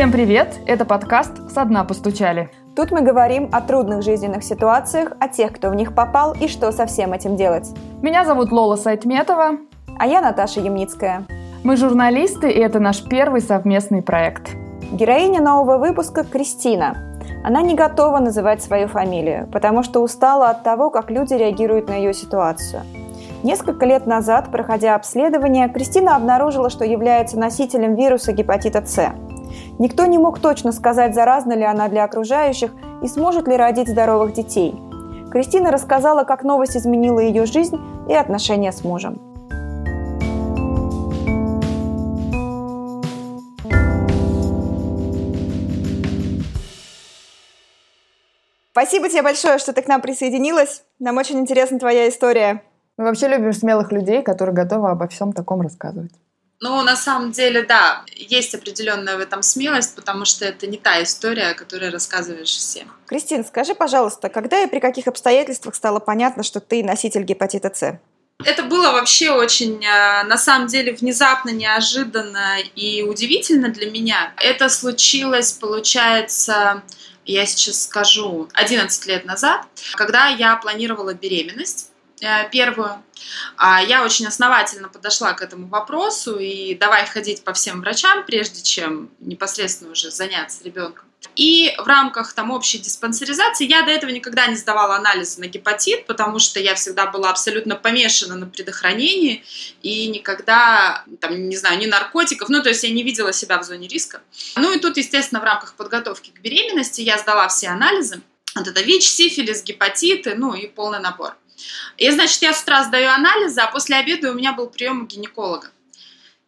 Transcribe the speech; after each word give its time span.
Всем 0.00 0.12
привет! 0.12 0.58
Это 0.64 0.86
подкаст 0.86 1.50
«Со 1.52 1.62
дна 1.66 1.84
постучали». 1.84 2.48
Тут 2.74 2.90
мы 2.90 3.02
говорим 3.02 3.50
о 3.52 3.60
трудных 3.60 4.02
жизненных 4.02 4.42
ситуациях, 4.42 5.12
о 5.20 5.28
тех, 5.28 5.52
кто 5.52 5.68
в 5.68 5.74
них 5.74 5.94
попал 5.94 6.32
и 6.32 6.48
что 6.48 6.72
со 6.72 6.86
всем 6.86 7.12
этим 7.12 7.36
делать. 7.36 7.68
Меня 8.00 8.24
зовут 8.24 8.50
Лола 8.50 8.76
Сайтметова. 8.76 9.58
А 9.98 10.06
я 10.06 10.22
Наташа 10.22 10.60
Ямницкая. 10.60 11.24
Мы 11.64 11.76
журналисты, 11.76 12.50
и 12.50 12.58
это 12.58 12.80
наш 12.80 13.04
первый 13.04 13.42
совместный 13.42 14.00
проект. 14.00 14.52
Героиня 14.90 15.42
нового 15.42 15.76
выпуска– 15.76 16.24
Кристина. 16.32 16.96
Она 17.44 17.60
не 17.60 17.74
готова 17.74 18.20
называть 18.20 18.62
свою 18.62 18.88
фамилию, 18.88 19.48
потому 19.52 19.82
что 19.82 20.00
устала 20.00 20.48
от 20.48 20.62
того, 20.62 20.88
как 20.88 21.10
люди 21.10 21.34
реагируют 21.34 21.90
на 21.90 21.96
ее 21.96 22.14
ситуацию. 22.14 22.84
Несколько 23.42 23.84
лет 23.84 24.06
назад, 24.06 24.50
проходя 24.50 24.94
обследование, 24.94 25.68
Кристина 25.68 26.16
обнаружила, 26.16 26.70
что 26.70 26.86
является 26.86 27.38
носителем 27.38 27.96
вируса 27.96 28.32
гепатита 28.32 28.82
С. 28.86 29.12
Никто 29.80 30.04
не 30.04 30.18
мог 30.18 30.40
точно 30.40 30.72
сказать, 30.72 31.14
заразна 31.14 31.54
ли 31.54 31.64
она 31.64 31.88
для 31.88 32.04
окружающих 32.04 32.70
и 33.02 33.08
сможет 33.08 33.48
ли 33.48 33.56
родить 33.56 33.88
здоровых 33.88 34.34
детей. 34.34 34.74
Кристина 35.32 35.70
рассказала, 35.70 36.24
как 36.24 36.44
новость 36.44 36.76
изменила 36.76 37.18
ее 37.18 37.46
жизнь 37.46 37.78
и 38.06 38.12
отношения 38.12 38.72
с 38.72 38.84
мужем. 38.84 39.18
Спасибо 48.72 49.08
тебе 49.08 49.22
большое, 49.22 49.56
что 49.56 49.72
ты 49.72 49.80
к 49.80 49.88
нам 49.88 50.02
присоединилась. 50.02 50.84
Нам 50.98 51.16
очень 51.16 51.38
интересна 51.38 51.78
твоя 51.78 52.06
история. 52.10 52.62
Мы 52.98 53.04
вообще 53.04 53.28
любим 53.28 53.54
смелых 53.54 53.92
людей, 53.92 54.22
которые 54.22 54.54
готовы 54.54 54.90
обо 54.90 55.08
всем 55.08 55.32
таком 55.32 55.62
рассказывать. 55.62 56.12
Ну, 56.60 56.82
на 56.82 56.94
самом 56.94 57.32
деле, 57.32 57.62
да, 57.62 58.04
есть 58.14 58.54
определенная 58.54 59.16
в 59.16 59.20
этом 59.20 59.42
смелость, 59.42 59.94
потому 59.96 60.26
что 60.26 60.44
это 60.44 60.66
не 60.66 60.76
та 60.76 61.02
история, 61.02 61.48
о 61.48 61.54
которой 61.54 61.88
рассказываешь 61.88 62.50
всем. 62.50 62.92
Кристин, 63.06 63.46
скажи, 63.46 63.74
пожалуйста, 63.74 64.28
когда 64.28 64.62
и 64.62 64.66
при 64.66 64.78
каких 64.78 65.06
обстоятельствах 65.06 65.74
стало 65.74 66.00
понятно, 66.00 66.42
что 66.42 66.60
ты 66.60 66.84
носитель 66.84 67.22
гепатита 67.22 67.72
С? 67.74 67.98
Это 68.44 68.62
было 68.62 68.92
вообще 68.92 69.30
очень, 69.30 69.84
э, 69.84 70.22
на 70.24 70.36
самом 70.36 70.66
деле, 70.66 70.92
внезапно, 70.92 71.50
неожиданно 71.50 72.58
и 72.74 73.02
удивительно 73.02 73.68
для 73.68 73.90
меня. 73.90 74.32
Это 74.36 74.68
случилось, 74.68 75.52
получается, 75.52 76.82
я 77.24 77.46
сейчас 77.46 77.84
скажу, 77.84 78.48
11 78.54 79.06
лет 79.06 79.24
назад, 79.24 79.66
когда 79.94 80.28
я 80.28 80.56
планировала 80.56 81.14
беременность. 81.14 81.89
Э, 82.20 82.48
первую. 82.50 83.02
А 83.56 83.82
я 83.82 84.04
очень 84.04 84.26
основательно 84.26 84.88
подошла 84.88 85.32
к 85.32 85.42
этому 85.42 85.68
вопросу 85.68 86.38
и 86.38 86.74
давай 86.74 87.06
ходить 87.06 87.44
по 87.44 87.52
всем 87.52 87.80
врачам, 87.80 88.24
прежде 88.24 88.62
чем 88.62 89.10
непосредственно 89.20 89.92
уже 89.92 90.10
заняться 90.10 90.62
ребенком. 90.64 91.04
И 91.36 91.74
в 91.78 91.86
рамках 91.86 92.32
там 92.32 92.50
общей 92.50 92.78
диспансеризации 92.78 93.66
я 93.66 93.82
до 93.82 93.90
этого 93.90 94.10
никогда 94.10 94.46
не 94.46 94.56
сдавала 94.56 94.96
анализы 94.96 95.40
на 95.40 95.46
гепатит, 95.46 96.06
потому 96.06 96.38
что 96.38 96.60
я 96.60 96.74
всегда 96.74 97.06
была 97.06 97.30
абсолютно 97.30 97.76
помешана 97.76 98.36
на 98.36 98.46
предохранении 98.46 99.44
и 99.82 100.08
никогда, 100.08 101.04
там, 101.20 101.48
не 101.48 101.56
знаю, 101.56 101.78
ни 101.78 101.86
наркотиков, 101.86 102.48
ну, 102.48 102.62
то 102.62 102.70
есть 102.70 102.84
я 102.84 102.90
не 102.90 103.02
видела 103.02 103.34
себя 103.34 103.58
в 103.58 103.64
зоне 103.64 103.86
риска. 103.86 104.22
Ну 104.56 104.72
и 104.72 104.78
тут, 104.78 104.96
естественно, 104.96 105.40
в 105.40 105.44
рамках 105.44 105.74
подготовки 105.74 106.30
к 106.30 106.40
беременности 106.40 107.02
я 107.02 107.18
сдала 107.18 107.48
все 107.48 107.68
анализы. 107.68 108.22
Вот 108.54 108.66
это 108.66 108.80
ВИЧ, 108.80 109.04
сифилис, 109.04 109.62
гепатиты, 109.62 110.34
ну 110.34 110.54
и 110.54 110.66
полный 110.66 111.00
набор. 111.00 111.36
И, 111.96 112.10
значит, 112.10 112.42
я 112.42 112.52
с 112.52 112.62
утра 112.62 112.84
сдаю 112.84 113.10
анализы, 113.10 113.60
а 113.60 113.66
после 113.66 113.96
обеда 113.96 114.30
у 114.30 114.34
меня 114.34 114.52
был 114.52 114.68
прием 114.68 115.02
у 115.02 115.06
гинеколога. 115.06 115.70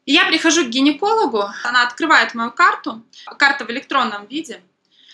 И 0.04 0.12
я 0.12 0.26
прихожу 0.26 0.64
к 0.64 0.68
гинекологу, 0.68 1.44
она 1.64 1.82
открывает 1.82 2.34
мою 2.34 2.50
карту, 2.50 3.02
карта 3.38 3.64
в 3.64 3.70
электронном 3.70 4.26
виде, 4.26 4.60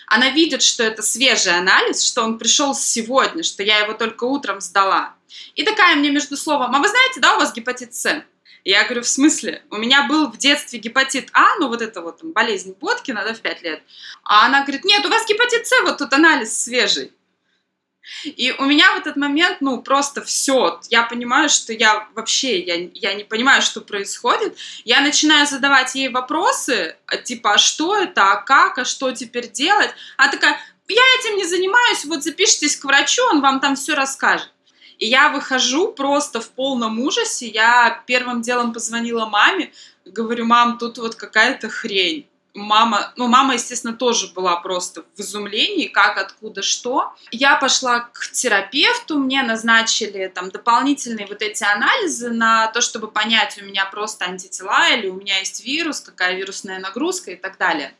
она 0.09 0.31
видит, 0.31 0.63
что 0.63 0.83
это 0.83 1.03
свежий 1.03 1.55
анализ, 1.55 2.03
что 2.03 2.23
он 2.23 2.39
пришел 2.39 2.73
сегодня, 2.73 3.43
что 3.43 3.61
я 3.61 3.77
его 3.79 3.93
только 3.93 4.23
утром 4.23 4.59
сдала. 4.59 5.13
И 5.53 5.63
такая 5.63 5.95
мне 5.95 6.09
между 6.09 6.35
словом, 6.35 6.75
а 6.75 6.79
вы 6.79 6.87
знаете, 6.87 7.19
да, 7.19 7.35
у 7.35 7.39
вас 7.39 7.53
гепатит 7.53 7.93
С? 7.93 8.23
Я 8.65 8.85
говорю, 8.85 9.03
в 9.03 9.07
смысле? 9.07 9.63
У 9.69 9.77
меня 9.77 10.07
был 10.07 10.31
в 10.31 10.37
детстве 10.37 10.79
гепатит 10.79 11.29
А, 11.33 11.55
ну 11.59 11.67
вот 11.67 11.81
это 11.81 12.01
вот 12.01 12.21
там, 12.21 12.31
болезнь 12.31 12.75
Боткина, 12.79 13.23
да, 13.23 13.35
в 13.35 13.39
5 13.39 13.61
лет. 13.61 13.83
А 14.23 14.47
она 14.47 14.63
говорит, 14.63 14.83
нет, 14.83 15.05
у 15.05 15.09
вас 15.09 15.27
гепатит 15.27 15.67
С, 15.67 15.79
вот 15.81 15.99
тут 15.99 16.11
анализ 16.11 16.59
свежий. 16.59 17.11
И 18.23 18.51
у 18.57 18.65
меня 18.65 18.93
в 18.93 18.97
этот 18.97 19.15
момент, 19.15 19.57
ну, 19.61 19.81
просто 19.81 20.21
все. 20.23 20.79
Я 20.89 21.03
понимаю, 21.03 21.49
что 21.49 21.73
я 21.73 22.07
вообще, 22.15 22.59
я, 22.59 22.89
я 22.93 23.13
не 23.13 23.23
понимаю, 23.23 23.61
что 23.61 23.81
происходит. 23.81 24.57
Я 24.85 25.01
начинаю 25.01 25.47
задавать 25.47 25.95
ей 25.95 26.09
вопросы, 26.09 26.95
а, 27.05 27.17
типа, 27.17 27.53
а 27.53 27.57
что 27.57 27.95
это, 27.95 28.31
а 28.31 28.41
как, 28.41 28.77
а 28.77 28.85
что 28.85 29.11
теперь 29.11 29.49
делать? 29.49 29.91
А 30.17 30.29
такая, 30.29 30.59
я 30.87 31.03
этим 31.19 31.37
не 31.37 31.45
занимаюсь, 31.45 32.05
вот 32.05 32.23
запишитесь 32.23 32.75
к 32.75 32.85
врачу, 32.85 33.21
он 33.31 33.41
вам 33.41 33.59
там 33.59 33.75
все 33.75 33.93
расскажет. 33.93 34.51
И 34.97 35.05
я 35.05 35.29
выхожу 35.29 35.93
просто 35.93 36.41
в 36.41 36.49
полном 36.49 36.99
ужасе. 36.99 37.47
Я 37.47 38.03
первым 38.05 38.41
делом 38.41 38.73
позвонила 38.73 39.25
маме, 39.25 39.71
говорю, 40.05 40.45
мам, 40.45 40.77
тут 40.77 40.97
вот 40.97 41.15
какая-то 41.15 41.69
хрень 41.69 42.27
мама, 42.59 43.13
ну, 43.15 43.27
мама, 43.27 43.53
естественно, 43.53 43.93
тоже 43.93 44.27
была 44.27 44.57
просто 44.57 45.03
в 45.15 45.19
изумлении, 45.21 45.87
как, 45.87 46.17
откуда, 46.17 46.61
что. 46.61 47.13
Я 47.31 47.55
пошла 47.55 48.01
к 48.01 48.31
терапевту, 48.31 49.17
мне 49.17 49.41
назначили 49.43 50.27
там 50.27 50.49
дополнительные 50.49 51.25
вот 51.27 51.41
эти 51.41 51.63
анализы 51.63 52.29
на 52.29 52.67
то, 52.67 52.81
чтобы 52.81 53.09
понять, 53.09 53.57
у 53.61 53.65
меня 53.65 53.85
просто 53.85 54.25
антитела 54.25 54.89
или 54.89 55.07
у 55.07 55.15
меня 55.15 55.39
есть 55.39 55.63
вирус, 55.65 56.01
какая 56.01 56.35
вирусная 56.35 56.79
нагрузка 56.79 57.31
и 57.31 57.35
так 57.35 57.57
далее. 57.57 57.93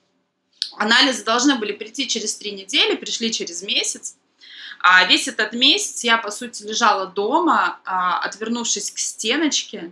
Анализы 0.77 1.23
должны 1.23 1.55
были 1.55 1.71
прийти 1.71 2.07
через 2.07 2.35
три 2.35 2.51
недели, 2.51 2.95
пришли 2.95 3.31
через 3.31 3.63
месяц. 3.63 4.15
А 4.79 5.03
весь 5.05 5.27
этот 5.27 5.53
месяц 5.53 6.03
я, 6.03 6.17
по 6.17 6.31
сути, 6.31 6.63
лежала 6.63 7.07
дома, 7.07 7.79
а, 7.83 8.19
отвернувшись 8.19 8.91
к 8.91 8.99
стеночке, 8.99 9.91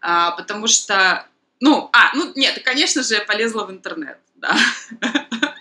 а, 0.00 0.30
потому 0.32 0.68
что 0.68 1.26
ну, 1.60 1.90
а, 1.92 2.14
ну 2.14 2.32
нет, 2.34 2.62
конечно 2.64 3.02
же, 3.02 3.14
я 3.14 3.20
полезла 3.22 3.64
в 3.64 3.70
интернет, 3.70 4.18
да. 4.36 4.56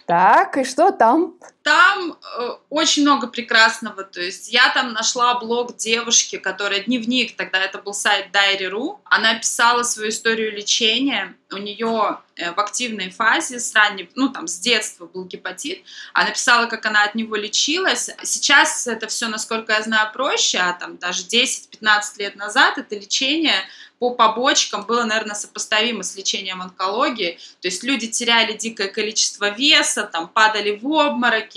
Так, 0.05 0.57
и 0.57 0.63
что 0.63 0.91
там? 0.91 1.35
Там 1.67 2.13
э, 2.13 2.49
очень 2.69 3.01
много 3.01 3.27
прекрасного. 3.27 4.05
То 4.05 4.21
есть 4.21 4.47
я 4.53 4.69
там 4.69 4.93
нашла 4.93 5.37
блог 5.37 5.75
девушки, 5.75 6.37
которая 6.37 6.79
дневник, 6.79 7.35
тогда 7.35 7.59
это 7.59 7.79
был 7.79 7.93
сайт 7.93 8.27
Diary.ru. 8.31 8.99
Она 9.03 9.35
писала 9.35 9.83
свою 9.83 10.07
историю 10.11 10.53
лечения. 10.53 11.35
У 11.51 11.57
нее 11.57 12.19
э, 12.37 12.53
в 12.53 12.59
активной 12.61 13.09
фазе 13.09 13.59
с 13.59 13.75
раннего, 13.75 14.07
ну 14.15 14.29
там 14.29 14.47
с 14.47 14.59
детства 14.59 15.07
был 15.07 15.25
гепатит. 15.25 15.83
Она 16.13 16.31
писала, 16.31 16.67
как 16.67 16.85
она 16.85 17.03
от 17.03 17.15
него 17.15 17.35
лечилась. 17.35 18.11
Сейчас 18.23 18.87
это 18.87 19.07
все, 19.07 19.27
насколько 19.27 19.73
я 19.73 19.81
знаю, 19.81 20.09
проще, 20.13 20.59
а 20.59 20.71
там 20.71 20.97
даже 20.97 21.23
10-15 21.23 22.01
лет 22.19 22.37
назад 22.37 22.77
это 22.77 22.95
лечение 22.95 23.61
по 23.99 24.11
побочкам 24.11 24.85
было, 24.85 25.03
наверное, 25.03 25.35
сопоставимо 25.35 26.03
с 26.03 26.15
лечением 26.15 26.61
онкологии. 26.61 27.39
То 27.61 27.67
есть 27.67 27.83
люди 27.83 28.07
теряли 28.07 28.53
дикое 28.53 28.89
количество 28.89 29.49
веса, 29.49 30.03
там 30.03 30.27
падали 30.27 30.79
в 30.79 30.93
обмороки, 30.93 31.56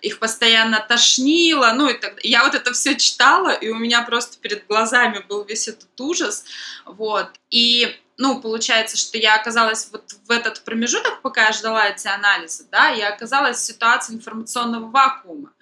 их 0.00 0.18
постоянно 0.18 0.80
тошнило. 0.80 1.72
Ну, 1.74 1.88
и 1.88 1.94
так... 1.94 2.22
Я 2.24 2.44
вот 2.44 2.54
это 2.54 2.72
все 2.72 2.96
читала, 2.96 3.50
и 3.50 3.68
у 3.68 3.76
меня 3.76 4.02
просто 4.02 4.38
перед 4.38 4.66
глазами 4.66 5.24
был 5.28 5.44
весь 5.44 5.68
этот 5.68 6.00
ужас. 6.00 6.44
Вот. 6.86 7.28
И 7.50 7.96
ну, 8.20 8.38
получается, 8.38 8.98
что 8.98 9.16
я 9.16 9.34
оказалась 9.36 9.88
вот 9.90 10.12
в 10.28 10.30
этот 10.30 10.60
промежуток, 10.60 11.22
пока 11.22 11.46
я 11.46 11.52
ждала 11.52 11.88
эти 11.88 12.06
анализы, 12.06 12.66
да, 12.70 12.88
я 12.90 13.08
оказалась 13.08 13.56
в 13.56 13.64
ситуации 13.64 14.12
информационного 14.12 14.90
вакуума, 14.90 15.52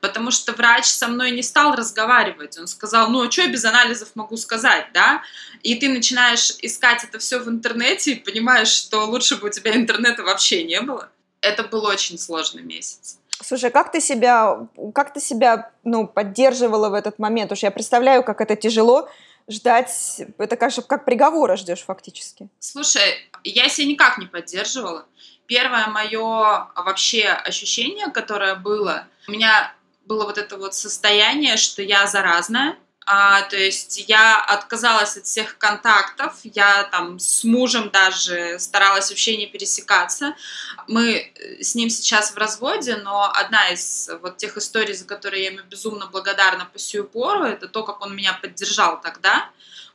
потому 0.00 0.32
что 0.32 0.52
врач 0.52 0.86
со 0.86 1.06
мной 1.06 1.30
не 1.30 1.44
стал 1.44 1.76
разговаривать, 1.76 2.58
он 2.58 2.66
сказал, 2.66 3.08
ну, 3.08 3.24
а 3.24 3.30
что 3.30 3.42
я 3.42 3.48
без 3.48 3.64
анализов 3.64 4.16
могу 4.16 4.36
сказать, 4.36 4.88
да, 4.92 5.22
и 5.62 5.76
ты 5.76 5.88
начинаешь 5.88 6.54
искать 6.60 7.04
это 7.04 7.20
все 7.20 7.38
в 7.38 7.48
интернете 7.48 8.14
и 8.14 8.20
понимаешь, 8.20 8.68
что 8.68 9.04
лучше 9.04 9.36
бы 9.36 9.46
у 9.46 9.52
тебя 9.52 9.76
интернета 9.76 10.24
вообще 10.24 10.64
не 10.64 10.80
было. 10.80 11.10
Это 11.40 11.62
был 11.62 11.84
очень 11.84 12.18
сложный 12.18 12.62
месяц. 12.62 13.17
Слушай, 13.40 13.70
как 13.70 13.92
ты 13.92 14.00
себя, 14.00 14.66
как 14.94 15.12
ты 15.12 15.20
себя, 15.20 15.70
ну, 15.84 16.06
поддерживала 16.06 16.88
в 16.88 16.94
этот 16.94 17.18
момент? 17.18 17.52
Уж 17.52 17.60
я 17.60 17.70
представляю, 17.70 18.22
как 18.24 18.40
это 18.40 18.56
тяжело, 18.56 19.08
ждать, 19.48 20.22
это, 20.38 20.56
конечно, 20.56 20.82
как 20.82 21.04
приговора 21.04 21.56
ждешь 21.56 21.84
фактически. 21.84 22.48
Слушай, 22.58 23.30
я 23.44 23.68
себя 23.68 23.88
никак 23.88 24.18
не 24.18 24.26
поддерживала. 24.26 25.06
Первое 25.46 25.86
мое 25.86 26.68
вообще 26.76 27.28
ощущение, 27.28 28.10
которое 28.10 28.54
было, 28.54 29.06
у 29.26 29.30
меня 29.30 29.72
было 30.04 30.24
вот 30.24 30.36
это 30.36 30.56
вот 30.56 30.74
состояние, 30.74 31.56
что 31.56 31.82
я 31.82 32.06
заразная, 32.06 32.76
А, 33.10 33.40
то 33.40 33.56
есть 33.56 34.04
я 34.06 34.38
отказалась 34.38 35.16
от 35.16 35.24
всех 35.24 35.56
контактов, 35.56 36.34
я 36.42 36.84
там 36.92 37.18
с 37.18 37.42
мужем 37.42 37.88
даже 37.88 38.58
старалась 38.58 39.08
вообще 39.08 39.38
не 39.38 39.46
пересекаться. 39.46 40.34
Мы 40.88 41.32
э, 41.34 41.62
с 41.62 41.74
ним 41.74 41.88
сейчас 41.88 42.32
в 42.32 42.36
разводе, 42.36 42.96
но 42.96 43.32
одна 43.32 43.70
из 43.70 44.10
вот 44.20 44.36
тех 44.36 44.58
историй, 44.58 44.92
за 44.92 45.06
которые 45.06 45.44
я 45.44 45.50
ему 45.52 45.62
безумно 45.70 46.06
благодарна 46.06 46.68
по 46.70 46.78
сию 46.78 47.04
пору, 47.04 47.44
это 47.44 47.66
то, 47.66 47.82
как 47.82 48.02
он 48.02 48.14
меня 48.14 48.34
поддержал 48.34 49.00
тогда. 49.00 49.48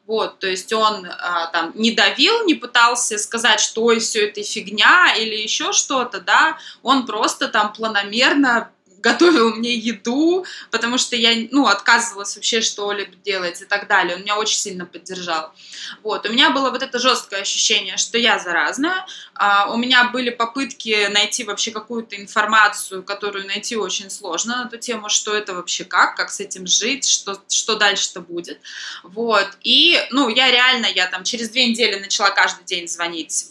Вот, 0.08 0.40
то 0.40 0.48
есть 0.48 0.74
он 0.74 1.06
а, 1.06 1.48
там 1.48 1.72
не 1.76 1.92
давил, 1.92 2.46
не 2.46 2.56
пытался 2.56 3.20
сказать, 3.20 3.60
что 3.60 3.92
и 3.92 4.00
все 4.00 4.28
это 4.28 4.42
фигня 4.42 5.14
или 5.16 5.36
еще 5.36 5.72
что-то, 5.72 6.20
да, 6.20 6.58
он 6.82 7.06
просто 7.06 7.48
там 7.48 7.72
планомерно 7.72 8.73
готовил 9.04 9.54
мне 9.54 9.76
еду, 9.76 10.46
потому 10.72 10.98
что 10.98 11.16
я, 11.16 11.48
ну, 11.52 11.68
отказывалась 11.68 12.36
вообще 12.36 12.62
что-либо 12.62 13.16
делать 13.18 13.62
и 13.62 13.66
так 13.66 13.88
далее. 13.88 14.16
Он 14.16 14.22
меня 14.22 14.38
очень 14.38 14.58
сильно 14.58 14.86
поддержал. 14.86 15.54
Вот, 16.02 16.26
у 16.26 16.32
меня 16.32 16.50
было 16.50 16.72
вот 16.72 16.82
это 16.82 16.98
жесткое 17.00 17.42
ощущение, 17.42 17.98
что 17.98 18.18
я 18.18 18.40
заразная. 18.40 19.06
А, 19.36 19.72
у 19.72 19.78
меня 19.78 20.06
были 20.06 20.30
попытки 20.30 21.08
найти 21.12 21.44
вообще 21.44 21.72
какую-то 21.72 22.16
информацию, 22.16 23.04
которую 23.04 23.46
найти 23.46 23.76
очень 23.76 24.10
сложно 24.10 24.64
на 24.64 24.68
эту 24.68 24.78
тему, 24.78 25.10
что 25.10 25.36
это 25.36 25.54
вообще 25.54 25.84
как, 25.84 26.16
как 26.16 26.32
с 26.32 26.40
этим 26.40 26.66
жить, 26.66 27.08
что, 27.08 27.38
что 27.50 27.76
дальше-то 27.76 28.22
будет. 28.22 28.60
Вот, 29.04 29.50
и, 29.64 30.00
ну, 30.12 30.30
я 30.30 30.50
реально, 30.50 30.86
я 30.86 31.08
там 31.08 31.26
через 31.26 31.50
две 31.50 31.68
недели 31.68 32.00
начала 32.00 32.30
каждый 32.30 32.64
день 32.64 32.88
звонить 32.88 33.48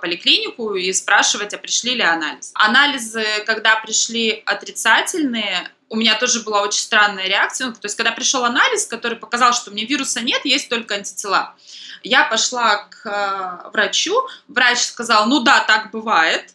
поликлинику 0.00 0.74
и 0.74 0.92
спрашивать, 0.92 1.54
а 1.54 1.58
пришли 1.58 1.94
ли 1.94 2.02
анализы. 2.02 2.50
Анализы, 2.54 3.24
когда 3.46 3.76
пришли 3.76 4.42
отрицательные, 4.46 5.70
у 5.88 5.96
меня 5.96 6.18
тоже 6.18 6.40
была 6.40 6.62
очень 6.62 6.80
странная 6.80 7.26
реакция. 7.26 7.68
Ну, 7.68 7.72
то 7.72 7.80
есть, 7.84 7.96
когда 7.96 8.12
пришел 8.12 8.44
анализ, 8.44 8.86
который 8.86 9.16
показал, 9.16 9.52
что 9.52 9.70
у 9.70 9.74
меня 9.74 9.86
вируса 9.86 10.20
нет, 10.20 10.44
есть 10.44 10.68
только 10.68 10.94
антитела. 10.94 11.54
Я 12.02 12.24
пошла 12.24 12.88
к 12.90 13.06
э, 13.06 13.70
врачу, 13.70 14.14
врач 14.46 14.78
сказал, 14.80 15.26
ну 15.26 15.40
да, 15.40 15.60
так 15.60 15.90
бывает. 15.90 16.54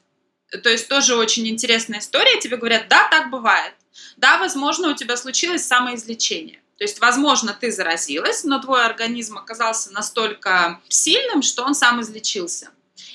То 0.62 0.70
есть 0.70 0.88
тоже 0.88 1.16
очень 1.16 1.48
интересная 1.48 2.00
история. 2.00 2.40
Тебе 2.40 2.58
говорят, 2.58 2.88
да, 2.88 3.08
так 3.10 3.30
бывает. 3.30 3.74
Да, 4.18 4.38
возможно, 4.38 4.90
у 4.90 4.96
тебя 4.96 5.18
случилось 5.18 5.66
самоизлечение. 5.66 6.60
То 6.78 6.84
есть, 6.84 7.00
возможно, 7.00 7.56
ты 7.60 7.72
заразилась, 7.72 8.44
но 8.44 8.60
твой 8.60 8.86
организм 8.86 9.38
оказался 9.38 9.92
настолько 9.92 10.82
сильным, 10.90 11.42
что 11.42 11.64
он 11.64 11.76
сам 11.76 12.02
излечился. 12.02 12.70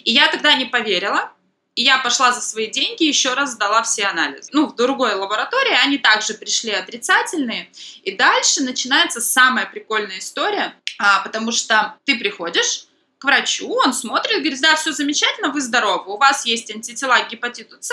И 0.08 0.12
я 0.12 0.28
тогда 0.28 0.54
не 0.54 0.64
поверила, 0.64 1.30
и 1.74 1.82
я 1.82 1.98
пошла 1.98 2.32
за 2.32 2.40
свои 2.40 2.68
деньги, 2.68 3.04
еще 3.04 3.34
раз 3.34 3.52
сдала 3.52 3.82
все 3.82 4.06
анализы. 4.06 4.48
Ну, 4.54 4.66
в 4.66 4.74
другой 4.74 5.14
лаборатории 5.14 5.74
они 5.84 5.98
также 5.98 6.32
пришли 6.32 6.70
отрицательные. 6.70 7.70
И 8.04 8.12
дальше 8.12 8.62
начинается 8.62 9.20
самая 9.20 9.66
прикольная 9.66 10.20
история, 10.20 10.74
а, 10.98 11.20
потому 11.20 11.52
что 11.52 11.94
ты 12.06 12.18
приходишь, 12.18 12.86
к 13.18 13.24
врачу, 13.24 13.70
он 13.70 13.92
смотрит, 13.92 14.38
говорит, 14.38 14.62
да, 14.62 14.76
все 14.76 14.92
замечательно, 14.92 15.50
вы 15.50 15.60
здоровы, 15.60 16.14
у 16.14 16.16
вас 16.16 16.46
есть 16.46 16.74
антитела 16.74 17.18
к 17.18 17.28
гепатиту 17.28 17.76
С, 17.78 17.92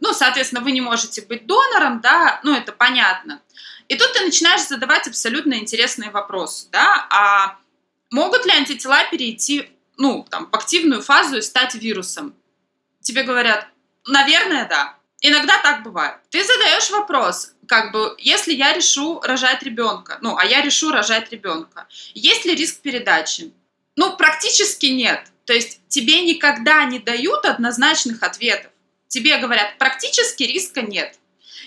ну, 0.00 0.12
соответственно, 0.12 0.60
вы 0.60 0.72
не 0.72 0.80
можете 0.80 1.22
быть 1.22 1.46
донором, 1.46 2.00
да, 2.00 2.40
ну, 2.42 2.52
это 2.52 2.72
понятно. 2.72 3.40
И 3.86 3.94
тут 3.94 4.12
ты 4.12 4.24
начинаешь 4.24 4.66
задавать 4.66 5.06
абсолютно 5.06 5.54
интересные 5.54 6.10
вопросы, 6.10 6.66
да, 6.72 7.06
а 7.10 7.58
могут 8.10 8.44
ли 8.44 8.50
антитела 8.50 9.04
перейти 9.08 9.70
ну, 9.96 10.26
там, 10.30 10.48
в 10.50 10.54
активную 10.54 11.02
фазу 11.02 11.38
и 11.38 11.42
стать 11.42 11.74
вирусом? 11.74 12.34
Тебе 13.00 13.22
говорят, 13.22 13.66
наверное, 14.06 14.66
да. 14.68 14.96
Иногда 15.20 15.60
так 15.62 15.82
бывает. 15.82 16.16
Ты 16.30 16.44
задаешь 16.44 16.90
вопрос, 16.90 17.54
как 17.66 17.92
бы, 17.92 18.14
если 18.18 18.52
я 18.52 18.74
решу 18.74 19.20
рожать 19.20 19.62
ребенка, 19.62 20.18
ну, 20.20 20.36
а 20.36 20.44
я 20.44 20.60
решу 20.60 20.90
рожать 20.90 21.30
ребенка, 21.32 21.86
есть 22.12 22.44
ли 22.44 22.54
риск 22.54 22.80
передачи? 22.80 23.52
Ну, 23.96 24.16
практически 24.16 24.86
нет. 24.86 25.24
То 25.46 25.52
есть 25.52 25.80
тебе 25.88 26.22
никогда 26.22 26.84
не 26.84 26.98
дают 26.98 27.44
однозначных 27.44 28.22
ответов. 28.22 28.70
Тебе 29.08 29.38
говорят, 29.38 29.78
практически 29.78 30.42
риска 30.42 30.82
нет. 30.82 31.18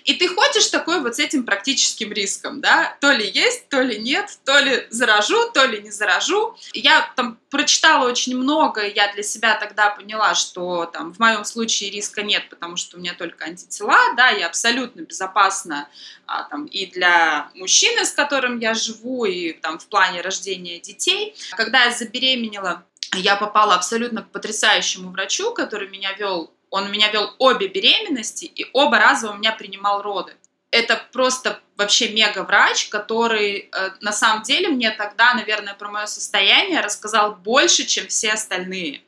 И 0.07 0.13
ты 0.13 0.29
ходишь 0.29 0.67
такой 0.67 1.01
вот 1.01 1.17
с 1.17 1.19
этим 1.19 1.43
практическим 1.43 2.13
риском, 2.13 2.61
да, 2.61 2.95
то 3.01 3.11
ли 3.11 3.29
есть, 3.29 3.67
то 3.67 3.81
ли 3.81 3.99
нет, 3.99 4.39
то 4.45 4.57
ли 4.57 4.87
заражу, 4.89 5.51
то 5.51 5.65
ли 5.65 5.81
не 5.81 5.91
заражу. 5.91 6.55
Я 6.71 7.11
там 7.17 7.37
прочитала 7.49 8.07
очень 8.07 8.37
много, 8.37 8.87
я 8.87 9.11
для 9.13 9.21
себя 9.21 9.55
тогда 9.59 9.89
поняла, 9.89 10.33
что 10.33 10.85
там 10.85 11.13
в 11.13 11.19
моем 11.19 11.43
случае 11.43 11.89
риска 11.89 12.23
нет, 12.23 12.49
потому 12.49 12.77
что 12.77 12.95
у 12.95 13.01
меня 13.01 13.15
только 13.15 13.43
антитела, 13.43 13.97
да, 14.15 14.29
я 14.29 14.47
абсолютно 14.47 15.01
безопасна 15.01 15.89
а, 16.25 16.43
там, 16.43 16.67
и 16.67 16.85
для 16.85 17.51
мужчины, 17.53 18.05
с 18.05 18.11
которым 18.11 18.59
я 18.59 18.73
живу, 18.75 19.25
и 19.25 19.51
там 19.51 19.77
в 19.77 19.87
плане 19.87 20.21
рождения 20.21 20.79
детей. 20.79 21.35
Когда 21.57 21.83
я 21.83 21.91
забеременела, 21.91 22.85
я 23.13 23.35
попала 23.35 23.75
абсолютно 23.75 24.21
к 24.21 24.31
потрясающему 24.31 25.11
врачу, 25.11 25.53
который 25.53 25.89
меня 25.89 26.13
вел 26.13 26.53
он 26.69 26.91
меня 26.91 27.09
вел 27.11 27.33
обе 27.37 27.67
беременности, 27.67 28.45
и 28.45 28.65
оба 28.73 28.99
раза 28.99 29.31
у 29.31 29.35
меня 29.35 29.51
принимал 29.51 30.01
роды. 30.01 30.33
Это 30.71 31.01
просто 31.13 31.61
вообще 31.77 32.09
мега-врач, 32.09 32.89
который 32.89 33.69
э, 33.71 33.89
на 34.01 34.11
самом 34.11 34.43
деле 34.43 34.67
мне 34.67 34.91
тогда, 34.91 35.33
наверное, 35.33 35.73
про 35.75 35.89
мое 35.89 36.05
состояние 36.07 36.81
рассказал 36.81 37.35
больше, 37.35 37.85
чем 37.85 38.07
все 38.07 38.33
остальные. 38.33 39.01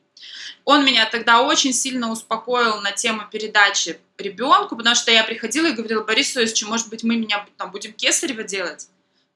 Он 0.63 0.85
меня 0.85 1.06
тогда 1.06 1.41
очень 1.41 1.73
сильно 1.73 2.11
успокоил 2.11 2.79
на 2.81 2.91
тему 2.91 3.23
передачи 3.29 4.00
ребенку, 4.17 4.75
потому 4.75 4.95
что 4.95 5.11
я 5.11 5.23
приходила 5.23 5.67
и 5.67 5.71
говорила, 5.73 6.03
Борис 6.03 6.38
Иосифович, 6.38 6.63
может 6.67 6.89
быть, 6.89 7.03
мы 7.03 7.17
меня 7.17 7.45
там 7.57 7.71
будем 7.71 7.91
кесарево 7.94 8.44
делать? 8.44 8.88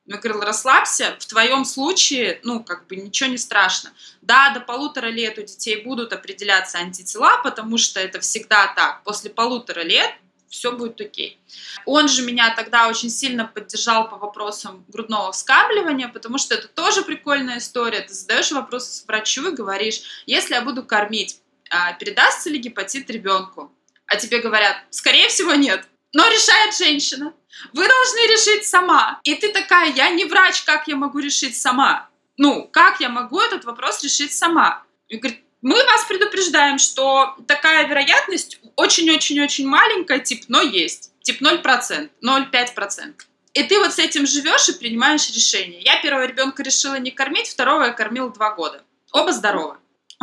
Я 0.06 0.18
говорил, 0.18 0.42
расслабься, 0.42 1.16
в 1.18 1.26
твоем 1.26 1.64
случае, 1.64 2.42
ну, 2.44 2.62
как 2.62 2.88
бы 2.88 2.98
ничего 2.98 3.30
не 3.30 3.38
страшно. 3.38 3.94
Да, 4.22 4.50
до 4.50 4.60
полутора 4.60 5.08
лет 5.08 5.38
у 5.38 5.42
детей 5.42 5.82
будут 5.84 6.12
определяться 6.12 6.80
антитела, 6.80 7.42
потому 7.42 7.78
что 7.78 8.02
это 8.02 8.20
всегда 8.20 8.74
так. 8.76 9.04
После 9.04 9.30
полутора 9.30 9.82
лет 9.82 10.14
все 10.50 10.74
будет 10.74 11.00
окей. 11.00 11.40
Он 11.86 12.10
же 12.10 12.22
меня 12.22 12.54
тогда 12.54 12.90
очень 12.90 13.10
сильно 13.10 13.46
поддержал 13.46 14.10
по 14.10 14.18
вопросам 14.18 14.86
грудного 14.90 15.32
вскармливания, 15.32 16.10
потому 16.10 16.38
что 16.38 16.54
это 16.54 16.68
тоже 16.68 17.02
прикольная 17.02 17.58
история. 17.58 18.02
Ты 18.02 18.14
задаешь 18.14 18.52
вопрос 18.52 19.06
врачу 19.08 19.52
и 19.52 19.56
говоришь, 19.56 20.24
если 20.26 20.54
я 20.54 20.62
буду 20.62 20.84
кормить, 20.84 21.40
а, 21.70 21.94
передастся 21.94 22.50
ли 22.50 22.60
гепатит 22.60 23.10
ребенку? 23.10 23.72
А 24.06 24.18
тебе 24.18 24.42
говорят, 24.42 24.78
скорее 24.92 25.30
всего, 25.30 25.54
нет. 25.56 25.88
Но 26.14 26.28
решает 26.28 26.76
женщина. 26.76 27.34
Вы 27.74 27.88
должны 27.88 28.20
решить 28.32 28.66
сама. 28.66 29.20
И 29.24 29.36
ты 29.36 29.52
такая, 29.52 29.92
я 29.94 30.10
не 30.12 30.26
врач, 30.26 30.62
как 30.64 30.88
я 30.88 30.96
могу 30.96 31.20
решить 31.20 31.58
сама? 31.58 32.10
Ну, 32.38 32.68
как 32.72 33.00
я 33.00 33.10
могу 33.10 33.40
этот 33.40 33.66
вопрос 33.66 34.04
решить 34.04 34.34
сама? 34.34 34.84
И 35.08 35.18
говорит, 35.18 35.42
мы 35.62 35.76
вас 35.76 36.06
предупреждаем, 36.06 36.78
что 36.78 37.36
такая 37.48 37.88
вероятность 37.88 38.60
очень-очень-очень 38.76 39.68
маленькая, 39.68 40.20
тип, 40.20 40.46
но 40.48 40.62
есть. 40.62 41.12
Тип 41.22 41.42
0%, 41.42 42.10
0,5%. 42.22 43.14
И 43.54 43.64
ты 43.64 43.80
вот 43.80 43.94
с 43.94 44.00
этим 44.00 44.26
живешь 44.26 44.68
и 44.70 44.74
принимаешь 44.74 45.30
решение. 45.30 45.80
Я 45.82 46.02
первого 46.02 46.26
ребенка 46.26 46.64
решила 46.64 47.00
не 47.00 47.12
кормить, 47.12 47.48
второго 47.48 47.84
я 47.84 47.92
кормила 47.92 48.32
два 48.32 48.54
года. 48.56 48.84
Оба 49.12 49.32
здоровы. 49.32 49.78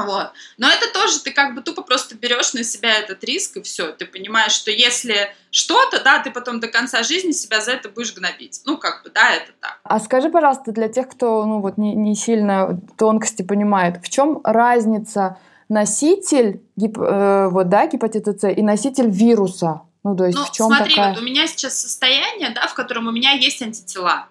Вот. 0.07 0.33
Но 0.59 0.69
это 0.69 0.92
тоже 0.92 1.21
ты 1.21 1.30
как 1.30 1.54
бы 1.54 1.62
тупо 1.62 1.83
просто 1.83 2.14
берешь 2.14 2.52
на 2.54 2.64
себя 2.64 2.99
этот 2.99 3.23
риск, 3.25 3.57
и 3.57 3.62
все. 3.62 3.92
Ты 3.92 4.07
понимаешь, 4.07 4.52
что 4.52 4.71
если 4.71 5.35
что-то, 5.50 6.02
да, 6.02 6.21
ты 6.21 6.30
потом 6.30 6.61
до 6.61 6.69
конца 6.69 7.02
жизни 7.02 7.33
себя 7.33 7.61
за 7.61 7.73
это 7.73 7.88
будешь 7.88 8.14
гнобить. 8.14 8.61
Ну, 8.64 8.76
как 8.76 9.02
бы, 9.02 9.11
да, 9.11 9.30
это 9.30 9.52
так. 9.61 9.78
А 9.83 10.00
скажи, 10.00 10.30
пожалуйста, 10.30 10.73
для 10.73 10.88
тех, 10.88 11.09
кто, 11.09 11.45
ну, 11.45 11.61
вот 11.61 11.78
не, 11.78 11.95
не 11.95 12.14
сильно 12.14 12.80
тонкости 12.97 13.42
понимает, 13.42 14.02
в 14.02 14.09
чем 14.09 14.40
разница 14.45 15.38
носитель 15.69 16.61
гип, 16.76 16.99
э, 16.99 17.49
вот, 17.50 17.69
да, 17.69 17.87
гепатита 17.87 18.33
С 18.33 18.49
и 18.49 18.62
носитель 18.62 19.09
вируса? 19.09 19.83
Ну, 20.02 20.16
то 20.16 20.25
есть 20.25 20.38
ну, 20.38 20.45
в 20.45 20.50
чем 20.50 20.66
смотри, 20.69 20.95
такая... 20.95 21.11
вот 21.11 21.21
у 21.21 21.25
меня 21.25 21.47
сейчас 21.47 21.78
состояние, 21.78 22.50
да, 22.50 22.66
в 22.66 22.75
котором 22.75 23.07
у 23.07 23.11
меня 23.11 23.33
есть 23.33 23.61
антитела. 23.61 24.28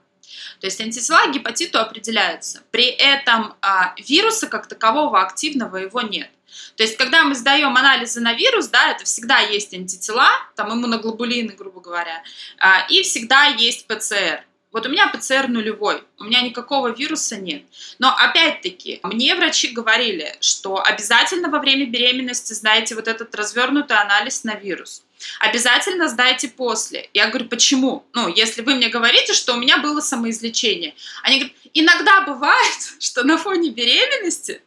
То 0.60 0.68
есть 0.68 0.80
антитела 0.82 1.28
к 1.28 1.32
гепатиту 1.32 1.80
определяются. 1.80 2.62
При 2.72 2.86
этом 2.86 3.56
а, 3.62 3.94
вируса 3.98 4.48
как 4.48 4.68
такового 4.68 5.22
активного 5.22 5.78
его 5.78 6.02
нет. 6.02 6.30
То 6.76 6.84
есть, 6.84 6.98
когда 6.98 7.24
мы 7.24 7.36
сдаем 7.36 7.76
анализы 7.78 8.22
на 8.22 8.34
вирус, 8.34 8.70
да, 8.70 8.92
это 8.92 9.06
всегда 9.06 9.40
есть 9.40 9.74
антитела, 9.74 10.30
там 10.56 10.74
иммуноглобулины, 10.74 11.54
грубо 11.54 11.80
говоря, 11.82 12.24
а, 12.58 12.86
и 12.90 13.04
всегда 13.04 13.46
есть 13.46 13.86
ПЦР. 13.88 14.44
Вот 14.72 14.86
у 14.86 14.90
меня 14.90 15.08
ПЦР 15.08 15.48
нулевой, 15.48 16.04
у 16.20 16.26
меня 16.26 16.42
никакого 16.42 16.90
вируса 16.90 17.38
нет. 17.38 17.64
Но 17.98 18.16
опять-таки, 18.16 19.00
мне 19.04 19.34
врачи 19.34 19.70
говорили, 19.70 20.36
что 20.42 20.82
обязательно 20.84 21.50
во 21.50 21.60
время 21.60 21.88
беременности 21.88 22.54
сдайте 22.54 22.94
вот 22.94 23.08
этот 23.08 23.34
развернутый 23.34 23.98
анализ 23.98 24.44
на 24.44 24.54
вирус. 24.54 25.04
Обязательно 25.40 26.08
сдайте 26.08 26.48
после. 26.50 27.10
Я 27.14 27.30
говорю, 27.30 27.50
почему? 27.50 28.06
Ну, 28.14 28.28
если 28.28 28.62
вы 28.62 28.76
мне 28.76 28.90
говорите, 28.90 29.34
что 29.34 29.54
у 29.54 29.58
меня 29.58 29.80
было 29.80 30.02
самоизлечение. 30.02 30.94
Они 31.24 31.40
говорят, 31.40 31.58
иногда 31.74 32.22
бывает, 32.22 32.78
что 33.00 33.24
на 33.24 33.38
фоне 33.38 33.72
беременности 33.72 34.62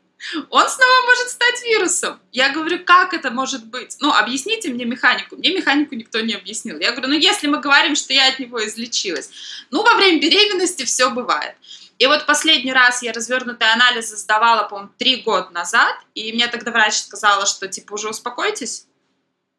он 0.51 0.69
снова 0.69 1.07
может 1.07 1.29
стать 1.29 1.63
вирусом. 1.65 2.21
Я 2.31 2.53
говорю, 2.53 2.85
как 2.85 3.15
это 3.15 3.31
может 3.31 3.67
быть? 3.67 3.97
Ну, 4.01 4.13
объясните 4.13 4.71
мне 4.71 4.85
механику. 4.85 5.37
Мне 5.37 5.55
механику 5.55 5.95
никто 5.95 6.21
не 6.21 6.35
объяснил. 6.35 6.79
Я 6.79 6.93
говорю, 6.93 7.09
ну, 7.09 7.15
если 7.15 7.47
мы 7.47 7.61
говорим, 7.61 7.97
что 7.97 8.13
я 8.13 8.29
от 8.29 8.39
него 8.39 8.65
излечилась, 8.65 9.31
ну, 9.71 9.83
во 9.83 9.95
время 9.95 10.21
беременности 10.21 10.85
все 10.85 11.11
бывает. 11.11 11.55
И 11.99 12.07
вот 12.07 12.27
последний 12.27 12.73
раз 12.73 13.03
я 13.03 13.13
развернутые 13.13 13.73
анализы 13.73 14.17
сдавала, 14.17 14.65
по-моему, 14.65 14.91
три 14.99 15.23
года 15.23 15.51
назад, 15.51 15.95
и 16.15 16.33
мне 16.33 16.49
тогда 16.49 16.73
врач 16.73 16.95
сказала, 16.95 17.47
что, 17.47 17.69
типа, 17.69 17.95
уже 17.95 18.09
успокойтесь, 18.09 18.87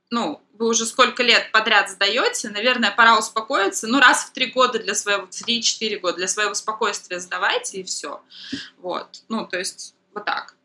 ну, 0.09 0.41
вы 0.53 0.67
уже 0.67 0.85
сколько 0.85 1.23
лет 1.23 1.51
подряд 1.51 1.89
сдаете, 1.89 2.49
наверное, 2.49 2.91
пора 2.91 3.17
успокоиться. 3.17 3.87
Ну, 3.87 3.99
раз 3.99 4.25
в 4.25 4.31
три 4.31 4.47
года 4.47 4.77
для 4.77 4.93
своего, 4.93 5.25
три-четыре 5.25 5.97
года 5.97 6.17
для 6.17 6.27
своего 6.27 6.53
спокойствия 6.53 7.19
сдавайте, 7.19 7.79
и 7.79 7.83
все. 7.83 8.21
Вот. 8.77 9.23
Ну, 9.29 9.47
то 9.47 9.57
есть, 9.57 9.95
вот 10.13 10.25
так. 10.25 10.55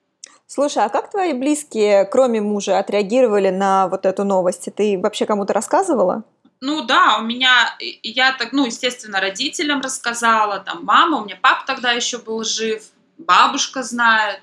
Слушай, 0.47 0.85
а 0.85 0.89
как 0.89 1.11
твои 1.11 1.35
близкие, 1.35 2.05
кроме 2.07 2.41
мужа, 2.41 2.79
отреагировали 2.79 3.51
на 3.51 3.89
вот 3.89 4.07
эту 4.07 4.25
новость? 4.25 4.69
Ты 4.75 4.99
вообще 4.99 5.27
кому-то 5.27 5.53
рассказывала? 5.53 6.25
Ну 6.61 6.83
да, 6.83 7.19
у 7.19 7.23
меня, 7.23 7.77
я 8.03 8.33
так, 8.33 8.53
ну, 8.53 8.67
естественно, 8.67 9.21
родителям 9.21 9.81
рассказала, 9.81 10.59
там, 10.59 10.85
мама, 10.85 11.19
у 11.19 11.25
меня 11.25 11.39
папа 11.41 11.65
тогда 11.67 11.93
еще 11.93 12.19
был 12.19 12.43
жив, 12.43 12.83
бабушка 13.19 13.83
знает, 13.83 14.41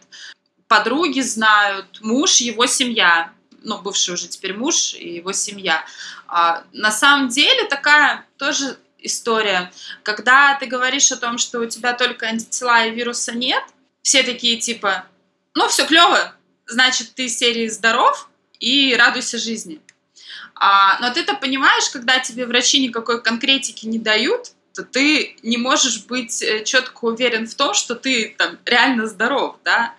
подруги 0.68 1.20
знают, 1.20 2.00
муж, 2.02 2.38
его 2.38 2.68
семья 2.68 3.32
ну, 3.66 3.82
бывший 3.82 4.14
уже 4.14 4.28
теперь 4.28 4.56
муж 4.56 4.94
и 4.94 5.16
его 5.16 5.34
семья. 5.34 5.84
А, 6.28 6.64
на 6.72 6.92
самом 6.92 7.28
деле 7.28 7.66
такая 7.66 8.26
тоже 8.38 8.78
история, 9.00 9.72
когда 10.04 10.56
ты 10.56 10.68
говоришь 10.68 11.12
о 11.12 11.18
том, 11.18 11.38
что 11.38 11.60
у 11.60 11.66
тебя 11.66 11.94
только 11.94 12.28
антитела 12.28 12.86
и 12.86 12.92
вируса 12.92 13.34
нет, 13.34 13.64
все 14.06 14.22
такие 14.22 14.58
типа, 14.58 15.04
ну, 15.56 15.68
все 15.68 15.84
клево, 15.88 16.36
значит, 16.68 17.16
ты 17.16 17.26
из 17.26 17.38
серии 17.40 17.68
здоров 17.68 18.30
и 18.60 18.96
радуйся 18.96 19.40
жизни. 19.40 19.82
А, 20.54 21.00
но 21.00 21.12
ты-то 21.12 21.34
понимаешь, 21.34 21.90
когда 21.90 22.20
тебе 22.20 22.46
врачи 22.46 22.80
никакой 22.80 23.22
конкретики 23.24 23.88
не 23.88 23.98
дают, 23.98 24.52
то 24.76 24.84
ты 24.84 25.36
не 25.42 25.58
можешь 25.58 26.04
быть 26.04 26.44
э, 26.44 26.64
четко 26.64 27.06
уверен 27.06 27.48
в 27.48 27.56
том, 27.56 27.74
что 27.74 27.96
ты 27.96 28.36
там 28.38 28.60
реально 28.66 29.08
здоров, 29.08 29.56
да. 29.64 29.96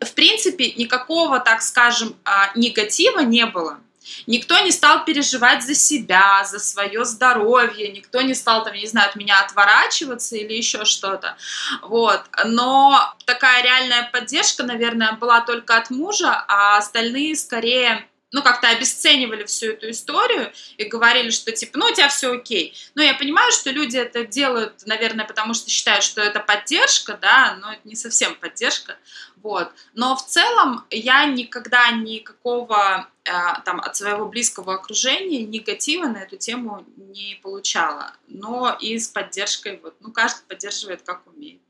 В, 0.00 0.06
в 0.06 0.14
принципе, 0.14 0.72
никакого, 0.72 1.38
так 1.38 1.62
скажем, 1.62 2.16
а, 2.24 2.50
негатива 2.56 3.20
не 3.20 3.46
было. 3.46 3.78
Никто 4.26 4.58
не 4.60 4.70
стал 4.70 5.04
переживать 5.04 5.64
за 5.64 5.74
себя, 5.74 6.44
за 6.44 6.58
свое 6.58 7.04
здоровье, 7.04 7.90
никто 7.92 8.20
не 8.20 8.34
стал, 8.34 8.64
там, 8.64 8.74
не 8.74 8.86
знаю, 8.86 9.10
от 9.10 9.16
меня 9.16 9.40
отворачиваться 9.40 10.36
или 10.36 10.54
еще 10.54 10.84
что-то. 10.84 11.36
Вот. 11.82 12.22
Но 12.44 13.14
такая 13.24 13.62
реальная 13.62 14.08
поддержка, 14.12 14.62
наверное, 14.62 15.12
была 15.12 15.40
только 15.40 15.76
от 15.76 15.90
мужа, 15.90 16.44
а 16.48 16.78
остальные 16.78 17.36
скорее 17.36 18.06
ну, 18.34 18.42
как-то 18.42 18.68
обесценивали 18.68 19.44
всю 19.44 19.70
эту 19.70 19.90
историю 19.90 20.52
и 20.76 20.84
говорили, 20.86 21.30
что, 21.30 21.52
типа, 21.52 21.78
ну, 21.78 21.86
у 21.86 21.94
тебя 21.94 22.08
все 22.08 22.32
окей. 22.32 22.74
Но 22.96 23.02
я 23.02 23.14
понимаю, 23.14 23.52
что 23.52 23.70
люди 23.70 23.96
это 23.96 24.26
делают, 24.26 24.84
наверное, 24.86 25.24
потому 25.24 25.54
что 25.54 25.70
считают, 25.70 26.02
что 26.02 26.20
это 26.20 26.40
поддержка, 26.40 27.16
да, 27.16 27.56
но 27.60 27.72
это 27.72 27.82
не 27.84 27.94
совсем 27.94 28.34
поддержка, 28.34 28.96
вот. 29.36 29.70
Но 29.94 30.16
в 30.16 30.26
целом 30.26 30.84
я 30.90 31.26
никогда 31.26 31.92
никакого 31.92 33.08
э, 33.24 33.30
там 33.64 33.80
от 33.80 33.94
своего 33.94 34.26
близкого 34.26 34.74
окружения 34.74 35.44
негатива 35.44 36.06
на 36.06 36.16
эту 36.16 36.36
тему 36.36 36.84
не 36.96 37.38
получала. 37.40 38.16
Но 38.26 38.76
и 38.80 38.98
с 38.98 39.06
поддержкой, 39.06 39.78
вот, 39.80 39.94
ну, 40.00 40.10
каждый 40.10 40.42
поддерживает 40.48 41.02
как 41.02 41.24
умеет. 41.28 41.60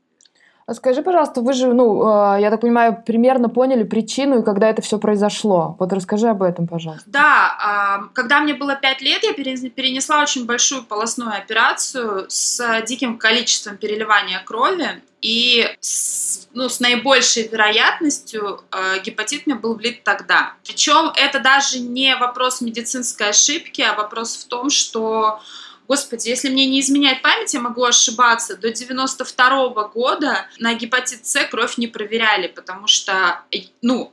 А 0.67 0.73
скажи, 0.73 1.03
пожалуйста, 1.03 1.41
вы 1.41 1.53
же, 1.53 1.71
ну, 1.73 2.01
э, 2.01 2.41
я 2.41 2.49
так 2.49 2.61
понимаю, 2.61 3.03
примерно 3.05 3.49
поняли 3.49 3.83
причину 3.83 4.39
и 4.39 4.43
когда 4.43 4.67
это 4.67 4.81
все 4.81 4.97
произошло. 4.97 5.75
Вот 5.79 5.93
расскажи 5.93 6.27
об 6.27 6.41
этом, 6.41 6.65
пожалуйста. 6.65 7.03
Да, 7.07 8.07
когда 8.13 8.39
мне 8.39 8.55
было 8.55 8.75
5 8.75 9.01
лет, 9.01 9.23
я 9.23 9.33
перенесла 9.33 10.23
очень 10.23 10.47
большую 10.47 10.83
полостную 10.83 11.37
операцию 11.37 12.25
с 12.29 12.81
диким 12.87 13.19
количеством 13.19 13.77
переливания 13.77 14.41
крови. 14.43 15.03
И 15.21 15.67
с, 15.81 16.47
ну, 16.53 16.67
с 16.67 16.79
наибольшей 16.79 17.47
вероятностью 17.47 18.61
гепатит 19.03 19.45
мне 19.45 19.55
был 19.55 19.75
влит 19.75 20.03
тогда. 20.03 20.53
Причем 20.63 21.11
это 21.15 21.39
даже 21.39 21.79
не 21.79 22.15
вопрос 22.15 22.61
медицинской 22.61 23.29
ошибки, 23.29 23.81
а 23.81 23.93
вопрос 23.93 24.35
в 24.35 24.47
том, 24.47 24.69
что 24.69 25.39
Господи, 25.87 26.29
если 26.29 26.49
мне 26.49 26.65
не 26.65 26.79
изменяет 26.79 27.21
память, 27.21 27.53
я 27.53 27.59
могу 27.59 27.83
ошибаться. 27.83 28.57
До 28.57 28.71
92 28.71 29.67
-го 29.67 29.91
года 29.91 30.47
на 30.57 30.73
гепатит 30.73 31.27
С 31.27 31.43
кровь 31.45 31.77
не 31.77 31.87
проверяли, 31.87 32.47
потому 32.47 32.87
что 32.87 33.41
ну, 33.81 34.11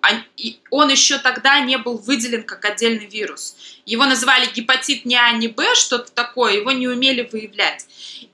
он 0.70 0.90
еще 0.90 1.18
тогда 1.18 1.60
не 1.60 1.78
был 1.78 1.96
выделен 1.96 2.42
как 2.42 2.64
отдельный 2.64 3.06
вирус. 3.06 3.56
Его 3.86 4.04
называли 4.04 4.46
гепатит 4.54 5.06
не 5.06 5.16
А, 5.16 5.32
не 5.32 5.48
Б, 5.48 5.74
что-то 5.74 6.12
такое, 6.12 6.54
его 6.54 6.72
не 6.72 6.88
умели 6.88 7.28
выявлять. 7.32 7.86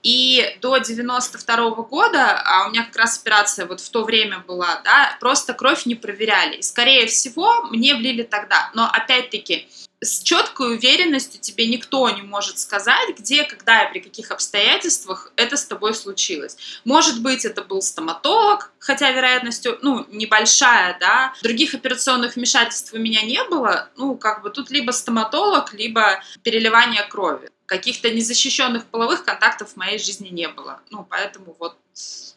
И 0.03 0.57
до 0.61 0.77
92 0.77 1.69
-го 1.69 1.87
года, 1.87 2.41
а 2.45 2.67
у 2.67 2.71
меня 2.71 2.83
как 2.83 2.97
раз 2.97 3.19
операция 3.19 3.65
вот 3.65 3.79
в 3.79 3.89
то 3.89 4.03
время 4.03 4.39
была, 4.39 4.81
да, 4.83 5.17
просто 5.19 5.53
кровь 5.53 5.85
не 5.85 5.95
проверяли. 5.95 6.57
И, 6.57 6.61
скорее 6.61 7.07
всего, 7.07 7.63
мне 7.71 7.95
влили 7.95 8.23
тогда. 8.23 8.69
Но, 8.73 8.85
опять-таки, 8.85 9.67
с 10.01 10.21
четкой 10.21 10.75
уверенностью 10.75 11.41
тебе 11.41 11.67
никто 11.67 12.09
не 12.09 12.21
может 12.21 12.57
сказать, 12.59 13.17
где, 13.17 13.43
когда 13.43 13.83
и 13.83 13.91
при 13.91 13.99
каких 13.99 14.31
обстоятельствах 14.31 15.31
это 15.35 15.57
с 15.57 15.65
тобой 15.65 15.93
случилось. 15.93 16.57
Может 16.85 17.21
быть, 17.21 17.45
это 17.45 17.63
был 17.63 17.81
стоматолог, 17.81 18.71
хотя 18.79 19.11
вероятность, 19.11 19.67
ну, 19.81 20.05
небольшая, 20.09 20.97
да. 20.99 21.33
Других 21.43 21.73
операционных 21.73 22.35
вмешательств 22.35 22.93
у 22.93 22.97
меня 22.97 23.21
не 23.23 23.43
было. 23.45 23.89
Ну, 23.97 24.15
как 24.15 24.41
бы 24.41 24.49
тут 24.49 24.71
либо 24.71 24.91
стоматолог, 24.91 25.73
либо 25.73 26.21
переливание 26.43 27.03
крови. 27.03 27.49
Каких-то 27.69 28.09
незащищенных 28.09 28.85
половых 28.85 29.23
контактов 29.23 29.73
в 29.73 29.77
моей 29.77 29.99
жизни 29.99 30.29
не 30.29 30.47
было. 30.47 30.79
Ну, 30.89 31.05
поэтому 31.07 31.55
вот 31.59 31.77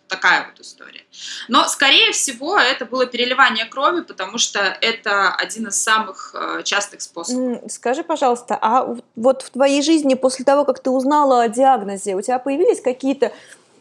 такая 0.08 0.46
вот 0.46 0.60
история. 0.60 1.00
Но, 1.48 1.66
скорее 1.68 2.12
всего, 2.12 2.58
это 2.58 2.84
было 2.84 3.06
переливание 3.06 3.64
крови, 3.64 4.02
потому 4.02 4.36
что 4.36 4.58
это 4.58 5.34
один 5.34 5.68
из 5.68 5.82
самых 5.82 6.34
э, 6.34 6.62
частых 6.64 7.00
способов. 7.00 7.72
Скажи, 7.72 8.04
пожалуйста, 8.04 8.58
а 8.60 8.94
вот 9.16 9.40
в 9.40 9.48
твоей 9.48 9.80
жизни 9.80 10.12
после 10.12 10.44
того, 10.44 10.66
как 10.66 10.82
ты 10.82 10.90
узнала 10.90 11.44
о 11.44 11.48
диагнозе, 11.48 12.14
у 12.14 12.20
тебя 12.20 12.38
появились 12.38 12.82
какие-то 12.82 13.32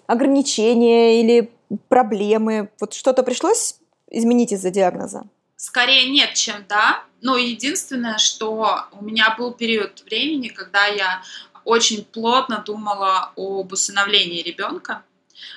ограничения 0.08 1.20
или 1.20 1.52
проблемы? 1.90 2.70
Вот 2.80 2.94
что-то 2.94 3.24
пришлось 3.24 3.76
изменить 4.10 4.54
из-за 4.54 4.70
диагноза? 4.70 5.24
Скорее 5.58 6.10
нет, 6.10 6.34
чем 6.34 6.66
да. 6.70 7.04
Но 7.22 7.38
единственное, 7.38 8.18
что 8.18 8.88
у 8.92 9.04
меня 9.04 9.36
был 9.38 9.54
период 9.54 10.02
времени, 10.02 10.50
когда 10.50 10.88
я 10.88 11.22
очень 11.64 12.04
плотно 12.04 12.64
думала 12.66 13.32
об 13.36 13.72
усыновлении 13.72 14.42
ребенка. 14.42 15.04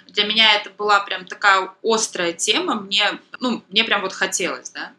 Для 0.07 0.25
меня 0.25 0.55
это 0.55 0.71
была 0.71 1.01
прям 1.01 1.27
такая 1.27 1.71
острая 1.83 2.33
тема, 2.33 2.75
мне, 2.75 3.19
ну, 3.41 3.63
мне 3.69 3.85
прям 3.85 4.03
вот 4.03 4.13
хотелось, 4.13 4.71
да. 4.71 4.93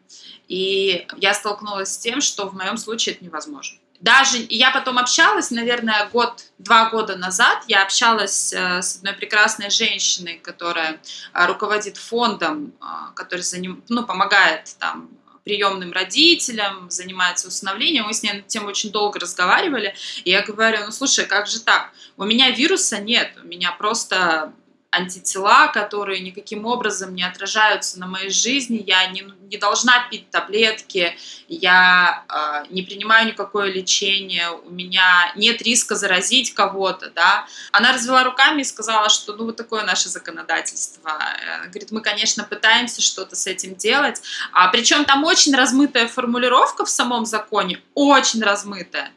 И 0.48 1.06
я 1.16 1.34
столкнулась 1.34 1.94
с 1.94 1.98
тем, 1.98 2.20
что 2.20 2.48
в 2.48 2.54
моем 2.54 2.76
случае 2.76 3.14
это 3.14 3.24
невозможно. 3.24 3.78
Даже 4.00 4.44
я 4.50 4.70
потом 4.70 4.98
общалась, 4.98 5.50
наверное, 5.50 6.08
год-два 6.12 6.90
года 6.90 7.16
назад, 7.16 7.64
я 7.66 7.82
общалась 7.82 8.52
э, 8.52 8.82
с 8.82 8.96
одной 8.96 9.14
прекрасной 9.14 9.70
женщиной, 9.70 10.38
которая 10.42 11.00
э, 11.32 11.46
руководит 11.46 11.96
фондом, 11.96 12.74
э, 12.80 12.84
который 13.14 13.40
за 13.40 13.58
ним, 13.58 13.82
ну, 13.88 14.04
помогает 14.04 14.76
там 14.78 15.08
приемным 15.46 15.92
родителям, 15.92 16.90
занимается 16.90 17.46
усыновлением. 17.46 18.06
Мы 18.06 18.14
с 18.14 18.22
ней 18.24 18.32
на 18.32 18.42
тему 18.42 18.66
очень 18.66 18.90
долго 18.90 19.20
разговаривали. 19.20 19.94
И 20.24 20.30
я 20.30 20.42
говорю, 20.42 20.78
ну 20.84 20.90
слушай, 20.90 21.24
как 21.24 21.46
же 21.46 21.60
так? 21.60 21.92
У 22.16 22.24
меня 22.24 22.50
вируса 22.50 22.98
нет, 22.98 23.30
у 23.40 23.46
меня 23.46 23.70
просто 23.70 24.52
антитела, 24.90 25.68
которые 25.68 26.20
никаким 26.20 26.66
образом 26.66 27.14
не 27.14 27.22
отражаются 27.22 27.98
на 27.98 28.06
моей 28.06 28.30
жизни, 28.30 28.82
я 28.86 29.06
не, 29.08 29.24
не 29.50 29.58
должна 29.58 30.08
пить 30.08 30.30
таблетки, 30.30 31.16
я 31.48 32.24
э, 32.28 32.66
не 32.70 32.82
принимаю 32.82 33.28
никакое 33.28 33.70
лечение, 33.70 34.50
у 34.50 34.70
меня 34.70 35.32
нет 35.36 35.62
риска 35.62 35.94
заразить 35.94 36.54
кого-то, 36.54 37.10
да. 37.10 37.46
Она 37.72 37.92
развела 37.92 38.24
руками 38.24 38.62
и 38.62 38.64
сказала, 38.64 39.08
что 39.08 39.34
ну 39.34 39.44
вот 39.46 39.56
такое 39.56 39.84
наше 39.84 40.08
законодательство. 40.08 41.12
Она 41.12 41.66
говорит, 41.66 41.90
мы, 41.90 42.00
конечно, 42.00 42.44
пытаемся 42.44 43.02
что-то 43.02 43.36
с 43.36 43.46
этим 43.46 43.74
делать, 43.74 44.22
а 44.52 44.68
причем 44.68 45.04
там 45.04 45.24
очень 45.24 45.54
размытая 45.54 46.08
формулировка 46.08 46.84
в 46.84 46.90
самом 46.90 47.26
законе, 47.26 47.82
очень 47.94 48.42
размытая 48.42 49.12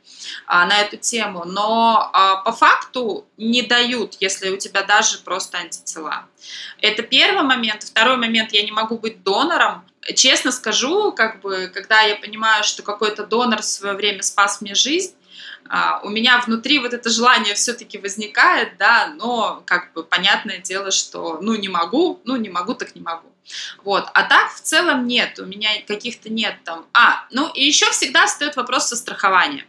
а, 0.45 0.65
на 0.65 0.79
эту 0.79 0.97
тему, 0.97 1.43
но 1.45 2.09
а, 2.13 2.37
по 2.37 2.51
факту 2.51 3.25
не 3.37 3.61
дают, 3.61 4.17
если 4.19 4.49
у 4.49 4.57
тебя 4.57 4.83
даже 4.83 5.19
просто 5.19 5.58
антитела. 5.59 6.25
Это 6.79 7.03
первый 7.03 7.43
момент. 7.43 7.83
Второй 7.83 8.17
момент, 8.17 8.51
я 8.51 8.63
не 8.63 8.71
могу 8.71 8.97
быть 8.97 9.23
донором. 9.23 9.85
Честно 10.15 10.51
скажу, 10.51 11.11
как 11.11 11.41
бы, 11.41 11.69
когда 11.73 12.01
я 12.01 12.15
понимаю, 12.15 12.63
что 12.63 12.83
какой-то 12.83 13.25
донор 13.25 13.61
в 13.61 13.65
свое 13.65 13.95
время 13.95 14.23
спас 14.23 14.61
мне 14.61 14.73
жизнь, 14.73 15.13
а, 15.69 15.99
у 16.03 16.09
меня 16.09 16.41
внутри 16.45 16.79
вот 16.79 16.93
это 16.93 17.09
желание 17.09 17.53
все-таки 17.53 17.99
возникает, 17.99 18.77
да, 18.77 19.13
но 19.15 19.61
как 19.65 19.93
бы 19.93 20.03
понятное 20.03 20.57
дело, 20.57 20.89
что 20.89 21.39
ну 21.41 21.55
не 21.55 21.69
могу, 21.69 22.21
ну 22.23 22.37
не 22.37 22.49
могу, 22.49 22.73
так 22.73 22.95
не 22.95 23.01
могу. 23.01 23.27
Вот. 23.83 24.07
А 24.13 24.23
так 24.23 24.51
в 24.53 24.61
целом 24.61 25.07
нет, 25.07 25.37
у 25.39 25.45
меня 25.45 25.69
каких-то 25.87 26.29
нет 26.31 26.55
там. 26.63 26.85
А, 26.93 27.25
ну 27.31 27.49
и 27.53 27.63
еще 27.63 27.89
всегда 27.91 28.25
встает 28.25 28.55
вопрос 28.55 28.87
со 28.87 28.95
страхованием. 28.95 29.65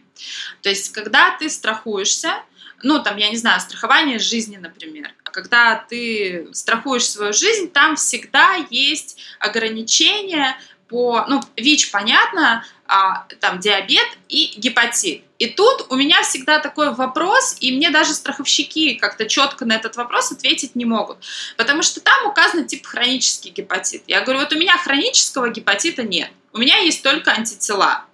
То 0.61 0.69
есть, 0.69 0.91
когда 0.91 1.35
ты 1.37 1.49
страхуешься, 1.49 2.43
ну, 2.83 3.01
там, 3.03 3.17
я 3.17 3.29
не 3.29 3.37
знаю, 3.37 3.59
страхование 3.61 4.19
жизни, 4.19 4.57
например. 4.57 5.13
А 5.23 5.31
когда 5.31 5.75
ты 5.75 6.47
страхуешь 6.53 7.07
свою 7.07 7.33
жизнь, 7.33 7.71
там 7.71 7.95
всегда 7.95 8.55
есть 8.69 9.17
ограничения 9.39 10.57
по, 10.87 11.25
ну, 11.27 11.41
ВИЧ, 11.55 11.91
понятно, 11.91 12.65
а, 12.85 13.25
там, 13.39 13.59
диабет 13.59 14.07
и 14.27 14.53
гепатит. 14.57 15.23
И 15.39 15.47
тут 15.47 15.87
у 15.89 15.95
меня 15.95 16.21
всегда 16.23 16.59
такой 16.59 16.93
вопрос, 16.93 17.55
и 17.61 17.71
мне 17.71 17.89
даже 17.89 18.13
страховщики 18.13 18.95
как-то 18.95 19.25
четко 19.25 19.65
на 19.65 19.73
этот 19.73 19.95
вопрос 19.95 20.31
ответить 20.31 20.75
не 20.75 20.83
могут. 20.83 21.17
Потому 21.55 21.81
что 21.81 22.01
там 22.01 22.27
указано 22.27 22.65
тип 22.65 22.85
хронический 22.85 23.49
гепатит. 23.49 24.03
Я 24.07 24.21
говорю, 24.21 24.41
вот 24.41 24.51
у 24.53 24.57
меня 24.57 24.77
хронического 24.77 25.49
гепатита 25.49 26.03
нет. 26.03 26.29
У 26.51 26.57
меня 26.57 26.79
есть 26.79 27.01
только 27.01 27.31
антитела. 27.31 28.05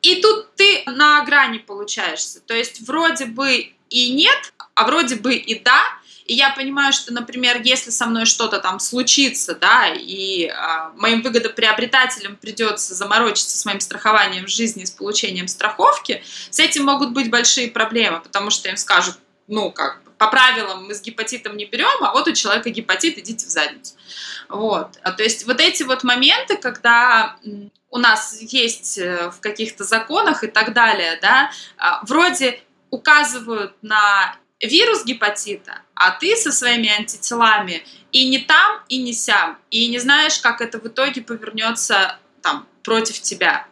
И 0.00 0.16
тут 0.22 0.54
ты 0.56 0.82
на 0.86 1.22
грани 1.24 1.58
получаешься. 1.58 2.40
То 2.40 2.54
есть 2.54 2.80
вроде 2.86 3.26
бы 3.26 3.74
и 3.92 4.12
нет, 4.12 4.52
а 4.74 4.86
вроде 4.86 5.16
бы 5.16 5.34
и 5.34 5.58
да. 5.58 5.82
И 6.24 6.34
я 6.34 6.50
понимаю, 6.50 6.92
что, 6.92 7.12
например, 7.12 7.60
если 7.62 7.90
со 7.90 8.06
мной 8.06 8.26
что-то 8.26 8.60
там 8.60 8.78
случится, 8.78 9.54
да, 9.54 9.88
и 9.88 10.46
э, 10.46 10.52
моим 10.96 11.20
выгодоприобретателям 11.20 12.36
придется 12.36 12.94
заморочиться 12.94 13.58
с 13.58 13.64
моим 13.64 13.80
страхованием 13.80 14.46
жизни, 14.46 14.84
с 14.84 14.92
получением 14.92 15.48
страховки, 15.48 16.22
с 16.48 16.60
этим 16.60 16.84
могут 16.84 17.10
быть 17.10 17.28
большие 17.28 17.68
проблемы, 17.68 18.20
потому 18.20 18.50
что 18.50 18.68
им 18.68 18.76
скажут, 18.76 19.16
ну, 19.48 19.72
как 19.72 20.04
бы, 20.04 20.12
по 20.12 20.28
правилам 20.28 20.86
мы 20.86 20.94
с 20.94 21.02
гепатитом 21.02 21.56
не 21.56 21.66
берем, 21.66 22.04
а 22.04 22.12
вот 22.12 22.28
у 22.28 22.32
человека 22.32 22.70
гепатит, 22.70 23.18
идите 23.18 23.44
в 23.44 23.50
задницу. 23.50 23.94
Вот. 24.48 24.90
А, 25.02 25.10
то 25.10 25.24
есть 25.24 25.44
вот 25.46 25.60
эти 25.60 25.82
вот 25.82 26.04
моменты, 26.04 26.56
когда 26.56 27.36
у 27.90 27.98
нас 27.98 28.40
есть 28.40 28.96
э, 28.98 29.30
в 29.30 29.40
каких-то 29.40 29.82
законах 29.82 30.44
и 30.44 30.46
так 30.46 30.72
далее, 30.72 31.18
да, 31.20 31.50
а, 31.76 32.00
вроде 32.06 32.60
указывают 32.92 33.74
на 33.82 34.36
вирус 34.60 35.04
гепатита, 35.04 35.80
а 35.94 36.12
ты 36.12 36.36
со 36.36 36.52
своими 36.52 36.88
антителами 36.88 37.84
и 38.12 38.28
не 38.28 38.38
там, 38.38 38.82
и 38.88 39.02
не 39.02 39.12
сям, 39.12 39.58
и 39.70 39.88
не 39.88 39.98
знаешь, 39.98 40.38
как 40.38 40.60
это 40.60 40.78
в 40.78 40.86
итоге 40.86 41.22
повернется 41.22 42.18
там 42.42 42.68
против 42.84 43.20
тебя. 43.20 43.66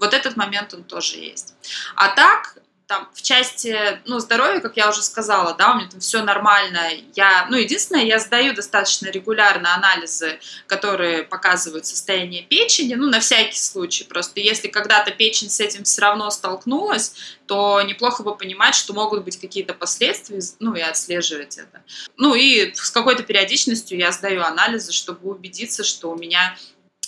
Вот 0.00 0.12
этот 0.12 0.36
момент 0.36 0.74
он 0.74 0.84
тоже 0.84 1.18
есть. 1.18 1.54
А 1.94 2.08
так, 2.08 2.58
там, 2.86 3.08
в 3.14 3.22
части, 3.22 3.98
ну, 4.04 4.18
здоровья, 4.18 4.60
как 4.60 4.76
я 4.76 4.90
уже 4.90 5.02
сказала, 5.02 5.54
да, 5.54 5.72
у 5.72 5.76
меня 5.76 5.88
там 5.88 6.00
все 6.00 6.22
нормально. 6.22 6.90
Я, 7.14 7.46
ну, 7.48 7.56
единственное, 7.56 8.04
я 8.04 8.18
сдаю 8.18 8.54
достаточно 8.54 9.08
регулярно 9.08 9.74
анализы, 9.74 10.38
которые 10.66 11.22
показывают 11.22 11.86
состояние 11.86 12.42
печени, 12.42 12.94
ну, 12.94 13.08
на 13.08 13.20
всякий 13.20 13.58
случай. 13.58 14.04
Просто 14.04 14.40
если 14.40 14.68
когда-то 14.68 15.12
печень 15.12 15.48
с 15.48 15.60
этим 15.60 15.84
все 15.84 16.02
равно 16.02 16.28
столкнулась, 16.30 17.14
то 17.46 17.80
неплохо 17.82 18.22
бы 18.22 18.36
понимать, 18.36 18.74
что 18.74 18.92
могут 18.92 19.24
быть 19.24 19.40
какие-то 19.40 19.72
последствия, 19.72 20.40
ну, 20.60 20.74
и 20.74 20.80
отслеживать 20.80 21.56
это. 21.56 21.82
Ну, 22.16 22.34
и 22.34 22.74
с 22.74 22.90
какой-то 22.90 23.22
периодичностью 23.22 23.98
я 23.98 24.12
сдаю 24.12 24.42
анализы, 24.42 24.92
чтобы 24.92 25.30
убедиться, 25.30 25.84
что 25.84 26.10
у 26.10 26.18
меня 26.18 26.56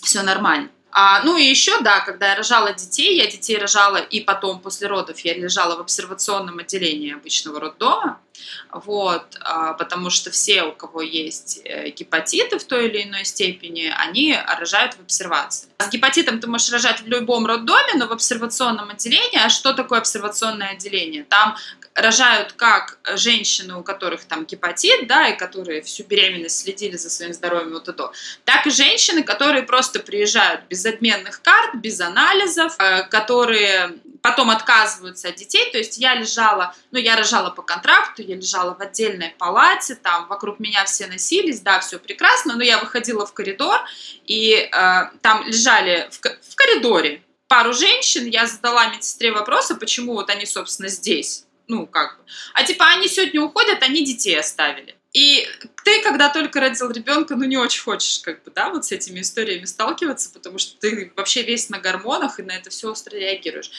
все 0.02 0.22
нормально. 0.22 0.70
А, 0.98 1.22
ну 1.24 1.36
и 1.36 1.44
еще, 1.44 1.78
да, 1.82 2.00
когда 2.00 2.30
я 2.30 2.36
рожала 2.36 2.72
детей, 2.72 3.18
я 3.18 3.26
детей 3.26 3.58
рожала 3.58 3.98
и 3.98 4.20
потом 4.20 4.60
после 4.60 4.86
родов 4.86 5.20
я 5.20 5.34
лежала 5.34 5.76
в 5.76 5.80
обсервационном 5.80 6.58
отделении 6.58 7.12
обычного 7.12 7.60
роддома, 7.60 8.18
вот, 8.72 9.36
а, 9.40 9.74
потому 9.74 10.08
что 10.08 10.30
все, 10.30 10.62
у 10.62 10.72
кого 10.72 11.02
есть 11.02 11.60
э, 11.64 11.90
гепатиты 11.90 12.58
в 12.58 12.64
той 12.64 12.88
или 12.88 13.02
иной 13.02 13.26
степени, 13.26 13.92
они 13.94 14.38
рожают 14.58 14.94
в 14.94 15.00
обсервации. 15.02 15.68
С 15.80 15.90
гепатитом 15.90 16.40
ты 16.40 16.46
можешь 16.46 16.72
рожать 16.72 17.02
в 17.02 17.06
любом 17.06 17.44
роддоме, 17.44 17.92
но 17.96 18.06
в 18.06 18.12
обсервационном 18.12 18.88
отделении, 18.88 19.38
а 19.38 19.50
что 19.50 19.74
такое 19.74 19.98
обсервационное 19.98 20.70
отделение? 20.70 21.24
Там 21.24 21.56
рожают 21.96 22.52
как 22.52 22.98
женщины, 23.14 23.74
у 23.74 23.82
которых 23.82 24.24
там 24.24 24.44
гепатит, 24.44 25.06
да, 25.06 25.28
и 25.28 25.36
которые 25.36 25.80
всю 25.80 26.04
беременность 26.04 26.60
следили 26.60 26.96
за 26.96 27.08
своим 27.08 27.32
здоровьем 27.32 27.72
вот 27.72 27.88
это, 27.88 28.12
так 28.44 28.66
и 28.66 28.70
женщины, 28.70 29.22
которые 29.22 29.62
просто 29.62 29.98
приезжают 30.00 30.62
без 30.68 30.84
обменных 30.84 31.40
карт, 31.40 31.74
без 31.76 32.00
анализов, 32.00 32.76
э, 32.78 33.04
которые 33.04 33.94
потом 34.20 34.50
отказываются 34.50 35.28
от 35.28 35.36
детей, 35.36 35.70
то 35.72 35.78
есть 35.78 35.96
я 35.98 36.14
лежала, 36.14 36.74
ну, 36.90 36.98
я 36.98 37.16
рожала 37.16 37.50
по 37.50 37.62
контракту, 37.62 38.22
я 38.22 38.36
лежала 38.36 38.74
в 38.74 38.80
отдельной 38.80 39.34
палате, 39.38 39.94
там 39.94 40.26
вокруг 40.26 40.58
меня 40.58 40.84
все 40.84 41.06
носились, 41.06 41.60
да, 41.60 41.80
все 41.80 41.98
прекрасно, 41.98 42.56
но 42.56 42.62
я 42.62 42.78
выходила 42.78 43.24
в 43.24 43.32
коридор, 43.32 43.80
и 44.26 44.52
э, 44.52 44.68
там 45.22 45.46
лежали 45.46 46.10
в, 46.10 46.18
в 46.18 46.56
коридоре 46.56 47.22
пару 47.48 47.72
женщин, 47.72 48.26
я 48.26 48.46
задала 48.46 48.88
медсестре 48.88 49.32
вопрос, 49.32 49.70
а 49.70 49.76
почему 49.76 50.14
вот 50.14 50.28
они, 50.28 50.44
собственно, 50.44 50.88
здесь, 50.88 51.46
ну, 51.68 51.86
как 51.86 52.18
бы. 52.18 52.24
А 52.54 52.64
типа 52.64 52.86
они 52.86 53.08
сегодня 53.08 53.42
уходят, 53.42 53.82
они 53.82 54.04
детей 54.04 54.38
оставили. 54.38 54.96
И 55.16 55.48
ты, 55.82 56.02
когда 56.02 56.28
только 56.28 56.60
родил 56.60 56.90
ребенка, 56.90 57.36
ну 57.36 57.44
не 57.44 57.56
очень 57.56 57.80
хочешь, 57.80 58.18
как 58.18 58.42
бы, 58.44 58.50
да, 58.54 58.68
вот 58.68 58.84
с 58.84 58.92
этими 58.92 59.20
историями 59.20 59.64
сталкиваться, 59.64 60.30
потому 60.30 60.58
что 60.58 60.78
ты 60.78 61.10
вообще 61.16 61.42
весь 61.42 61.70
на 61.70 61.78
гормонах 61.78 62.38
и 62.38 62.42
на 62.42 62.52
это 62.52 62.68
все 62.68 62.90
остро 62.90 63.16
реагируешь. 63.16 63.70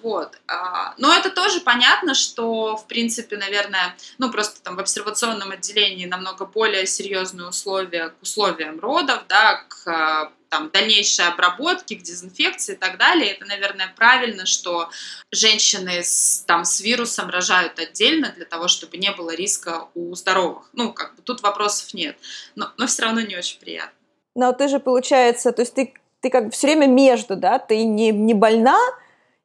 Вот. 0.00 0.38
А, 0.46 0.94
но 0.96 1.12
это 1.12 1.28
тоже 1.28 1.60
понятно, 1.60 2.14
что, 2.14 2.78
в 2.78 2.86
принципе, 2.86 3.36
наверное, 3.36 3.94
ну 4.16 4.30
просто 4.30 4.62
там 4.62 4.76
в 4.76 4.80
обсервационном 4.80 5.50
отделении 5.50 6.06
намного 6.06 6.46
более 6.46 6.86
серьезные 6.86 7.48
условия 7.48 8.08
к 8.08 8.22
условиям 8.22 8.80
родов, 8.80 9.24
да, 9.28 9.66
к 9.68 10.32
там, 10.56 10.70
дальнейшей 10.72 11.26
обработки, 11.26 11.94
к 11.94 12.02
дезинфекции 12.02 12.72
и 12.72 12.76
так 12.76 12.96
далее. 12.96 13.32
Это, 13.32 13.44
наверное, 13.44 13.92
правильно, 13.94 14.46
что 14.46 14.88
женщины 15.30 16.02
с, 16.02 16.44
там, 16.46 16.64
с 16.64 16.80
вирусом 16.80 17.28
рожают 17.28 17.78
отдельно 17.78 18.32
для 18.34 18.46
того, 18.46 18.66
чтобы 18.66 18.96
не 18.96 19.12
было 19.12 19.34
риска 19.34 19.88
у 19.94 20.14
здоровых. 20.14 20.70
Ну, 20.72 20.94
как 20.94 21.14
бы 21.14 21.22
тут 21.22 21.42
вопросов 21.42 21.92
нет, 21.92 22.16
но, 22.54 22.70
но 22.78 22.86
все 22.86 23.02
равно 23.02 23.20
не 23.20 23.36
очень 23.36 23.60
приятно. 23.60 23.92
Но 24.34 24.52
ты 24.54 24.68
же, 24.68 24.80
получается, 24.80 25.52
то 25.52 25.60
есть 25.60 25.74
ты, 25.74 25.92
ты 26.22 26.30
как 26.30 26.46
бы 26.46 26.50
все 26.52 26.68
время 26.68 26.86
между, 26.86 27.36
да, 27.36 27.58
ты 27.58 27.84
не, 27.84 28.10
не 28.10 28.32
больна, 28.32 28.78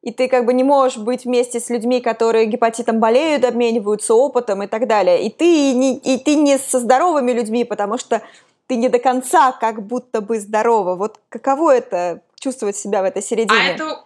и 0.02 0.14
ты 0.14 0.30
как 0.30 0.46
бы 0.46 0.54
не 0.54 0.64
можешь 0.64 0.98
быть 0.98 1.26
вместе 1.26 1.60
с 1.60 1.70
людьми, 1.70 2.00
которые 2.00 2.46
гепатитом 2.46 3.02
болеют, 3.02 3.44
обмениваются 3.44 4.14
опытом 4.14 4.64
и 4.64 4.68
так 4.68 4.88
далее. 4.88 5.24
И 5.24 5.30
ты 5.30 5.74
не, 5.74 5.98
и 5.98 6.18
ты 6.18 6.36
не 6.36 6.58
со 6.58 6.80
здоровыми 6.80 7.34
людьми, 7.34 7.66
потому 7.66 7.98
что 7.98 8.22
ты 8.72 8.78
не 8.78 8.88
до 8.88 9.00
конца 9.00 9.52
как 9.52 9.86
будто 9.86 10.22
бы 10.22 10.40
здорова. 10.40 10.96
Вот 10.96 11.20
каково 11.28 11.76
это 11.76 12.22
чувствовать 12.40 12.78
себя 12.78 13.02
в 13.02 13.04
этой 13.04 13.22
середине? 13.22 13.60
А 13.60 13.64
это 13.66 14.06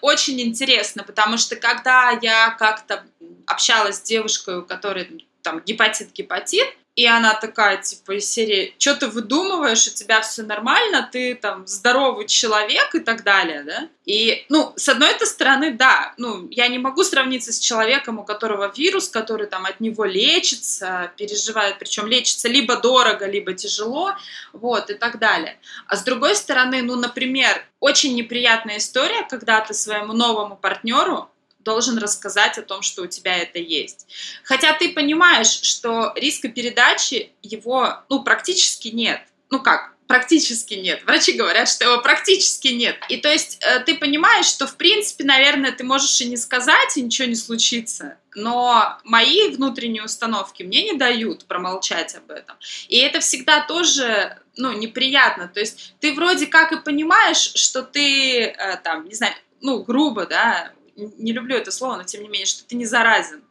очень 0.00 0.40
интересно, 0.40 1.04
потому 1.04 1.36
что 1.36 1.56
когда 1.56 2.18
я 2.22 2.56
как-то 2.58 3.04
общалась 3.46 3.96
с 3.96 4.00
девушкой, 4.00 4.60
у 4.60 4.62
которой 4.64 5.26
там 5.42 5.60
гепатит-гепатит, 5.60 6.64
и 6.98 7.06
она 7.06 7.34
такая, 7.34 7.76
типа, 7.76 8.16
из 8.16 8.28
серии, 8.28 8.74
что 8.76 8.96
ты 8.96 9.06
выдумываешь, 9.06 9.86
у 9.86 9.94
тебя 9.94 10.20
все 10.20 10.42
нормально, 10.42 11.08
ты 11.12 11.36
там 11.36 11.64
здоровый 11.64 12.26
человек 12.26 12.92
и 12.92 12.98
так 12.98 13.22
далее, 13.22 13.62
да? 13.62 13.88
И, 14.04 14.44
ну, 14.48 14.72
с 14.74 14.88
одной 14.88 15.10
этой 15.10 15.28
стороны, 15.28 15.70
да, 15.70 16.12
ну, 16.16 16.48
я 16.50 16.66
не 16.66 16.78
могу 16.78 17.04
сравниться 17.04 17.52
с 17.52 17.60
человеком, 17.60 18.18
у 18.18 18.24
которого 18.24 18.72
вирус, 18.76 19.08
который 19.08 19.46
там 19.46 19.64
от 19.64 19.78
него 19.78 20.04
лечится, 20.04 21.12
переживает, 21.16 21.78
причем 21.78 22.08
лечится 22.08 22.48
либо 22.48 22.74
дорого, 22.78 23.26
либо 23.26 23.52
тяжело, 23.52 24.16
вот, 24.52 24.90
и 24.90 24.94
так 24.94 25.20
далее. 25.20 25.56
А 25.86 25.94
с 25.94 26.02
другой 26.02 26.34
стороны, 26.34 26.82
ну, 26.82 26.96
например, 26.96 27.64
очень 27.78 28.16
неприятная 28.16 28.78
история, 28.78 29.24
когда 29.30 29.60
ты 29.60 29.72
своему 29.72 30.14
новому 30.14 30.56
партнеру 30.56 31.30
должен 31.68 31.98
рассказать 31.98 32.56
о 32.56 32.62
том, 32.62 32.80
что 32.80 33.02
у 33.02 33.06
тебя 33.06 33.36
это 33.36 33.58
есть. 33.58 34.06
Хотя 34.42 34.72
ты 34.72 34.88
понимаешь, 34.94 35.60
что 35.62 36.12
риска 36.16 36.48
передачи 36.48 37.30
его, 37.42 38.02
ну, 38.08 38.22
практически 38.22 38.88
нет. 38.88 39.20
Ну 39.50 39.60
как, 39.60 39.92
практически 40.06 40.74
нет. 40.74 41.04
Врачи 41.04 41.32
говорят, 41.32 41.68
что 41.68 41.84
его 41.84 42.00
практически 42.00 42.68
нет. 42.68 42.96
И 43.10 43.18
то 43.18 43.30
есть 43.30 43.58
э, 43.60 43.80
ты 43.80 43.96
понимаешь, 43.96 44.46
что 44.46 44.66
в 44.66 44.76
принципе, 44.76 45.24
наверное, 45.24 45.72
ты 45.72 45.84
можешь 45.84 46.18
и 46.22 46.28
не 46.28 46.38
сказать, 46.38 46.96
и 46.96 47.02
ничего 47.02 47.28
не 47.28 47.36
случится. 47.36 48.16
Но 48.34 48.98
мои 49.04 49.48
внутренние 49.48 50.04
установки 50.04 50.62
мне 50.62 50.84
не 50.84 50.94
дают 50.94 51.44
промолчать 51.44 52.14
об 52.14 52.30
этом. 52.30 52.56
И 52.88 52.96
это 52.96 53.20
всегда 53.20 53.60
тоже 53.60 54.38
ну, 54.56 54.72
неприятно. 54.72 55.48
То 55.48 55.60
есть 55.60 55.94
ты 56.00 56.14
вроде 56.14 56.46
как 56.46 56.72
и 56.72 56.82
понимаешь, 56.82 57.52
что 57.54 57.82
ты 57.82 58.44
э, 58.44 58.76
там, 58.82 59.06
не 59.06 59.14
знаю, 59.14 59.34
ну, 59.60 59.82
грубо, 59.82 60.24
да, 60.26 60.72
не 60.98 61.32
люблю 61.32 61.56
это 61.56 61.70
слово, 61.70 61.96
но 61.96 62.04
тем 62.04 62.22
не 62.22 62.28
менее, 62.28 62.46
что 62.46 62.64
ты 62.64 62.76
не 62.76 62.86
заразен. 62.86 63.42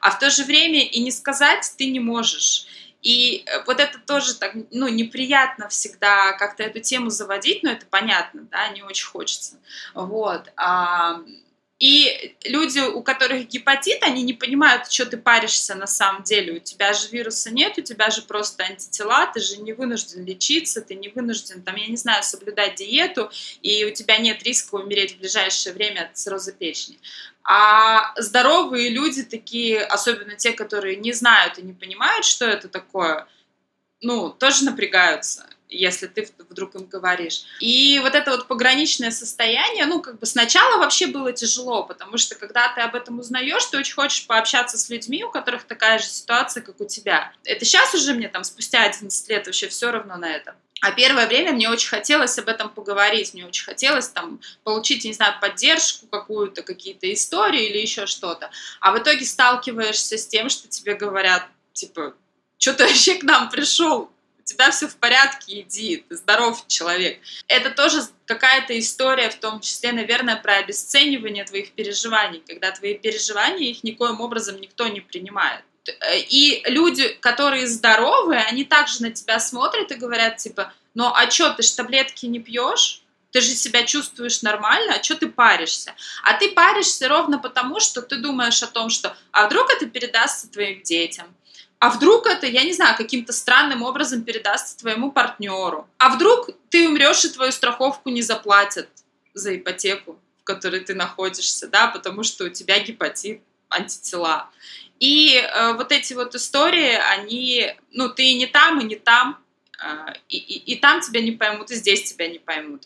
А 0.00 0.10
в 0.10 0.18
то 0.18 0.30
же 0.30 0.44
время 0.44 0.84
и 0.84 1.00
не 1.00 1.10
сказать 1.10 1.72
ты 1.76 1.90
не 1.90 2.00
можешь. 2.00 2.66
И 3.02 3.44
э, 3.46 3.62
вот 3.66 3.78
это 3.78 3.98
тоже 3.98 4.34
так, 4.34 4.52
ну, 4.70 4.88
неприятно 4.88 5.68
всегда 5.68 6.32
как-то 6.32 6.62
эту 6.64 6.80
тему 6.80 7.10
заводить, 7.10 7.62
но 7.62 7.70
это 7.70 7.86
понятно, 7.86 8.42
да, 8.50 8.68
не 8.68 8.82
очень 8.82 9.06
хочется. 9.06 9.58
Вот. 9.94 10.52
А, 10.56 11.20
И 11.78 12.34
люди, 12.44 12.78
у 12.78 13.02
которых 13.02 13.48
гепатит, 13.48 14.02
они 14.02 14.22
не 14.22 14.32
понимают, 14.32 14.90
что 14.90 15.04
ты 15.04 15.18
паришься 15.18 15.74
на 15.74 15.86
самом 15.86 16.22
деле. 16.22 16.54
У 16.54 16.58
тебя 16.58 16.94
же 16.94 17.08
вируса 17.10 17.50
нет, 17.50 17.76
у 17.76 17.82
тебя 17.82 18.08
же 18.08 18.22
просто 18.22 18.64
антитела, 18.64 19.26
ты 19.26 19.40
же 19.40 19.58
не 19.58 19.74
вынужден 19.74 20.24
лечиться, 20.24 20.80
ты 20.80 20.94
не 20.94 21.10
вынужден, 21.10 21.62
там, 21.62 21.76
я 21.76 21.86
не 21.86 21.96
знаю, 21.96 22.22
соблюдать 22.22 22.76
диету, 22.76 23.30
и 23.60 23.84
у 23.84 23.90
тебя 23.90 24.16
нет 24.16 24.42
риска 24.42 24.76
умереть 24.76 25.16
в 25.16 25.18
ближайшее 25.18 25.74
время 25.74 26.04
от 26.04 26.16
цирроза 26.16 26.52
печени. 26.52 26.98
А 27.44 28.14
здоровые 28.20 28.88
люди 28.88 29.22
такие, 29.22 29.84
особенно 29.84 30.34
те, 30.34 30.52
которые 30.52 30.96
не 30.96 31.12
знают 31.12 31.58
и 31.58 31.62
не 31.62 31.74
понимают, 31.74 32.24
что 32.24 32.46
это 32.46 32.68
такое, 32.68 33.28
ну, 34.00 34.30
тоже 34.30 34.64
напрягаются 34.64 35.46
если 35.68 36.06
ты 36.06 36.28
вдруг 36.48 36.74
им 36.74 36.86
говоришь. 36.86 37.44
И 37.60 37.98
вот 38.02 38.14
это 38.14 38.30
вот 38.30 38.46
пограничное 38.46 39.10
состояние, 39.10 39.86
ну, 39.86 40.00
как 40.00 40.18
бы 40.18 40.26
сначала 40.26 40.78
вообще 40.78 41.06
было 41.06 41.32
тяжело, 41.32 41.84
потому 41.84 42.18
что 42.18 42.34
когда 42.34 42.72
ты 42.74 42.80
об 42.80 42.94
этом 42.94 43.18
узнаешь, 43.18 43.64
ты 43.66 43.78
очень 43.78 43.94
хочешь 43.94 44.26
пообщаться 44.26 44.78
с 44.78 44.88
людьми, 44.88 45.24
у 45.24 45.30
которых 45.30 45.64
такая 45.64 45.98
же 45.98 46.06
ситуация, 46.06 46.62
как 46.62 46.80
у 46.80 46.86
тебя. 46.86 47.32
Это 47.44 47.64
сейчас 47.64 47.94
уже 47.94 48.14
мне 48.14 48.28
там 48.28 48.44
спустя 48.44 48.84
11 48.84 49.28
лет 49.28 49.46
вообще 49.46 49.68
все 49.68 49.90
равно 49.90 50.16
на 50.16 50.30
это. 50.30 50.54
А 50.82 50.92
первое 50.92 51.26
время 51.26 51.52
мне 51.52 51.70
очень 51.70 51.88
хотелось 51.88 52.38
об 52.38 52.48
этом 52.48 52.68
поговорить, 52.68 53.32
мне 53.32 53.46
очень 53.46 53.64
хотелось 53.64 54.08
там 54.08 54.40
получить, 54.62 55.04
не 55.04 55.14
знаю, 55.14 55.34
поддержку 55.40 56.06
какую-то, 56.06 56.62
какие-то 56.62 57.10
истории 57.12 57.68
или 57.68 57.78
еще 57.78 58.06
что-то. 58.06 58.50
А 58.80 58.92
в 58.92 58.98
итоге 58.98 59.24
сталкиваешься 59.24 60.18
с 60.18 60.26
тем, 60.26 60.50
что 60.50 60.68
тебе 60.68 60.94
говорят, 60.94 61.46
типа, 61.72 62.14
что 62.58 62.74
ты 62.74 62.86
вообще 62.86 63.14
к 63.14 63.22
нам 63.22 63.48
пришел? 63.48 64.10
Тебя 64.46 64.70
все 64.70 64.86
в 64.86 64.96
порядке, 64.96 65.60
иди, 65.60 66.04
ты 66.08 66.16
здоров 66.16 66.66
человек. 66.68 67.18
Это 67.48 67.70
тоже 67.70 68.02
какая-то 68.26 68.78
история, 68.78 69.28
в 69.28 69.34
том 69.34 69.60
числе, 69.60 69.92
наверное, 69.92 70.36
про 70.36 70.54
обесценивание 70.54 71.44
твоих 71.44 71.72
переживаний, 71.72 72.42
когда 72.46 72.70
твои 72.70 72.94
переживания, 72.94 73.70
их 73.70 73.84
никоим 73.84 74.20
образом 74.20 74.60
никто 74.60 74.86
не 74.86 75.00
принимает. 75.00 75.62
И 76.30 76.62
люди, 76.66 77.08
которые 77.20 77.66
здоровые, 77.66 78.40
они 78.40 78.64
также 78.64 79.02
на 79.02 79.10
тебя 79.10 79.38
смотрят 79.38 79.90
и 79.90 79.96
говорят, 79.96 80.38
типа, 80.38 80.72
ну 80.94 81.12
а 81.12 81.30
что, 81.30 81.50
ты 81.50 81.62
ж 81.62 81.70
таблетки 81.72 82.26
не 82.26 82.40
пьешь? 82.40 83.02
Ты 83.32 83.40
же 83.40 83.50
себя 83.50 83.84
чувствуешь 83.84 84.42
нормально, 84.42 84.94
а 84.94 85.02
что 85.02 85.16
ты 85.16 85.28
паришься? 85.28 85.94
А 86.22 86.34
ты 86.34 86.52
паришься 86.52 87.08
ровно 87.08 87.38
потому, 87.38 87.80
что 87.80 88.00
ты 88.00 88.16
думаешь 88.16 88.62
о 88.62 88.66
том, 88.66 88.90
что 88.90 89.16
а 89.30 89.46
вдруг 89.46 89.70
это 89.70 89.86
передастся 89.86 90.50
твоим 90.50 90.82
детям? 90.82 91.34
А 91.78 91.90
вдруг 91.90 92.26
это, 92.26 92.46
я 92.46 92.64
не 92.64 92.72
знаю, 92.72 92.96
каким-то 92.96 93.32
странным 93.32 93.82
образом 93.82 94.22
передастся 94.22 94.78
твоему 94.78 95.12
партнеру? 95.12 95.88
А 95.98 96.08
вдруг 96.08 96.50
ты 96.70 96.88
умрешь 96.88 97.24
и 97.24 97.28
твою 97.28 97.52
страховку 97.52 98.08
не 98.08 98.22
заплатят 98.22 98.88
за 99.34 99.56
ипотеку, 99.56 100.18
в 100.40 100.44
которой 100.44 100.80
ты 100.80 100.94
находишься, 100.94 101.68
да, 101.68 101.88
потому 101.88 102.22
что 102.22 102.44
у 102.44 102.48
тебя 102.48 102.78
гепатит, 102.78 103.42
антитела. 103.68 104.48
И 105.00 105.36
э, 105.36 105.72
вот 105.74 105.92
эти 105.92 106.14
вот 106.14 106.34
истории, 106.34 106.98
они, 107.12 107.74
ну, 107.90 108.08
ты 108.08 108.24
и 108.24 108.34
не 108.34 108.46
там, 108.46 108.80
и 108.80 108.84
не 108.84 108.96
там, 108.96 109.38
э, 109.78 110.14
и, 110.30 110.38
и, 110.38 110.72
и 110.72 110.76
там 110.76 111.02
тебя 111.02 111.20
не 111.20 111.32
поймут, 111.32 111.70
и 111.70 111.74
здесь 111.74 112.10
тебя 112.10 112.28
не 112.28 112.38
поймут 112.38 112.84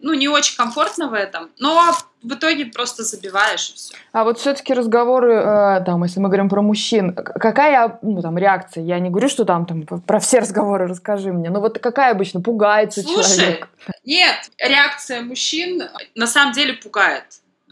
ну, 0.00 0.14
не 0.14 0.28
очень 0.28 0.56
комфортно 0.56 1.08
в 1.08 1.14
этом, 1.14 1.50
но 1.58 1.92
в 2.22 2.34
итоге 2.34 2.66
просто 2.66 3.02
забиваешь 3.02 3.70
и 3.70 3.74
все. 3.74 3.94
А 4.12 4.24
вот 4.24 4.38
все-таки 4.38 4.74
разговоры, 4.74 5.34
э, 5.34 5.82
там, 5.84 6.02
если 6.04 6.20
мы 6.20 6.28
говорим 6.28 6.48
про 6.48 6.62
мужчин, 6.62 7.14
какая, 7.14 7.98
ну, 8.02 8.20
там, 8.20 8.36
реакция? 8.38 8.84
Я 8.84 8.98
не 8.98 9.10
говорю, 9.10 9.28
что 9.28 9.44
там, 9.44 9.66
там, 9.66 9.82
про 9.82 10.20
все 10.20 10.38
разговоры 10.40 10.86
расскажи 10.86 11.32
мне, 11.32 11.50
но 11.50 11.60
вот 11.60 11.78
какая 11.78 12.12
обычно 12.12 12.40
пугается 12.40 13.02
Слушай, 13.02 13.36
человек? 13.36 13.68
нет, 14.04 14.50
реакция 14.58 15.22
мужчин 15.22 15.82
на 16.14 16.26
самом 16.26 16.52
деле 16.52 16.74
пугает, 16.74 17.24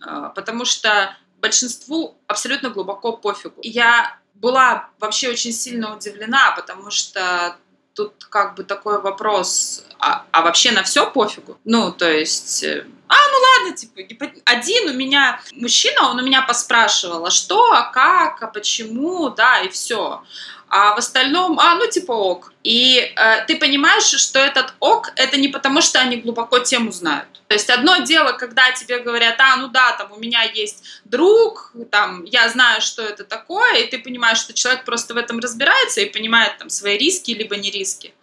э, 0.04 0.30
потому 0.34 0.64
что 0.64 1.10
большинству 1.40 2.16
абсолютно 2.26 2.70
глубоко 2.70 3.12
пофигу. 3.12 3.56
Я 3.62 4.16
была 4.34 4.88
вообще 4.98 5.30
очень 5.30 5.52
сильно 5.52 5.94
удивлена, 5.94 6.52
потому 6.56 6.90
что 6.90 7.56
тут 7.98 8.24
как 8.30 8.54
бы 8.54 8.62
такой 8.62 9.00
вопрос, 9.00 9.82
а, 9.98 10.24
а 10.30 10.42
вообще 10.42 10.70
на 10.70 10.84
все 10.84 11.10
пофигу? 11.10 11.58
Ну, 11.64 11.90
то 11.90 12.08
есть, 12.08 12.62
э, 12.62 12.86
а, 13.08 13.14
ну 13.32 13.38
ладно, 13.46 13.76
типа, 13.76 14.30
один 14.44 14.90
у 14.90 14.92
меня 14.92 15.40
мужчина, 15.52 16.08
он 16.08 16.20
у 16.20 16.22
меня 16.22 16.42
поспрашивал, 16.42 17.26
а 17.26 17.30
что, 17.30 17.72
а 17.72 17.90
как, 17.90 18.40
а 18.42 18.46
почему, 18.46 19.30
да, 19.30 19.60
и 19.60 19.68
все 19.68 20.22
а 20.70 20.94
в 20.94 20.98
остальном, 20.98 21.58
а, 21.58 21.76
ну 21.76 21.86
типа 21.90 22.12
ок. 22.12 22.52
И 22.62 22.98
э, 22.98 23.46
ты 23.46 23.56
понимаешь, 23.56 24.04
что 24.04 24.38
этот 24.38 24.74
ок, 24.80 25.12
это 25.16 25.38
не 25.38 25.48
потому, 25.48 25.80
что 25.80 25.98
они 25.98 26.16
глубоко 26.16 26.58
тему 26.58 26.92
знают. 26.92 27.37
То 27.48 27.54
есть 27.54 27.70
одно 27.70 27.96
дело, 27.98 28.32
когда 28.32 28.70
тебе 28.72 28.98
говорят, 28.98 29.40
а, 29.40 29.56
ну 29.56 29.68
да, 29.68 29.92
там 29.92 30.12
у 30.12 30.18
меня 30.18 30.42
есть 30.42 30.84
друг, 31.04 31.72
там, 31.90 32.24
я 32.24 32.48
знаю, 32.50 32.82
что 32.82 33.02
это 33.02 33.24
такое, 33.24 33.78
и 33.78 33.86
ты 33.90 33.98
понимаешь, 33.98 34.38
что 34.38 34.52
человек 34.52 34.84
просто 34.84 35.14
в 35.14 35.16
этом 35.16 35.38
разбирается 35.40 36.02
и 36.02 36.10
понимает 36.10 36.58
там 36.58 36.68
свои 36.68 36.98
риски, 36.98 37.30
либо 37.30 37.56
не 37.56 37.70
риски. 37.70 38.14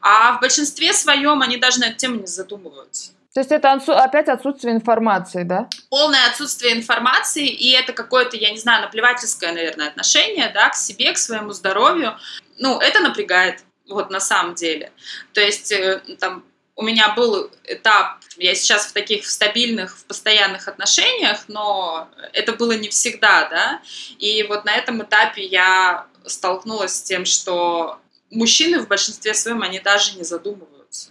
А 0.00 0.36
в 0.36 0.40
большинстве 0.40 0.92
своем 0.92 1.40
они 1.40 1.56
даже 1.56 1.78
на 1.78 1.84
эту 1.84 1.98
тему 1.98 2.16
не 2.16 2.26
задумываются. 2.26 3.12
То 3.32 3.40
есть 3.40 3.50
это 3.52 3.72
опять 3.72 4.28
отсутствие 4.28 4.74
информации, 4.74 5.44
да? 5.44 5.68
Полное 5.88 6.26
отсутствие 6.28 6.74
информации, 6.74 7.46
и 7.46 7.72
это 7.72 7.92
какое-то, 7.92 8.36
я 8.36 8.50
не 8.50 8.58
знаю, 8.58 8.82
наплевательское, 8.82 9.52
наверное, 9.52 9.88
отношение, 9.88 10.50
да, 10.54 10.68
к 10.68 10.76
себе, 10.76 11.12
к 11.12 11.18
своему 11.18 11.52
здоровью. 11.52 12.16
Ну, 12.58 12.78
это 12.78 13.00
напрягает, 13.00 13.64
вот 13.88 14.10
на 14.10 14.20
самом 14.20 14.54
деле. 14.54 14.92
То 15.32 15.40
есть, 15.40 15.72
э, 15.72 16.00
там, 16.20 16.44
у 16.76 16.82
меня 16.82 17.14
был 17.14 17.50
этап, 17.64 18.18
я 18.36 18.54
сейчас 18.54 18.86
в 18.86 18.92
таких 18.92 19.26
стабильных, 19.26 19.96
в 19.96 20.04
постоянных 20.04 20.68
отношениях, 20.68 21.44
но 21.48 22.08
это 22.32 22.52
было 22.52 22.72
не 22.72 22.88
всегда, 22.88 23.48
да, 23.48 23.82
и 24.18 24.42
вот 24.44 24.64
на 24.64 24.74
этом 24.74 25.02
этапе 25.02 25.44
я 25.44 26.06
столкнулась 26.26 26.96
с 26.96 27.02
тем, 27.02 27.24
что 27.24 28.00
мужчины 28.30 28.80
в 28.80 28.88
большинстве 28.88 29.34
своем, 29.34 29.62
они 29.62 29.78
даже 29.78 30.16
не 30.16 30.24
задумываются 30.24 31.10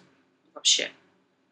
вообще 0.53 0.91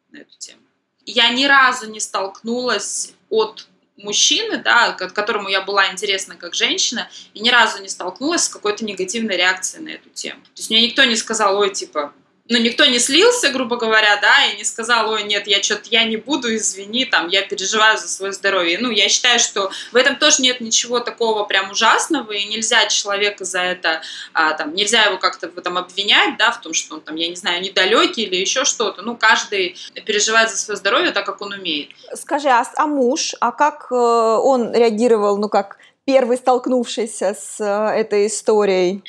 на 0.10 0.18
эту 0.18 0.38
тему 0.38 0.62
я 1.06 1.30
ни 1.30 1.46
разу 1.46 1.90
не 1.90 2.00
столкнулась 2.00 3.14
от 3.30 3.68
мужчины, 3.98 4.58
да, 4.58 4.94
к 4.94 5.14
которому 5.14 5.48
я 5.50 5.62
была 5.62 5.92
интересна 5.92 6.36
как 6.36 6.56
женщина, 6.56 7.10
и 7.34 7.40
ни 7.40 7.50
разу 7.50 7.82
не 7.82 7.90
столкнулась 7.90 8.46
с 8.46 8.50
какой-то 8.50 8.84
негативной 8.84 9.38
реакцией 9.38 9.84
на 9.84 9.90
эту 9.90 10.10
тему. 10.10 10.42
То 10.42 10.58
есть 10.58 10.70
мне 10.70 10.88
никто 10.88 11.04
не 11.04 11.16
сказал, 11.16 11.58
ой, 11.58 11.72
типа, 11.72 12.14
ну, 12.50 12.58
никто 12.58 12.86
не 12.86 13.00
слился, 13.00 13.50
грубо 13.50 13.78
говоря, 13.78 14.20
да, 14.22 14.46
и 14.46 14.58
не 14.58 14.64
сказал, 14.64 15.10
ой, 15.10 15.24
нет, 15.24 15.48
я 15.48 15.64
что-то, 15.64 15.84
я 15.90 16.04
не 16.04 16.18
буду, 16.18 16.54
извини, 16.54 17.06
там, 17.06 17.30
я 17.30 17.44
переживаю 17.44 17.98
за 17.98 18.08
свое 18.08 18.34
здоровье. 18.34 18.78
Ну, 18.80 18.90
я 18.92 19.08
считаю, 19.10 19.40
что 19.40 19.72
в 19.92 19.96
этом 19.96 20.18
тоже 20.18 20.42
нет 20.42 20.60
ничего 20.60 21.00
такого 21.00 21.46
прям 21.46 21.72
ужасного, 21.72 22.32
и 22.32 22.44
нельзя 22.46 22.88
человека 22.88 23.46
за 23.46 23.62
это, 23.62 24.02
а, 24.34 24.54
там, 24.54 24.74
нельзя 24.74 25.04
его 25.04 25.18
как-то 25.18 25.50
в 25.50 25.58
этом 25.58 25.78
обвинять, 25.78 26.38
да, 26.38 26.52
в 26.52 26.62
том, 26.62 26.74
что 26.74 26.96
он 26.96 27.02
там, 27.02 27.16
я 27.16 27.30
не 27.30 27.36
знаю, 27.36 27.62
недалекий 27.62 28.24
или 28.24 28.36
еще 28.36 28.66
что-то. 28.66 29.02
Ну, 29.02 29.16
каждый 29.16 29.78
переживает 30.06 30.50
за 30.50 30.58
свое 30.58 30.78
здоровье 30.78 31.12
так, 31.12 31.26
как 31.26 31.42
он 31.42 31.54
умеет. 31.54 31.90
Скажи, 32.16 32.50
а, 32.50 32.66
а 32.76 32.88
муж, 32.88 33.34
а 33.40 33.52
как 33.52 33.88
э, 33.92 33.96
он 33.96 34.74
реагировал, 34.74 35.38
ну, 35.38 35.48
как 35.48 35.78
первый 36.12 36.38
столкнувшийся 36.38 37.34
с 37.34 37.62
э, 37.62 38.00
этой 38.02 38.28
историей? 38.28 39.02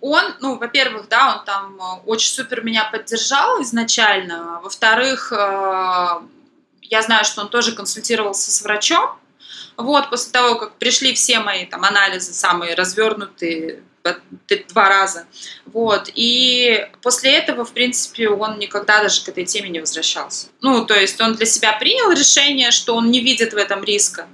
Он, 0.00 0.22
ну, 0.40 0.56
во-первых, 0.56 1.08
да, 1.08 1.36
он 1.36 1.44
там 1.44 1.76
э, 1.80 2.02
очень 2.06 2.32
супер 2.32 2.62
меня 2.62 2.88
поддержал 2.92 3.60
изначально. 3.62 4.60
Во-вторых, 4.62 5.32
э, 5.32 5.36
я 6.82 7.02
знаю, 7.02 7.24
что 7.24 7.40
он 7.40 7.48
тоже 7.48 7.72
консультировался 7.72 8.52
с 8.52 8.62
врачом. 8.62 9.10
Вот, 9.76 10.10
после 10.10 10.30
того, 10.30 10.54
как 10.54 10.74
пришли 10.74 11.12
все 11.14 11.40
мои 11.40 11.66
там 11.66 11.84
анализы, 11.84 12.32
самые 12.32 12.76
развернутые, 12.76 13.82
два 14.68 14.88
раза. 14.88 15.26
Вот. 15.66 16.08
И 16.14 16.86
после 17.02 17.32
этого, 17.32 17.64
в 17.64 17.72
принципе, 17.72 18.28
он 18.28 18.60
никогда 18.60 19.02
даже 19.02 19.24
к 19.24 19.28
этой 19.28 19.44
теме 19.44 19.70
не 19.70 19.80
возвращался. 19.80 20.48
Ну, 20.60 20.84
то 20.84 20.94
есть 20.94 21.20
он 21.20 21.34
для 21.34 21.46
себя 21.46 21.72
принял 21.72 22.12
решение, 22.12 22.70
что 22.70 22.94
он 22.94 23.10
не 23.10 23.20
видит 23.20 23.54
в 23.54 23.56
этом 23.56 23.82
риска. 23.82 24.28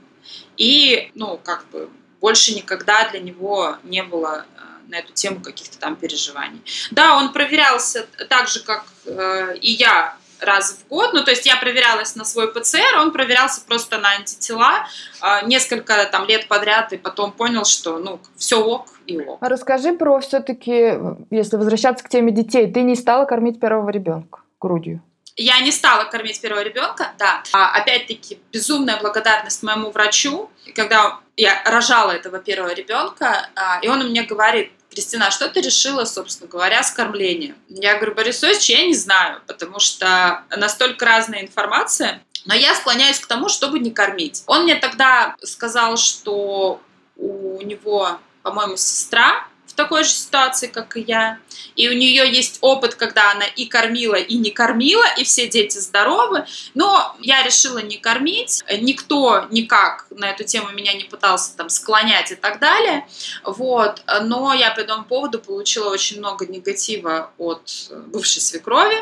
И, 0.59 1.11
ну, 1.15 1.41
как 1.43 1.65
бы 1.71 1.89
больше 2.21 2.55
никогда 2.55 3.09
для 3.09 3.21
него 3.21 3.77
не 3.83 4.03
было 4.03 4.45
э, 4.57 4.61
на 4.89 4.97
эту 4.97 5.13
тему 5.13 5.41
каких-то 5.41 5.79
там 5.79 5.97
переживаний. 5.97 6.63
Да, 6.91 7.17
он 7.17 7.33
проверялся 7.33 8.07
так 8.29 8.49
же, 8.49 8.61
как 8.61 8.85
э, 9.07 9.57
и 9.61 9.73
я 9.73 10.17
раз 10.41 10.79
в 10.79 10.89
год. 10.89 11.13
Ну, 11.13 11.25
то 11.25 11.31
есть 11.31 11.47
я 11.47 11.57
проверялась 11.57 12.17
на 12.17 12.25
свой 12.25 12.53
ПЦР, 12.53 12.99
он 12.99 13.13
проверялся 13.13 13.61
просто 13.67 13.99
на 13.99 14.11
антитела 14.13 14.87
э, 15.23 15.47
несколько 15.47 16.07
там 16.11 16.27
лет 16.27 16.49
подряд, 16.49 16.93
и 16.93 16.97
потом 16.97 17.33
понял, 17.33 17.65
что, 17.65 17.99
ну, 17.99 18.21
все 18.37 18.63
ок 18.63 18.87
и 19.07 19.19
ок. 19.19 19.39
А 19.41 19.49
расскажи 19.49 19.93
про 19.93 20.21
все-таки, 20.21 20.95
если 21.31 21.57
возвращаться 21.57 22.05
к 22.05 22.09
теме 22.09 22.33
детей, 22.33 22.71
ты 22.71 22.83
не 22.83 22.97
стала 22.97 23.25
кормить 23.25 23.61
первого 23.61 23.91
ребенка 23.91 24.41
грудью? 24.61 25.03
Я 25.37 25.61
не 25.61 25.73
стала 25.73 26.05
кормить 26.05 26.41
первого 26.41 26.63
ребенка, 26.63 27.13
да. 27.19 27.43
А, 27.53 27.73
опять-таки, 27.73 28.39
безумная 28.53 28.99
благодарность 28.99 29.63
моему 29.63 29.91
врачу, 29.91 30.51
когда 30.75 31.21
я 31.37 31.63
рожала 31.65 32.11
этого 32.13 32.39
первого 32.39 32.73
ребенка, 32.75 33.49
а, 33.55 33.81
и 33.81 33.89
он 33.89 34.07
мне 34.09 34.23
говорит, 34.23 34.73
Кристина, 34.91 35.29
а 35.29 35.31
что 35.31 35.49
ты 35.49 35.61
решила, 35.61 36.05
собственно 36.05 36.51
говоря, 36.51 36.83
с 36.83 36.91
кормлением? 36.91 37.57
Я 37.69 37.95
говорю, 37.97 38.15
Борис 38.15 38.41
Борисович, 38.41 38.71
я 38.71 38.87
не 38.87 38.95
знаю, 38.95 39.41
потому 39.47 39.79
что 39.79 40.45
настолько 40.51 41.05
разная 41.05 41.43
информация, 41.43 42.23
Но 42.47 42.55
я 42.55 42.75
склоняюсь 42.75 43.21
к 43.21 43.27
тому, 43.27 43.49
чтобы 43.49 43.79
не 43.79 43.91
кормить. 43.91 44.43
Он 44.47 44.63
мне 44.65 44.75
тогда 44.75 45.37
сказал, 45.43 45.99
что 45.99 46.81
у 47.17 47.61
него, 47.63 48.19
по-моему, 48.43 48.77
сестра 48.77 49.47
такой 49.81 50.05
же 50.05 50.11
ситуации, 50.11 50.67
как 50.67 50.97
и 50.97 51.01
я. 51.01 51.39
И 51.75 51.89
у 51.89 51.93
нее 51.93 52.31
есть 52.31 52.59
опыт, 52.61 52.95
когда 52.95 53.33
она 53.33 53.47
и 53.47 53.65
кормила, 53.65 54.17
и 54.17 54.37
не 54.37 54.51
кормила, 54.51 55.05
и 55.17 55.25
все 55.25 55.49
дети 55.49 55.79
здоровы. 55.79 56.45
Но 56.75 57.17
я 57.21 57.43
решила 57.43 57.79
не 57.79 57.97
кормить. 57.97 58.63
Никто 58.81 59.47
никак 59.51 60.07
на 60.11 60.31
эту 60.31 60.45
тему 60.45 60.71
меня 60.73 60.93
не 60.93 61.05
пытался 61.05 61.57
там 61.57 61.71
склонять 61.71 62.31
и 62.31 62.35
так 62.35 62.61
далее. 62.61 63.07
Вот. 63.45 64.03
Но 64.23 64.53
я 64.53 64.71
по 64.71 64.81
этому 64.81 65.05
поводу 65.05 65.39
получила 65.39 65.89
очень 65.89 66.19
много 66.19 66.47
негатива 66.47 67.31
от 67.39 67.91
бывшей 68.09 68.43
свекрови 68.43 68.99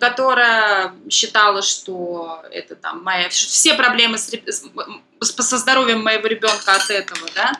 которая 0.00 0.94
считала, 1.10 1.62
что 1.62 2.42
это 2.50 2.76
там 2.76 3.02
моя 3.02 3.28
все 3.28 3.74
проблемы 3.74 4.18
с, 4.18 4.32
со 5.20 5.58
здоровьем 5.58 6.02
моего 6.02 6.26
ребенка 6.26 6.74
от 6.74 6.90
этого, 6.90 7.28
да, 7.34 7.52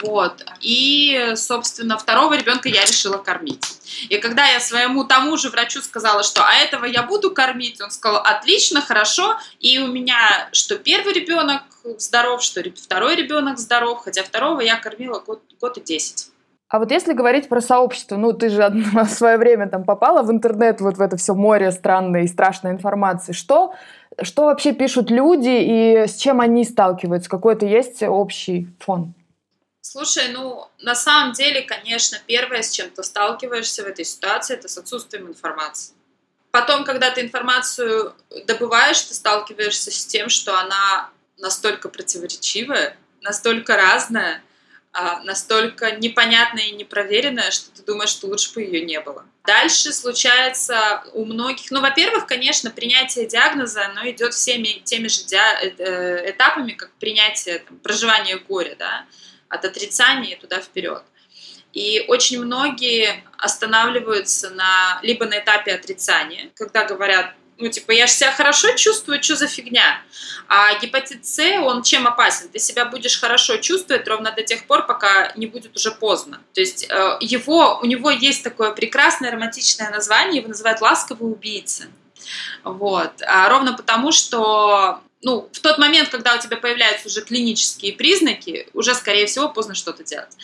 вот. 0.00 0.44
И, 0.60 1.32
собственно, 1.36 1.96
второго 1.96 2.34
ребенка 2.34 2.68
я 2.68 2.84
решила 2.84 3.18
кормить. 3.18 3.64
И 4.08 4.18
когда 4.18 4.46
я 4.46 4.60
своему 4.60 5.04
тому 5.04 5.36
же 5.36 5.48
врачу 5.50 5.80
сказала, 5.80 6.22
что 6.22 6.44
а 6.44 6.54
этого 6.54 6.84
я 6.84 7.02
буду 7.02 7.30
кормить, 7.30 7.80
он 7.80 7.90
сказал, 7.90 8.20
отлично, 8.20 8.82
хорошо. 8.82 9.38
И 9.60 9.78
у 9.78 9.86
меня 9.86 10.48
что 10.52 10.76
первый 10.76 11.14
ребенок 11.14 11.62
здоров, 11.98 12.42
что 12.42 12.62
второй 12.62 13.16
ребенок 13.16 13.58
здоров, 13.58 14.02
хотя 14.04 14.22
второго 14.22 14.60
я 14.60 14.76
кормила 14.76 15.20
год, 15.20 15.42
год 15.60 15.78
и 15.78 15.80
десять. 15.80 16.31
А 16.72 16.78
вот 16.78 16.90
если 16.90 17.12
говорить 17.12 17.50
про 17.50 17.60
сообщество, 17.60 18.16
ну 18.16 18.32
ты 18.32 18.48
же 18.48 18.66
в 18.94 19.08
свое 19.08 19.36
время 19.36 19.68
там 19.68 19.84
попала 19.84 20.22
в 20.22 20.30
интернет, 20.30 20.80
вот 20.80 20.96
в 20.96 21.02
это 21.02 21.18
все 21.18 21.34
море 21.34 21.70
странной 21.70 22.24
и 22.24 22.28
страшной 22.28 22.72
информации, 22.72 23.32
что, 23.32 23.74
что 24.22 24.46
вообще 24.46 24.72
пишут 24.72 25.10
люди 25.10 25.50
и 25.50 26.06
с 26.06 26.16
чем 26.16 26.40
они 26.40 26.64
сталкиваются? 26.64 27.28
Какой-то 27.28 27.66
есть 27.66 28.02
общий 28.02 28.68
фон? 28.80 29.12
Слушай, 29.82 30.28
ну, 30.32 30.64
на 30.80 30.94
самом 30.94 31.32
деле, 31.32 31.60
конечно, 31.60 32.16
первое, 32.26 32.62
с 32.62 32.70
чем 32.70 32.88
ты 32.88 33.02
сталкиваешься 33.02 33.82
в 33.82 33.86
этой 33.86 34.06
ситуации, 34.06 34.54
это 34.54 34.68
с 34.68 34.78
отсутствием 34.78 35.28
информации. 35.28 35.92
Потом, 36.52 36.84
когда 36.84 37.10
ты 37.10 37.20
информацию 37.20 38.14
добываешь, 38.46 39.02
ты 39.02 39.12
сталкиваешься 39.12 39.90
с 39.90 40.06
тем, 40.06 40.30
что 40.30 40.58
она 40.58 41.10
настолько 41.36 41.90
противоречивая, 41.90 42.96
настолько 43.20 43.76
разная, 43.76 44.40
настолько 45.24 45.92
непонятная 45.92 46.64
и 46.64 46.72
непроверенная, 46.72 47.50
что 47.50 47.70
ты 47.70 47.82
думаешь, 47.82 48.10
что 48.10 48.26
лучше 48.26 48.52
бы 48.52 48.62
ее 48.62 48.84
не 48.84 49.00
было. 49.00 49.24
Дальше 49.44 49.92
случается 49.92 51.02
у 51.14 51.24
многих, 51.24 51.70
ну, 51.70 51.80
во-первых, 51.80 52.26
конечно, 52.26 52.70
принятие 52.70 53.26
диагноза, 53.26 53.86
оно 53.86 54.08
идет 54.10 54.34
всеми 54.34 54.82
теми 54.84 55.08
же 55.08 55.24
ди- 55.24 55.36
э, 55.78 56.30
этапами, 56.30 56.72
как 56.72 56.92
принятие 57.00 57.60
там, 57.60 57.78
проживания 57.78 58.36
горя, 58.36 58.76
да, 58.78 59.06
от 59.48 59.64
отрицания 59.64 60.36
туда 60.36 60.60
вперед. 60.60 61.02
И 61.72 62.04
очень 62.06 62.44
многие 62.44 63.24
останавливаются 63.38 64.50
на, 64.50 65.00
либо 65.02 65.24
на 65.24 65.38
этапе 65.38 65.72
отрицания, 65.72 66.50
когда 66.54 66.84
говорят, 66.84 67.34
ну, 67.58 67.68
типа, 67.68 67.92
я 67.92 68.06
же 68.06 68.12
себя 68.12 68.32
хорошо 68.32 68.72
чувствую, 68.76 69.22
что 69.22 69.36
за 69.36 69.46
фигня? 69.46 70.00
А 70.48 70.78
гепатит 70.80 71.26
С, 71.26 71.38
он 71.60 71.82
чем 71.82 72.06
опасен? 72.06 72.48
Ты 72.48 72.58
себя 72.58 72.84
будешь 72.84 73.20
хорошо 73.20 73.56
чувствовать 73.58 74.06
ровно 74.08 74.32
до 74.32 74.42
тех 74.42 74.66
пор, 74.66 74.86
пока 74.86 75.32
не 75.36 75.46
будет 75.46 75.76
уже 75.76 75.92
поздно. 75.92 76.40
То 76.54 76.60
есть 76.60 76.86
э, 76.88 77.16
его, 77.20 77.78
у 77.82 77.86
него 77.86 78.10
есть 78.10 78.42
такое 78.42 78.72
прекрасное 78.72 79.30
романтичное 79.30 79.90
название, 79.90 80.40
его 80.40 80.48
называют 80.48 80.80
«ласковый 80.80 81.30
убийца». 81.30 81.84
Вот. 82.64 83.12
А 83.26 83.48
ровно 83.48 83.74
потому, 83.74 84.12
что 84.12 85.00
ну, 85.22 85.48
в 85.52 85.60
тот 85.60 85.78
момент, 85.78 86.08
когда 86.08 86.34
у 86.34 86.38
тебя 86.38 86.56
появляются 86.56 87.08
уже 87.08 87.22
клинические 87.22 87.92
признаки, 87.92 88.68
уже, 88.74 88.94
скорее 88.94 89.26
всего, 89.26 89.48
поздно 89.48 89.74
что-то 89.74 90.02
делать. 90.02 90.36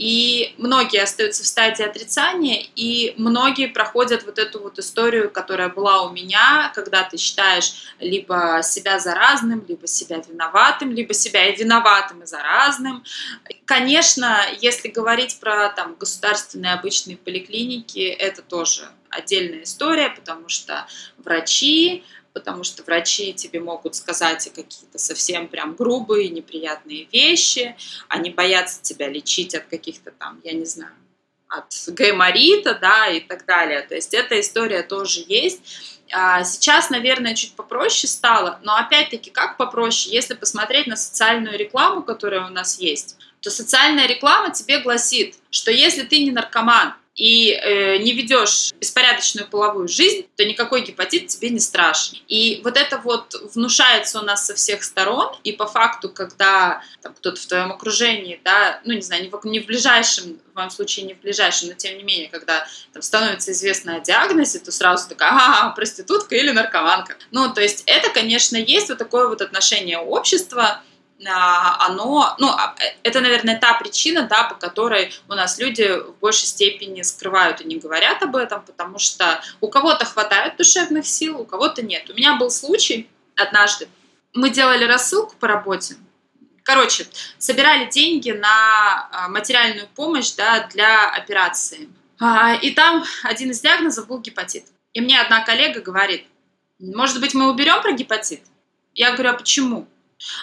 И 0.00 0.54
многие 0.56 1.02
остаются 1.02 1.42
в 1.42 1.46
стадии 1.46 1.82
отрицания, 1.82 2.64
и 2.74 3.12
многие 3.18 3.68
проходят 3.68 4.24
вот 4.24 4.38
эту 4.38 4.58
вот 4.58 4.78
историю, 4.78 5.30
которая 5.30 5.68
была 5.68 6.04
у 6.04 6.10
меня, 6.10 6.72
когда 6.74 7.02
ты 7.02 7.18
считаешь 7.18 7.92
либо 7.98 8.60
себя 8.62 8.98
заразным, 8.98 9.62
либо 9.68 9.86
себя 9.86 10.22
виноватым, 10.26 10.90
либо 10.92 11.12
себя 11.12 11.46
и 11.50 11.54
виноватым, 11.54 12.22
и 12.22 12.26
заразным. 12.26 13.04
Конечно, 13.66 14.38
если 14.62 14.88
говорить 14.88 15.38
про 15.38 15.68
там, 15.68 15.94
государственные 15.96 16.72
обычные 16.72 17.18
поликлиники, 17.18 17.98
это 17.98 18.40
тоже 18.40 18.88
отдельная 19.10 19.64
история, 19.64 20.08
потому 20.08 20.48
что 20.48 20.86
врачи, 21.18 22.04
потому 22.32 22.64
что 22.64 22.82
врачи 22.82 23.32
тебе 23.32 23.60
могут 23.60 23.94
сказать 23.94 24.50
какие-то 24.54 24.98
совсем 24.98 25.48
прям 25.48 25.74
грубые, 25.74 26.28
неприятные 26.28 27.06
вещи, 27.12 27.76
они 28.08 28.30
боятся 28.30 28.82
тебя 28.82 29.08
лечить 29.08 29.54
от 29.54 29.64
каких-то 29.64 30.10
там, 30.12 30.40
я 30.44 30.52
не 30.52 30.64
знаю, 30.64 30.94
от 31.48 31.74
гайморита, 31.88 32.78
да, 32.80 33.08
и 33.08 33.20
так 33.20 33.44
далее. 33.44 33.82
То 33.82 33.96
есть 33.96 34.14
эта 34.14 34.40
история 34.40 34.82
тоже 34.82 35.24
есть. 35.26 35.60
А 36.12 36.42
сейчас, 36.44 36.90
наверное, 36.90 37.34
чуть 37.34 37.54
попроще 37.54 38.10
стало, 38.10 38.58
но 38.62 38.76
опять-таки, 38.76 39.30
как 39.30 39.56
попроще, 39.56 40.14
если 40.14 40.34
посмотреть 40.34 40.86
на 40.86 40.96
социальную 40.96 41.56
рекламу, 41.56 42.02
которая 42.02 42.46
у 42.46 42.50
нас 42.50 42.80
есть, 42.80 43.16
то 43.40 43.50
социальная 43.50 44.06
реклама 44.06 44.52
тебе 44.52 44.80
гласит, 44.80 45.36
что 45.50 45.70
если 45.70 46.02
ты 46.02 46.22
не 46.22 46.32
наркоман, 46.32 46.94
и 47.20 47.52
э, 47.52 47.98
не 47.98 48.14
ведешь 48.14 48.72
беспорядочную 48.80 49.46
половую 49.46 49.88
жизнь, 49.88 50.26
то 50.36 50.44
никакой 50.46 50.80
гепатит 50.80 51.26
тебе 51.26 51.50
не 51.50 51.60
страшен. 51.60 52.16
И 52.28 52.62
вот 52.64 52.78
это 52.78 52.96
вот 52.96 53.34
внушается 53.54 54.20
у 54.20 54.22
нас 54.22 54.46
со 54.46 54.54
всех 54.54 54.82
сторон, 54.82 55.28
и 55.44 55.52
по 55.52 55.66
факту, 55.66 56.08
когда 56.08 56.82
там, 57.02 57.12
кто-то 57.12 57.38
в 57.38 57.44
твоем 57.44 57.72
окружении, 57.72 58.40
да, 58.42 58.80
ну 58.86 58.94
не 58.94 59.02
знаю, 59.02 59.22
не 59.22 59.28
в, 59.28 59.44
не 59.44 59.60
в 59.60 59.66
ближайшем, 59.66 60.40
в 60.50 60.56
моем 60.56 60.70
случае 60.70 61.04
не 61.04 61.12
в 61.12 61.20
ближайшем, 61.20 61.68
но 61.68 61.74
тем 61.74 61.98
не 61.98 62.04
менее, 62.04 62.30
когда 62.30 62.66
там, 62.94 63.02
становится 63.02 63.52
известно 63.52 63.96
о 63.96 64.00
диагнозе, 64.00 64.58
то 64.58 64.72
сразу 64.72 65.06
такая, 65.06 65.28
ага, 65.28 65.74
проститутка 65.74 66.36
или 66.36 66.52
наркоманка. 66.52 67.16
Ну, 67.32 67.52
то 67.52 67.60
есть 67.60 67.82
это, 67.84 68.08
конечно, 68.08 68.56
есть 68.56 68.88
вот 68.88 68.96
такое 68.96 69.28
вот 69.28 69.42
отношение 69.42 69.98
общества, 69.98 70.80
оно, 71.26 72.34
ну, 72.38 72.48
а, 72.48 72.74
это, 73.02 73.20
наверное, 73.20 73.58
та 73.58 73.74
причина, 73.74 74.22
да, 74.22 74.44
по 74.44 74.54
которой 74.54 75.12
у 75.28 75.34
нас 75.34 75.58
люди 75.58 75.82
в 75.82 76.18
большей 76.20 76.46
степени 76.46 77.02
скрывают 77.02 77.60
и 77.60 77.64
не 77.64 77.76
говорят 77.76 78.22
об 78.22 78.36
этом, 78.36 78.62
потому 78.62 78.98
что 78.98 79.42
у 79.60 79.68
кого-то 79.68 80.04
хватает 80.04 80.56
душевных 80.56 81.06
сил, 81.06 81.40
у 81.40 81.44
кого-то 81.44 81.82
нет. 81.82 82.08
У 82.08 82.14
меня 82.14 82.36
был 82.36 82.50
случай 82.50 83.08
однажды, 83.36 83.88
мы 84.32 84.50
делали 84.50 84.84
рассылку 84.84 85.34
по 85.36 85.46
работе, 85.46 85.96
короче, 86.62 87.06
собирали 87.38 87.90
деньги 87.90 88.30
на 88.30 89.08
а, 89.10 89.28
материальную 89.28 89.88
помощь, 89.94 90.32
да, 90.36 90.68
для 90.72 91.10
операции. 91.10 91.88
И 92.60 92.70
там 92.72 93.02
один 93.22 93.50
из 93.50 93.60
диагнозов 93.60 94.06
был 94.06 94.20
гепатит. 94.20 94.66
И 94.92 95.00
мне 95.00 95.18
одна 95.18 95.42
коллега 95.42 95.80
говорит, 95.80 96.26
может 96.78 97.18
быть, 97.20 97.32
мы 97.32 97.50
уберем 97.50 97.80
про 97.80 97.92
гепатит? 97.92 98.42
Я 98.94 99.12
говорю, 99.12 99.30
а 99.30 99.34
почему? 99.34 99.88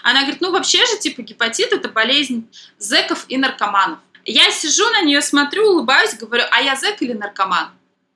Она 0.04 0.22
говорит, 0.22 0.42
ну 0.42 0.52
вообще 0.52 0.86
же 0.86 0.98
типа 1.00 1.22
гепатит 1.22 1.74
это 1.74 1.90
болезнь 1.90 2.50
зеков 2.80 3.26
и 3.28 3.38
наркоманов. 3.38 4.00
Я 4.26 4.52
сижу 4.52 4.90
на 4.90 5.02
нее, 5.02 5.22
смотрю, 5.22 5.70
улыбаюсь, 5.70 6.16
говорю, 6.16 6.44
а 6.52 6.62
я 6.62 6.76
зек 6.76 7.02
или 7.02 7.14
наркоман? 7.14 7.70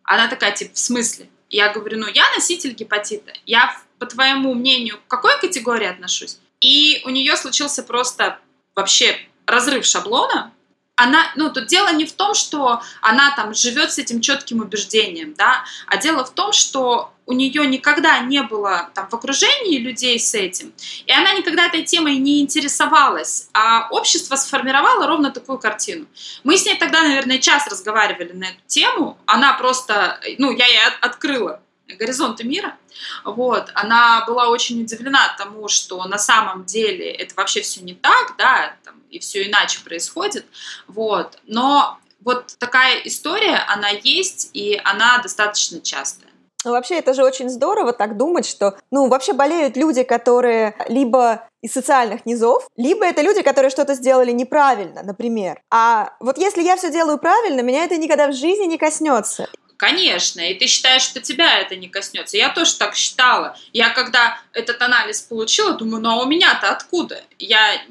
Она 0.03 0.27
такая, 0.27 0.51
типа, 0.51 0.73
в 0.73 0.77
смысле? 0.77 1.29
Я 1.49 1.71
говорю, 1.71 1.99
ну 1.99 2.07
я 2.07 2.23
носитель 2.35 2.73
гепатита. 2.73 3.31
Я, 3.45 3.77
по 3.99 4.05
твоему 4.05 4.53
мнению, 4.53 4.97
к 4.97 5.07
какой 5.07 5.39
категории 5.39 5.87
отношусь? 5.87 6.39
И 6.59 7.01
у 7.05 7.09
нее 7.09 7.35
случился 7.37 7.83
просто 7.83 8.39
вообще 8.75 9.17
разрыв 9.45 9.85
шаблона, 9.85 10.53
она, 10.95 11.31
ну, 11.35 11.51
тут 11.51 11.67
дело 11.67 11.91
не 11.93 12.05
в 12.05 12.13
том, 12.13 12.33
что 12.33 12.81
она 13.01 13.35
там 13.35 13.53
живет 13.53 13.91
с 13.91 13.97
этим 13.97 14.21
четким 14.21 14.61
убеждением, 14.61 15.33
да, 15.33 15.63
а 15.87 15.97
дело 15.97 16.23
в 16.23 16.31
том, 16.31 16.53
что 16.53 17.11
у 17.25 17.33
нее 17.33 17.65
никогда 17.65 18.19
не 18.19 18.43
было 18.43 18.89
там 18.93 19.07
в 19.09 19.13
окружении 19.13 19.79
людей 19.79 20.19
с 20.19 20.33
этим, 20.35 20.73
и 21.05 21.11
она 21.11 21.33
никогда 21.33 21.67
этой 21.67 21.83
темой 21.83 22.17
не 22.17 22.41
интересовалась, 22.41 23.49
а 23.53 23.87
общество 23.89 24.35
сформировало 24.35 25.07
ровно 25.07 25.31
такую 25.31 25.57
картину. 25.57 26.05
Мы 26.43 26.57
с 26.57 26.65
ней 26.65 26.75
тогда, 26.77 27.01
наверное, 27.01 27.39
час 27.39 27.67
разговаривали 27.67 28.33
на 28.33 28.45
эту 28.45 28.61
тему, 28.67 29.17
она 29.25 29.53
просто, 29.53 30.19
ну, 30.37 30.51
я 30.51 30.65
ей 30.67 30.79
открыла 30.99 31.61
горизонты 31.87 32.43
мира, 32.43 32.77
вот, 33.23 33.71
она 33.73 34.23
была 34.25 34.49
очень 34.49 34.81
удивлена 34.81 35.33
тому, 35.37 35.67
что 35.67 36.03
на 36.05 36.17
самом 36.17 36.65
деле 36.65 37.11
это 37.11 37.33
вообще 37.35 37.61
все 37.61 37.81
не 37.81 37.95
так, 37.95 38.35
да, 38.37 38.75
там, 38.83 39.00
и 39.11 39.19
все 39.19 39.47
иначе 39.47 39.81
происходит, 39.83 40.45
вот, 40.87 41.37
но 41.45 41.97
вот 42.23 42.55
такая 42.59 43.01
история, 43.05 43.63
она 43.67 43.89
есть, 43.89 44.49
и 44.53 44.79
она 44.83 45.19
достаточно 45.19 45.81
частая. 45.81 46.31
Ну, 46.63 46.71
вообще, 46.71 46.99
это 46.99 47.13
же 47.13 47.23
очень 47.23 47.49
здорово 47.49 47.91
так 47.91 48.17
думать, 48.17 48.45
что, 48.45 48.77
ну, 48.91 49.07
вообще 49.07 49.33
болеют 49.33 49.75
люди, 49.75 50.03
которые 50.03 50.75
либо 50.87 51.47
из 51.61 51.71
социальных 51.71 52.25
низов, 52.25 52.67
либо 52.75 53.03
это 53.05 53.21
люди, 53.21 53.41
которые 53.41 53.71
что-то 53.71 53.95
сделали 53.95 54.31
неправильно, 54.31 55.01
например. 55.01 55.61
А 55.71 56.13
вот 56.19 56.37
если 56.37 56.61
я 56.61 56.77
все 56.77 56.91
делаю 56.91 57.17
правильно, 57.17 57.61
меня 57.61 57.83
это 57.83 57.97
никогда 57.97 58.27
в 58.27 58.33
жизни 58.33 58.65
не 58.65 58.77
коснется. 58.77 59.49
Конечно, 59.77 60.41
и 60.41 60.53
ты 60.53 60.67
считаешь, 60.67 61.01
что 61.01 61.19
тебя 61.21 61.59
это 61.59 61.75
не 61.75 61.87
коснется. 61.87 62.37
Я 62.37 62.49
тоже 62.49 62.75
так 62.77 62.95
считала. 62.95 63.57
Я 63.73 63.89
когда 63.89 64.37
этот 64.53 64.79
анализ 64.79 65.21
получила, 65.21 65.73
думаю, 65.73 66.03
ну 66.03 66.11
а 66.11 66.21
у 66.21 66.27
меня-то 66.27 66.69
откуда? 66.69 67.23
Я 67.39 67.81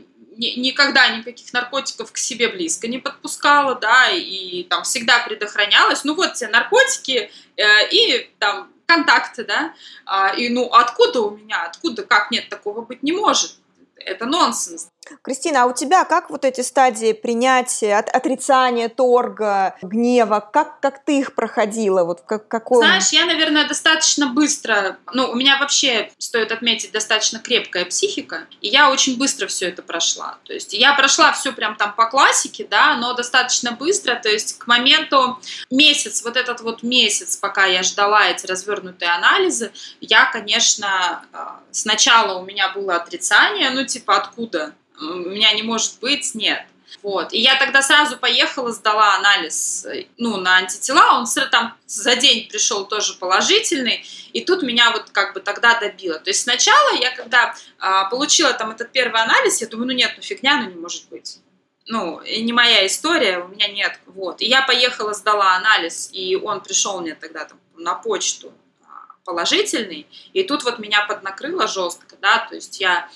ни, 0.41 0.59
никогда 0.59 1.09
никаких 1.09 1.53
наркотиков 1.53 2.11
к 2.11 2.17
себе 2.17 2.49
близко 2.49 2.89
не 2.89 2.99
подпускала, 2.99 3.75
да, 3.75 4.09
и 4.09 4.65
там 4.65 4.85
всегда 4.85 5.21
предохранялась. 5.21 6.03
Ну 6.05 6.15
вот 6.15 6.35
те 6.35 6.49
наркотики 6.49 7.31
э, 7.57 7.89
и 7.91 8.31
там 8.39 8.73
контакты, 8.87 9.45
да, 9.45 9.75
а, 10.07 10.31
и 10.31 10.49
ну 10.49 10.73
откуда 10.73 11.21
у 11.21 11.37
меня, 11.37 11.65
откуда, 11.65 12.03
как 12.03 12.31
нет, 12.31 12.49
такого 12.49 12.81
быть 12.81 13.03
не 13.03 13.13
может. 13.13 13.57
Это 13.97 14.25
нонсенс. 14.25 14.89
Кристина, 15.23 15.65
а 15.65 15.67
у 15.67 15.75
тебя 15.75 16.05
как 16.05 16.31
вот 16.31 16.45
эти 16.45 16.61
стадии 16.61 17.13
принятия, 17.13 17.97
от, 17.97 18.09
отрицания, 18.11 18.89
торга, 18.89 19.77
гнева, 19.83 20.41
как, 20.53 20.81
как 20.81 21.05
ты 21.05 21.19
их 21.19 21.35
проходила? 21.35 22.05
Вот 22.05 22.21
как, 22.21 22.49
каком... 22.49 22.79
Знаешь, 22.79 23.09
я, 23.11 23.25
наверное, 23.25 23.67
достаточно 23.67 24.27
быстро, 24.27 24.99
ну, 25.13 25.31
у 25.31 25.35
меня 25.35 25.59
вообще, 25.59 26.11
стоит 26.19 26.53
отметить, 26.53 26.93
достаточно 26.93 27.39
крепкая 27.39 27.87
психика, 27.87 28.47
и 28.61 28.69
я 28.69 28.91
очень 28.91 29.19
быстро 29.19 29.47
все 29.47 29.69
это 29.69 29.83
прошла. 29.83 30.39
То 30.45 30.53
есть 30.53 30.75
я 30.75 30.95
прошла 30.95 31.33
все 31.33 31.53
прям 31.53 31.77
там 31.77 31.95
по 31.95 32.07
классике, 32.07 32.67
да, 32.69 32.97
но 32.97 33.15
достаточно 33.15 33.73
быстро, 33.73 34.15
то 34.17 34.29
есть 34.29 34.59
к 34.59 34.67
моменту 34.67 35.41
месяц, 35.71 36.23
вот 36.23 36.37
этот 36.37 36.61
вот 36.61 36.83
месяц, 36.83 37.37
пока 37.37 37.65
я 37.65 37.83
ждала 37.83 38.27
эти 38.27 38.47
развернутые 38.47 39.11
анализы, 39.11 39.73
я, 40.01 40.27
конечно, 40.27 41.25
э, 41.33 41.39
сначала 41.71 42.39
у 42.39 42.45
меня 42.45 42.69
было 42.69 42.97
отрицание, 42.97 43.71
ну, 43.71 43.85
типа, 43.85 44.17
откуда? 44.17 44.75
Меня 45.01 45.53
не 45.53 45.63
может 45.63 45.99
быть, 46.01 46.35
нет. 46.35 46.65
Вот. 47.03 47.33
И 47.33 47.39
я 47.41 47.57
тогда 47.59 47.83
сразу 47.83 48.19
поехала, 48.19 48.73
сдала 48.73 49.17
анализ 49.17 49.87
ну, 50.19 50.37
на 50.37 50.57
антитела, 50.57 51.19
он 51.19 51.27
там 51.51 51.75
за 51.87 52.17
день 52.17 52.49
пришел 52.49 52.85
тоже 52.87 53.15
положительный, 53.15 54.05
и 54.33 54.45
тут 54.45 54.63
меня 54.63 54.91
вот 54.91 55.11
как 55.11 55.35
бы 55.35 55.41
тогда 55.41 55.79
добило. 55.79 56.19
То 56.19 56.31
есть 56.31 56.43
сначала 56.43 56.95
я, 56.97 57.15
когда 57.15 57.55
а, 57.79 58.05
получила 58.07 58.53
там 58.53 58.73
этот 58.73 58.93
первый 58.93 59.23
анализ, 59.23 59.61
я 59.61 59.69
думаю, 59.69 59.89
ну 59.89 59.93
нет, 59.95 60.13
ну 60.17 60.23
фигня, 60.23 60.63
ну 60.63 60.71
не 60.71 60.77
может 60.77 61.09
быть. 61.09 61.39
Ну, 61.87 62.21
не 62.23 62.53
моя 62.53 62.87
история, 62.87 63.39
у 63.39 63.49
меня 63.49 63.69
нет. 63.69 63.99
Вот. 64.07 64.41
И 64.41 64.47
я 64.47 64.63
поехала, 64.63 65.15
сдала 65.15 65.57
анализ, 65.57 66.11
и 66.13 66.37
он 66.37 66.61
пришел 66.61 67.01
мне 67.01 67.15
тогда 67.15 67.47
там 67.47 67.59
на 67.77 67.95
почту 67.95 68.53
а, 68.85 69.15
положительный, 69.25 70.07
и 70.33 70.43
тут 70.43 70.65
вот 70.65 70.79
меня 70.79 71.07
поднакрыло 71.07 71.67
жестко, 71.67 72.17
да, 72.21 72.47
то 72.49 72.57
есть 72.57 72.81
я 72.81 73.09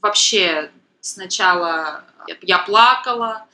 вообще 0.00 0.70
Сначала 1.00 2.04
я 2.42 2.58
плакала, 2.58 3.46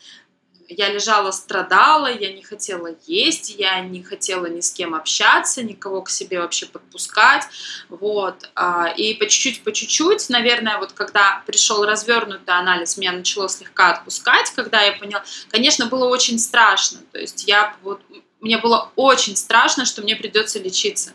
я 0.69 0.89
лежала, 0.89 1.31
страдала, 1.31 2.13
я 2.13 2.33
не 2.33 2.43
хотела 2.43 2.97
есть, 3.07 3.51
я 3.51 3.81
не 3.81 4.03
хотела 4.03 4.47
ни 4.47 4.61
с 4.61 4.73
кем 4.73 4.95
общаться, 4.95 5.63
никого 5.63 6.03
к 6.03 6.11
себе 6.11 6.41
вообще 6.41 6.67
подпускать, 6.67 7.45
вот, 7.89 8.51
а, 8.55 8.89
и 8.89 9.15
по 9.15 9.27
чуть-чуть, 9.27 9.63
по 9.63 9.73
чуть-чуть, 9.73 10.29
наверное, 10.29 10.79
вот 10.79 10.93
когда 10.93 11.43
пришел 11.47 11.85
развернутый 11.85 12.55
анализ, 12.55 12.97
меня 12.97 13.13
начало 13.13 13.49
слегка 13.49 13.93
отпускать, 13.93 14.51
когда 14.51 14.83
я 14.83 14.93
поняла, 14.93 15.25
конечно, 15.51 15.87
было 15.87 16.07
очень 16.09 16.39
страшно, 16.39 16.99
то 17.13 17.19
есть 17.19 17.47
я 17.47 17.77
вот, 17.83 18.01
мне 18.41 18.59
было 18.59 18.91
очень 18.97 19.37
страшно, 19.37 19.85
что 19.85 20.03
мне 20.03 20.17
придется 20.17 20.59
лечиться, 20.59 21.13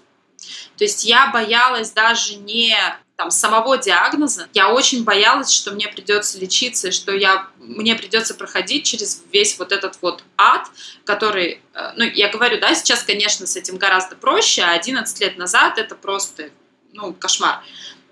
то 0.78 0.84
есть 0.84 1.04
я 1.04 1.28
боялась 1.28 1.92
даже 1.92 2.36
не 2.36 2.76
там, 3.22 3.30
самого 3.30 3.78
диагноза, 3.78 4.48
я 4.56 4.74
очень 4.74 5.04
боялась, 5.04 5.52
что 5.52 5.74
мне 5.74 5.88
придется 5.88 6.40
лечиться, 6.40 6.92
что 6.92 7.14
я, 7.14 7.48
мне 7.60 7.94
придется 7.94 8.34
проходить 8.34 8.84
через 8.84 9.22
весь 9.32 9.60
вот 9.60 9.72
этот 9.72 9.96
вот 10.02 10.24
ад, 10.38 10.66
который, 11.06 11.62
э, 11.76 11.92
ну, 11.98 12.04
я 12.04 12.30
говорю, 12.30 12.60
да, 12.60 12.74
сейчас, 12.74 13.04
конечно, 13.04 13.46
с 13.46 13.56
этим 13.56 13.78
гораздо 13.78 14.16
проще, 14.16 14.64
а 14.64 14.72
11 14.72 15.22
лет 15.22 15.38
назад 15.38 15.78
это 15.78 15.94
просто, 15.94 16.50
ну, 16.94 17.14
кошмар. 17.14 17.62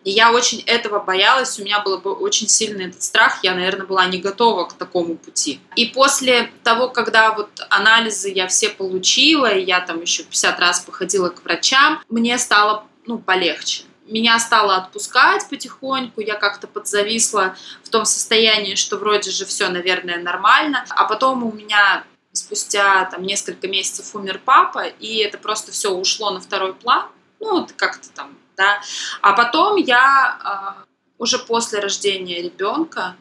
И 0.04 0.12
я 0.12 0.32
очень 0.32 0.62
этого 0.68 1.00
боялась, 1.00 1.58
у 1.58 1.64
меня 1.64 1.80
был 1.80 1.98
бы 1.98 2.14
очень 2.14 2.48
сильный 2.48 2.86
этот 2.86 3.02
страх, 3.02 3.40
я, 3.42 3.56
наверное, 3.56 3.88
была 3.88 4.06
не 4.06 4.20
готова 4.20 4.66
к 4.66 4.74
такому 4.74 5.16
пути. 5.16 5.60
И 5.76 5.88
после 5.88 6.52
того, 6.64 6.90
когда 6.90 7.34
вот 7.34 7.50
анализы 7.72 8.30
я 8.30 8.48
все 8.48 8.70
получила, 8.70 9.52
и 9.52 9.64
я 9.64 9.82
там 9.82 10.02
еще 10.02 10.22
50 10.22 10.60
раз 10.60 10.82
походила 10.82 11.30
к 11.30 11.44
врачам, 11.44 12.00
мне 12.10 12.38
стало, 12.38 12.86
ну, 13.08 13.18
полегче 13.18 13.86
меня 14.12 14.40
стало 14.40 14.76
отпускать 14.76 15.48
потихоньку, 15.50 16.22
я 16.22 16.36
как-то 16.36 16.68
подзависла 16.68 17.56
в 17.84 17.90
том 17.90 18.06
состоянии, 18.06 18.76
что 18.76 18.98
вроде 18.98 19.32
же 19.32 19.46
все, 19.46 19.70
наверное, 19.70 20.18
нормально. 20.18 20.86
А 20.90 21.06
потом 21.06 21.44
у 21.44 21.52
меня 21.52 22.04
спустя 22.32 23.06
там 23.06 23.24
несколько 23.24 23.68
месяцев 23.68 24.16
умер 24.16 24.42
папа, 24.44 24.86
и 24.86 25.18
это 25.18 25.38
просто 25.38 25.72
все 25.72 25.92
ушло 25.92 26.32
на 26.32 26.40
второй 26.40 26.74
план. 26.74 27.08
Ну, 27.40 27.68
как-то 27.76 28.10
там, 28.10 28.38
да. 28.58 28.82
А 29.22 29.34
потом 29.34 29.78
я 29.78 30.76
э, 30.80 30.92
уже 31.18 31.40
после 31.40 31.80
рождения 31.80 32.42
ребенка 32.42 33.16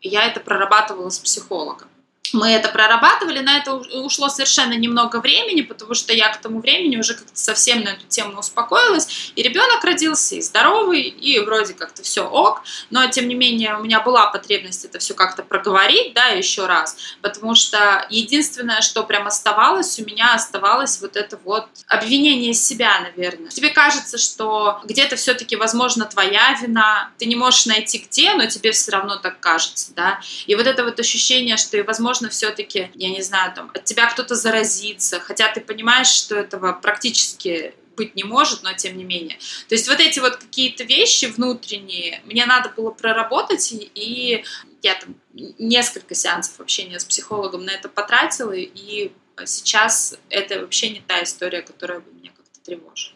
я 0.00 0.24
это 0.24 0.40
прорабатывала 0.40 1.10
с 1.10 1.18
психологом 1.18 1.88
мы 2.32 2.50
это 2.50 2.68
прорабатывали, 2.68 3.40
на 3.40 3.58
это 3.58 3.74
ушло 3.74 4.28
совершенно 4.28 4.74
немного 4.74 5.20
времени, 5.20 5.62
потому 5.62 5.94
что 5.94 6.12
я 6.12 6.28
к 6.28 6.40
тому 6.40 6.60
времени 6.60 6.96
уже 6.96 7.14
как-то 7.14 7.38
совсем 7.38 7.82
на 7.82 7.90
эту 7.90 8.06
тему 8.08 8.38
успокоилась, 8.38 9.32
и 9.36 9.42
ребенок 9.42 9.84
родился, 9.84 10.36
и 10.36 10.42
здоровый, 10.42 11.02
и 11.02 11.38
вроде 11.40 11.74
как-то 11.74 12.02
все 12.02 12.22
ок, 12.22 12.62
но 12.90 13.06
тем 13.08 13.28
не 13.28 13.34
менее 13.34 13.76
у 13.76 13.82
меня 13.82 14.00
была 14.00 14.26
потребность 14.26 14.84
это 14.84 14.98
все 14.98 15.14
как-то 15.14 15.42
проговорить, 15.42 16.14
да, 16.14 16.26
еще 16.26 16.66
раз, 16.66 16.96
потому 17.22 17.54
что 17.54 18.06
единственное, 18.10 18.80
что 18.80 19.04
прям 19.04 19.26
оставалось, 19.26 19.98
у 19.98 20.04
меня 20.04 20.34
оставалось 20.34 21.00
вот 21.00 21.16
это 21.16 21.38
вот 21.44 21.66
обвинение 21.86 22.54
себя, 22.54 23.00
наверное. 23.00 23.50
Тебе 23.50 23.70
кажется, 23.70 24.18
что 24.18 24.80
где-то 24.84 25.16
все-таки, 25.16 25.56
возможно, 25.56 26.04
твоя 26.04 26.56
вина, 26.60 27.10
ты 27.18 27.26
не 27.26 27.36
можешь 27.36 27.66
найти 27.66 27.98
где, 27.98 28.34
но 28.34 28.46
тебе 28.46 28.72
все 28.72 28.92
равно 28.92 29.16
так 29.16 29.40
кажется, 29.40 29.92
да, 29.94 30.20
и 30.46 30.54
вот 30.54 30.66
это 30.66 30.84
вот 30.84 30.98
ощущение, 30.98 31.56
что, 31.56 31.82
возможно, 31.84 32.17
возможно, 32.18 32.28
все-таки, 32.28 32.90
я 32.94 33.10
не 33.10 33.22
знаю, 33.22 33.52
там, 33.54 33.70
от 33.74 33.84
тебя 33.84 34.06
кто-то 34.10 34.34
заразится, 34.34 35.20
хотя 35.20 35.52
ты 35.52 35.60
понимаешь, 35.60 36.08
что 36.08 36.36
этого 36.36 36.72
практически 36.72 37.74
быть 37.96 38.14
не 38.14 38.24
может, 38.24 38.62
но 38.62 38.72
тем 38.74 38.96
не 38.96 39.04
менее. 39.04 39.38
То 39.68 39.74
есть 39.74 39.88
вот 39.88 40.00
эти 40.00 40.20
вот 40.20 40.36
какие-то 40.36 40.84
вещи 40.84 41.26
внутренние 41.26 42.20
мне 42.26 42.46
надо 42.46 42.70
было 42.76 42.90
проработать, 42.90 43.72
и 43.72 44.44
я 44.82 44.94
там 44.94 45.16
несколько 45.58 46.14
сеансов 46.14 46.60
общения 46.60 46.98
с 46.98 47.04
психологом 47.04 47.64
на 47.64 47.70
это 47.70 47.88
потратила, 47.88 48.52
и 48.52 49.10
сейчас 49.44 50.16
это 50.30 50.60
вообще 50.60 50.90
не 50.90 51.00
та 51.00 51.22
история, 51.22 51.62
которая 51.62 52.02
меня 52.12 52.30
как-то 52.36 52.60
тревожит. 52.64 53.14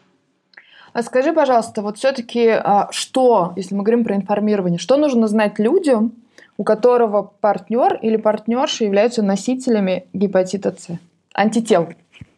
А 0.91 1.01
скажи, 1.01 1.33
пожалуйста, 1.33 1.81
вот 1.81 1.97
все-таки 1.97 2.49
а, 2.49 2.89
что, 2.91 3.53
если 3.55 3.75
мы 3.75 3.83
говорим 3.83 4.03
про 4.03 4.15
информирование, 4.15 4.79
что 4.79 4.97
нужно 4.97 5.27
знать 5.27 5.59
людям, 5.59 6.22
у 6.63 6.65
которого 6.65 7.23
партнер 7.41 7.95
или 8.01 8.15
партнерша 8.15 8.85
являются 8.85 9.21
носителями 9.21 10.05
гепатита 10.13 10.71
С, 10.71 10.97
антител 11.33 11.89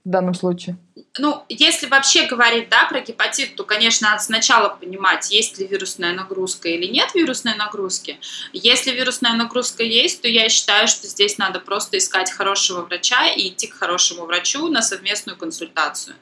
в 0.06 0.10
данном 0.10 0.36
случае. 0.36 0.78
Ну, 1.18 1.44
если 1.50 1.88
вообще 1.88 2.28
говорить, 2.28 2.70
да, 2.70 2.86
про 2.86 3.00
гепатит, 3.00 3.56
то, 3.56 3.64
конечно, 3.64 4.12
надо 4.12 4.22
сначала 4.22 4.70
понимать, 4.70 5.32
есть 5.32 5.58
ли 5.58 5.66
вирусная 5.66 6.14
нагрузка 6.14 6.70
или 6.70 6.86
нет 6.86 7.14
вирусной 7.16 7.56
нагрузки. 7.56 8.20
Если 8.54 8.92
вирусная 8.92 9.34
нагрузка 9.34 9.84
есть, 9.84 10.22
то 10.22 10.28
я 10.28 10.48
считаю, 10.48 10.88
что 10.88 11.08
здесь 11.08 11.38
надо 11.38 11.60
просто 11.60 11.98
искать 11.98 12.32
хорошего 12.32 12.82
врача 12.82 13.28
и 13.28 13.50
идти 13.50 13.68
к 13.68 13.74
хорошему 13.74 14.26
врачу 14.26 14.68
на 14.68 14.82
совместную 14.82 15.38
консультацию. 15.38 16.16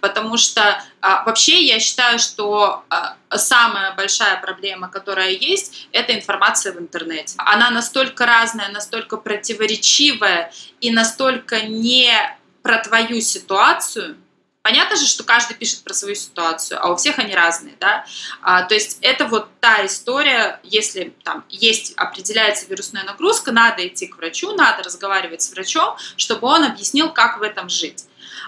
Потому 0.00 0.36
что 0.36 0.82
а, 1.00 1.24
вообще 1.24 1.64
я 1.64 1.80
считаю, 1.80 2.18
что 2.18 2.84
а, 2.90 3.16
самая 3.36 3.94
большая 3.94 4.40
проблема, 4.40 4.88
которая 4.88 5.30
есть, 5.30 5.88
это 5.92 6.14
информация 6.14 6.72
в 6.72 6.78
интернете. 6.78 7.34
Она 7.38 7.70
настолько 7.70 8.26
разная, 8.26 8.68
настолько 8.68 9.16
противоречивая 9.16 10.52
и 10.80 10.90
настолько 10.90 11.62
не 11.62 12.12
про 12.62 12.78
твою 12.78 13.20
ситуацию, 13.20 14.16
Понятно 14.62 14.96
же, 14.96 15.06
что 15.06 15.24
каждый 15.24 15.54
пишет 15.54 15.82
про 15.84 15.94
свою 15.94 16.14
ситуацию, 16.14 16.78
а 16.84 16.92
у 16.92 16.96
всех 16.96 17.18
они 17.18 17.34
разные, 17.34 17.74
да. 17.80 18.04
А, 18.42 18.64
то 18.64 18.74
есть 18.74 18.98
это 19.00 19.26
вот 19.26 19.48
та 19.58 19.86
история, 19.86 20.60
если 20.62 21.14
там 21.24 21.44
есть, 21.48 21.94
определяется 21.96 22.66
вирусная 22.66 23.04
нагрузка, 23.04 23.52
надо 23.52 23.86
идти 23.86 24.06
к 24.06 24.18
врачу, 24.18 24.52
надо 24.52 24.82
разговаривать 24.82 25.40
с 25.40 25.50
врачом, 25.52 25.96
чтобы 26.18 26.46
он 26.46 26.64
объяснил, 26.64 27.10
как 27.10 27.38
в 27.38 27.42
этом 27.42 27.70
жить. 27.70 28.04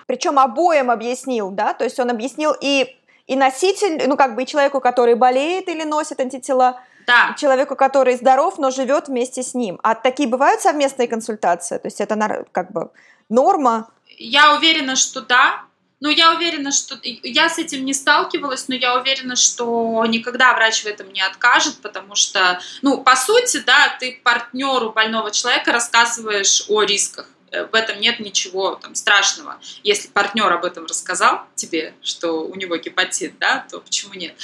Причем 0.07 0.39
обоим 0.39 0.91
объяснил, 0.91 1.51
да, 1.51 1.73
то 1.73 1.85
есть 1.85 1.99
он 1.99 2.11
объяснил 2.11 2.55
и, 2.61 2.95
и 3.27 3.35
носитель, 3.35 4.07
ну 4.07 4.19
как 4.19 4.35
бы 4.35 4.43
и 4.43 4.47
человеку, 4.47 4.81
который 4.81 5.15
болеет 5.15 5.69
или 5.69 5.85
носит 5.85 6.21
антитела, 6.21 6.83
да. 7.07 7.35
человеку, 7.39 7.75
который 7.75 8.17
здоров, 8.17 8.59
но 8.59 8.71
живет 8.71 9.09
вместе 9.09 9.43
с 9.43 9.55
ним. 9.55 9.81
А 9.83 9.95
такие 9.95 10.29
бывают 10.29 10.61
совместные 10.61 11.09
консультации? 11.09 11.79
То 11.79 11.87
есть 11.87 12.03
это 12.03 12.45
как 12.53 12.71
бы 12.71 12.91
норма? 13.31 13.89
Я 14.19 14.55
уверена, 14.55 14.97
что 14.97 15.21
да. 15.21 15.65
Ну, 16.01 16.09
я 16.09 16.35
уверена, 16.35 16.73
что 16.73 16.99
я 17.03 17.49
с 17.49 17.59
этим 17.59 17.85
не 17.85 17.95
сталкивалась, 17.95 18.67
но 18.67 18.75
я 18.75 18.97
уверена, 18.99 19.37
что 19.37 20.05
никогда 20.07 20.53
врач 20.53 20.83
в 20.83 20.87
этом 20.87 21.13
не 21.13 21.21
откажет, 21.21 21.81
потому 21.81 22.17
что, 22.17 22.61
ну, 22.83 23.03
по 23.03 23.15
сути, 23.15 23.59
да, 23.59 23.97
ты 24.01 24.21
партнеру 24.25 24.91
больного 24.91 25.31
человека 25.31 25.71
рассказываешь 25.71 26.65
о 26.69 26.83
рисках 26.83 27.27
Э, 27.53 27.67
в 27.67 27.75
этом 27.75 28.01
нет 28.01 28.19
ничего 28.19 28.75
там, 28.75 28.95
страшного. 28.95 29.61
Если 29.85 30.09
партнер 30.09 30.51
об 30.51 30.65
этом 30.65 30.87
рассказал 30.87 31.47
тебе, 31.55 31.95
что 32.03 32.45
у 32.47 32.55
него 32.57 32.77
гепатит, 32.77 33.39
да, 33.39 33.67
то 33.71 33.81
почему 33.81 34.15
нет? 34.15 34.35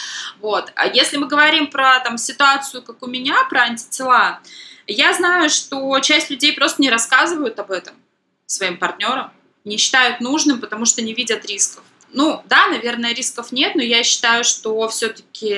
Вот. 0.41 0.71
А 0.77 0.87
если 0.87 1.17
мы 1.17 1.27
говорим 1.27 1.69
про 1.69 1.99
там, 2.01 2.19
ситуацию, 2.19 2.83
как 2.83 3.03
у 3.03 3.07
меня, 3.07 3.45
про 3.49 3.63
антитела, 3.63 4.41
я 4.87 5.13
знаю, 5.15 5.49
что 5.51 5.99
часть 6.01 6.31
людей 6.31 6.53
просто 6.53 6.83
не 6.83 6.91
рассказывают 6.91 7.59
об 7.59 7.71
этом 7.71 7.95
своим 8.47 8.79
партнерам, 8.79 9.33
не 9.69 9.77
считают 9.77 10.21
нужным, 10.21 10.61
потому 10.61 10.85
что 10.85 11.03
не 11.03 11.15
видят 11.15 11.47
рисков. 11.47 11.85
Ну, 12.13 12.43
да, 12.47 12.69
наверное, 12.69 13.15
рисков 13.15 13.53
нет, 13.53 13.75
но 13.75 13.83
я 13.83 14.03
считаю, 14.03 14.43
что 14.43 14.89
все-таки 14.89 15.57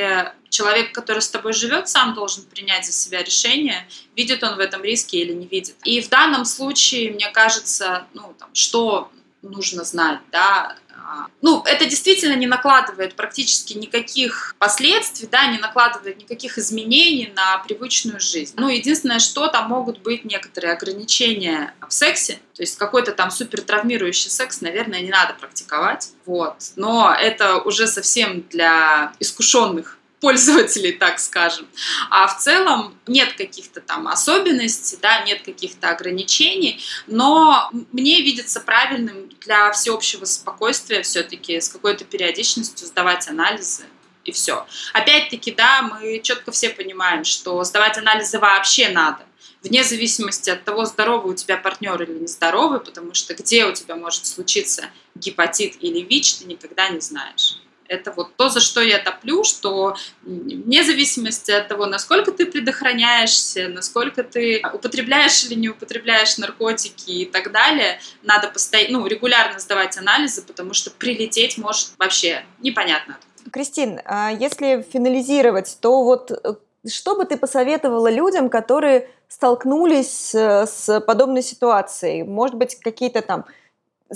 человек, 0.49 0.93
который 0.93 1.23
с 1.23 1.29
тобой 1.29 1.53
живет, 1.53 1.89
сам 1.89 2.13
должен 2.15 2.43
принять 2.45 2.85
за 2.85 2.93
себя 2.93 3.23
решение, 3.23 3.87
видит 4.17 4.43
он 4.43 4.57
в 4.57 4.59
этом 4.59 4.83
риске 4.83 5.21
или 5.21 5.33
не 5.33 5.47
видит. 5.47 5.77
И 5.85 6.01
в 6.01 6.09
данном 6.09 6.45
случае, 6.45 7.13
мне 7.13 7.31
кажется, 7.31 8.07
ну, 8.15 8.35
там, 8.39 8.51
что 8.53 9.13
нужно 9.43 9.85
знать, 9.85 10.21
да, 10.31 10.77
а, 11.11 11.27
ну, 11.43 11.63
это 11.65 11.87
действительно 11.87 12.35
не 12.35 12.47
накладывает 12.47 13.15
практически 13.15 13.75
никаких 13.75 14.55
последствий, 14.59 15.29
да, 15.31 15.47
не 15.47 15.59
накладывает 15.59 16.19
никаких 16.19 16.59
изменений 16.59 17.33
на 17.35 17.59
привычную 17.59 18.21
жизнь. 18.21 18.55
Ну, 18.57 18.69
единственное, 18.69 19.19
что 19.19 19.49
там 19.49 19.69
могут 19.69 20.01
быть 20.01 20.25
некоторые 20.25 20.75
ограничения 20.75 21.75
в 21.87 21.93
сексе, 21.93 22.39
то 22.55 22.63
есть 22.63 22.77
какой-то 22.77 23.13
там 23.13 23.31
супер 23.31 23.63
травмирующий 23.63 24.31
секс, 24.31 24.61
наверное, 24.61 25.01
не 25.01 25.11
надо 25.11 25.35
практиковать, 25.35 26.11
вот. 26.27 26.57
Но 26.77 27.15
это 27.19 27.59
уже 27.59 27.87
совсем 27.87 28.45
для 28.51 29.13
искушенных 29.19 30.00
пользователей, 30.21 30.93
так 30.93 31.19
скажем. 31.19 31.67
А 32.11 32.27
в 32.27 32.39
целом 32.39 32.95
нет 33.07 33.33
каких-то 33.35 33.81
там 33.81 34.07
особенностей, 34.09 34.99
да, 35.01 35.23
нет 35.23 35.43
каких-то 35.43 35.91
ограничений, 35.91 36.83
но 37.07 37.71
мне 37.93 38.21
видится 38.21 38.61
правильным 38.61 39.29
для 39.41 39.73
всеобщего 39.73 40.25
спокойствия 40.27 41.03
все-таки 41.03 41.61
с 41.61 41.69
какой-то 41.69 42.05
периодичностью 42.05 42.87
сдавать 42.87 43.29
анализы, 43.29 43.85
и 44.25 44.33
все. 44.33 44.67
Опять-таки, 44.93 45.53
да, 45.53 45.83
мы 45.83 46.21
четко 46.23 46.53
все 46.53 46.69
понимаем, 46.71 47.25
что 47.25 47.65
сдавать 47.65 47.97
анализы 47.97 48.39
вообще 48.39 48.91
надо, 48.91 49.25
вне 49.63 49.83
зависимости 49.83 50.51
от 50.51 50.65
того, 50.65 50.85
здоровый 50.85 51.33
у 51.33 51.37
тебя 51.37 51.57
партнер 51.57 52.01
или 52.03 52.19
нездоровый, 52.19 52.81
потому 52.81 53.15
что 53.15 53.35
где 53.35 53.65
у 53.67 53.73
тебя 53.73 53.97
может 53.97 54.27
случиться 54.27 54.91
гепатит 55.15 55.77
или 55.81 56.01
ВИЧ, 56.01 56.39
ты 56.39 56.45
никогда 56.47 56.89
не 56.89 57.01
знаешь. 57.01 57.57
Это 57.91 58.13
вот 58.13 58.37
то, 58.37 58.49
за 58.49 58.61
что 58.61 58.81
я 58.81 59.01
топлю, 59.01 59.43
что 59.43 59.97
вне 60.23 60.85
зависимости 60.85 61.51
от 61.51 61.67
того, 61.67 61.87
насколько 61.87 62.31
ты 62.31 62.47
предохраняешься, 62.47 63.67
насколько 63.67 64.23
ты 64.23 64.63
употребляешь 64.73 65.45
или 65.45 65.55
не 65.55 65.71
употребляешь 65.71 66.39
наркотики 66.39 67.11
и 67.11 67.25
так 67.27 67.51
далее, 67.51 67.99
надо 68.23 68.47
постоянно, 68.47 69.01
ну, 69.01 69.07
регулярно 69.09 69.59
сдавать 69.59 69.99
анализы, 69.99 70.43
потому 70.43 70.73
что 70.73 70.93
прилететь 70.93 71.59
может 71.59 71.91
вообще 71.99 72.45
непонятно. 72.61 73.19
Кристин, 73.53 74.01
а 74.05 74.31
если 74.31 74.87
финализировать, 74.89 75.77
то 75.81 76.05
вот 76.05 76.31
э, 76.31 76.55
что 76.89 77.17
бы 77.17 77.25
ты 77.25 77.37
посоветовала 77.37 78.09
людям, 78.09 78.51
которые 78.51 79.09
столкнулись 79.27 80.33
э, 80.33 80.65
с 80.65 81.01
подобной 81.01 81.43
ситуацией? 81.43 82.23
Может 82.23 82.55
быть, 82.55 82.77
какие-то 82.77 83.21
там 83.21 83.47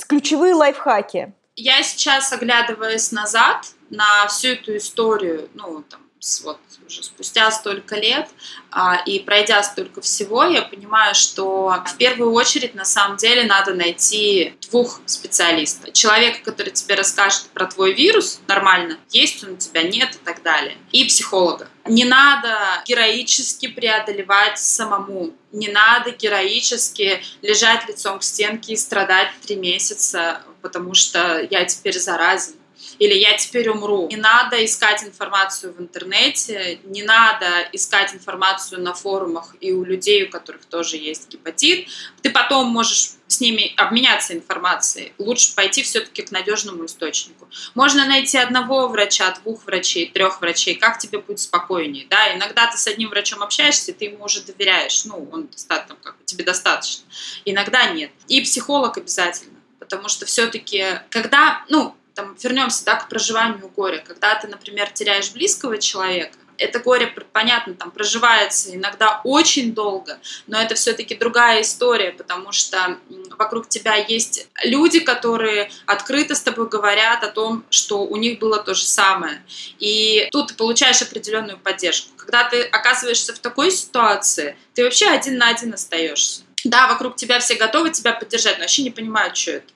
ключевые 0.07 0.55
лайфхаки? 0.55 1.33
Я 1.57 1.83
сейчас, 1.83 2.33
оглядываясь 2.33 3.13
назад 3.13 3.73
на 3.91 4.27
всю 4.29 4.49
эту 4.49 4.77
историю, 4.77 5.49
ну, 5.55 5.83
там, 5.89 6.01
вот 6.43 6.59
уже 6.87 7.03
спустя 7.03 7.51
столько 7.51 7.97
лет 7.97 8.29
а, 8.71 9.03
и 9.07 9.19
пройдя 9.19 9.63
столько 9.63 10.01
всего, 10.01 10.45
я 10.45 10.63
понимаю, 10.63 11.15
что 11.15 11.83
в 11.87 11.97
первую 11.97 12.33
очередь 12.33 12.75
на 12.75 12.85
самом 12.85 13.17
деле 13.17 13.45
надо 13.45 13.75
найти 13.75 14.57
двух 14.71 15.01
специалистов. 15.07 15.93
Человека, 15.93 16.39
который 16.45 16.73
тебе 16.73 16.95
расскажет 16.95 17.47
про 17.55 17.67
твой 17.67 17.95
вирус 17.95 18.41
нормально, 18.47 18.99
есть 19.11 19.45
он 19.45 19.53
у 19.53 19.57
тебя, 19.57 19.83
нет 19.83 20.15
и 20.15 20.25
так 20.25 20.43
далее. 20.43 20.77
И 20.93 21.05
психолога. 21.05 21.69
Не 21.87 22.05
надо 22.05 22.83
героически 22.87 23.69
преодолевать 23.69 24.59
самому. 24.59 25.35
Не 25.53 25.69
надо 25.69 26.11
героически 26.11 27.23
лежать 27.43 27.87
лицом 27.89 28.19
к 28.19 28.23
стенке 28.23 28.73
и 28.73 28.77
страдать 28.77 29.29
три 29.47 29.57
месяца, 29.57 30.43
потому 30.63 30.95
что 30.95 31.47
я 31.51 31.65
теперь 31.65 31.99
заразен 31.99 32.55
или 32.99 33.15
я 33.15 33.37
теперь 33.37 33.69
умру. 33.69 34.09
Не 34.09 34.17
надо 34.17 34.65
искать 34.65 35.03
информацию 35.05 35.73
в 35.75 35.81
интернете, 35.81 36.79
не 36.85 37.03
надо 37.03 37.69
искать 37.73 38.15
информацию 38.15 38.81
на 38.81 38.95
форумах 38.95 39.55
и 39.61 39.73
у 39.73 39.85
людей, 39.85 40.25
у 40.25 40.31
которых 40.31 40.65
тоже 40.65 40.97
есть 40.97 41.29
гепатит. 41.29 41.89
Ты 42.23 42.31
потом 42.31 42.69
можешь 42.69 43.13
с 43.27 43.41
ними 43.41 43.73
обменяться 43.77 44.35
информацией. 44.35 45.13
Лучше 45.19 45.55
пойти 45.55 45.83
все-таки 45.83 46.23
к 46.23 46.31
надежному 46.31 46.87
источнику. 46.87 47.49
Можно 47.75 48.07
найти 48.07 48.39
одного 48.39 48.89
врача, 48.89 49.35
двух 49.43 49.65
врачей, 49.67 50.11
трех 50.11 50.41
врачей, 50.41 50.75
как 50.75 50.99
тебе 50.99 51.19
будет 51.19 51.41
спокойнее. 51.41 52.07
Да? 52.09 52.35
Иногда 52.35 52.71
ты 52.71 52.77
с 52.79 52.87
одним 52.87 53.09
врачом 53.09 53.43
общаешься, 53.43 53.93
ты 53.93 54.07
ему 54.07 54.25
уже 54.25 54.43
доверяешь, 54.43 55.05
ну, 55.05 55.29
он 55.33 55.49
достаточно, 55.49 55.97
как 56.03 56.19
бы, 56.19 56.25
тебе 56.25 56.45
достаточно. 56.45 57.05
Иногда 57.45 57.91
нет. 57.91 58.11
И 58.29 58.41
психолог 58.43 58.99
обязательно, 58.99 59.59
потому 59.79 60.09
что 60.09 60.27
все-таки, 60.27 61.01
когда, 61.11 61.65
ну, 61.69 61.97
там, 62.15 62.37
вернемся 62.43 62.85
да, 62.85 62.97
к 62.97 63.09
проживанию 63.09 63.69
горя. 63.75 64.03
Когда 64.07 64.35
ты, 64.35 64.49
например, 64.49 64.91
теряешь 64.91 65.33
близкого 65.33 65.79
человека, 65.79 66.39
это 66.59 66.79
горе, 66.79 67.13
понятно, 67.33 67.75
там 67.75 67.91
проживается 67.91 68.75
иногда 68.75 69.21
очень 69.25 69.75
долго, 69.75 70.19
но 70.47 70.61
это 70.61 70.75
все-таки 70.75 71.15
другая 71.15 71.63
история, 71.63 72.13
потому 72.13 72.53
что 72.53 72.99
вокруг 73.39 73.69
тебя 73.69 73.95
есть 73.95 74.49
люди, 74.63 75.01
которые 75.01 75.71
открыто 75.87 76.35
с 76.35 76.43
тобой 76.43 76.69
говорят 76.69 77.25
о 77.25 77.29
том, 77.29 77.65
что 77.71 78.05
у 78.05 78.17
них 78.17 78.39
было 78.39 78.63
то 78.63 78.75
же 78.75 78.85
самое. 78.85 79.45
И 79.79 80.29
тут 80.31 80.49
ты 80.49 80.55
получаешь 80.55 81.03
определенную 81.03 81.59
поддержку. 81.59 82.11
Когда 82.17 82.45
ты 82.45 82.63
оказываешься 82.63 83.35
в 83.35 83.39
такой 83.39 83.71
ситуации, 83.71 84.57
ты 84.75 84.85
вообще 84.85 85.09
один 85.09 85.39
на 85.39 85.49
один 85.49 85.75
остаешься. 85.75 86.43
Да, 86.65 86.87
вокруг 86.89 87.17
тебя 87.17 87.41
все 87.41 87.57
готовы 87.57 87.91
тебя 87.91 88.13
поддержать, 88.13 88.59
но 88.59 88.63
вообще 88.63 88.83
не 88.83 88.91
понимают, 88.91 89.37
что 89.37 89.53
это. 89.53 89.67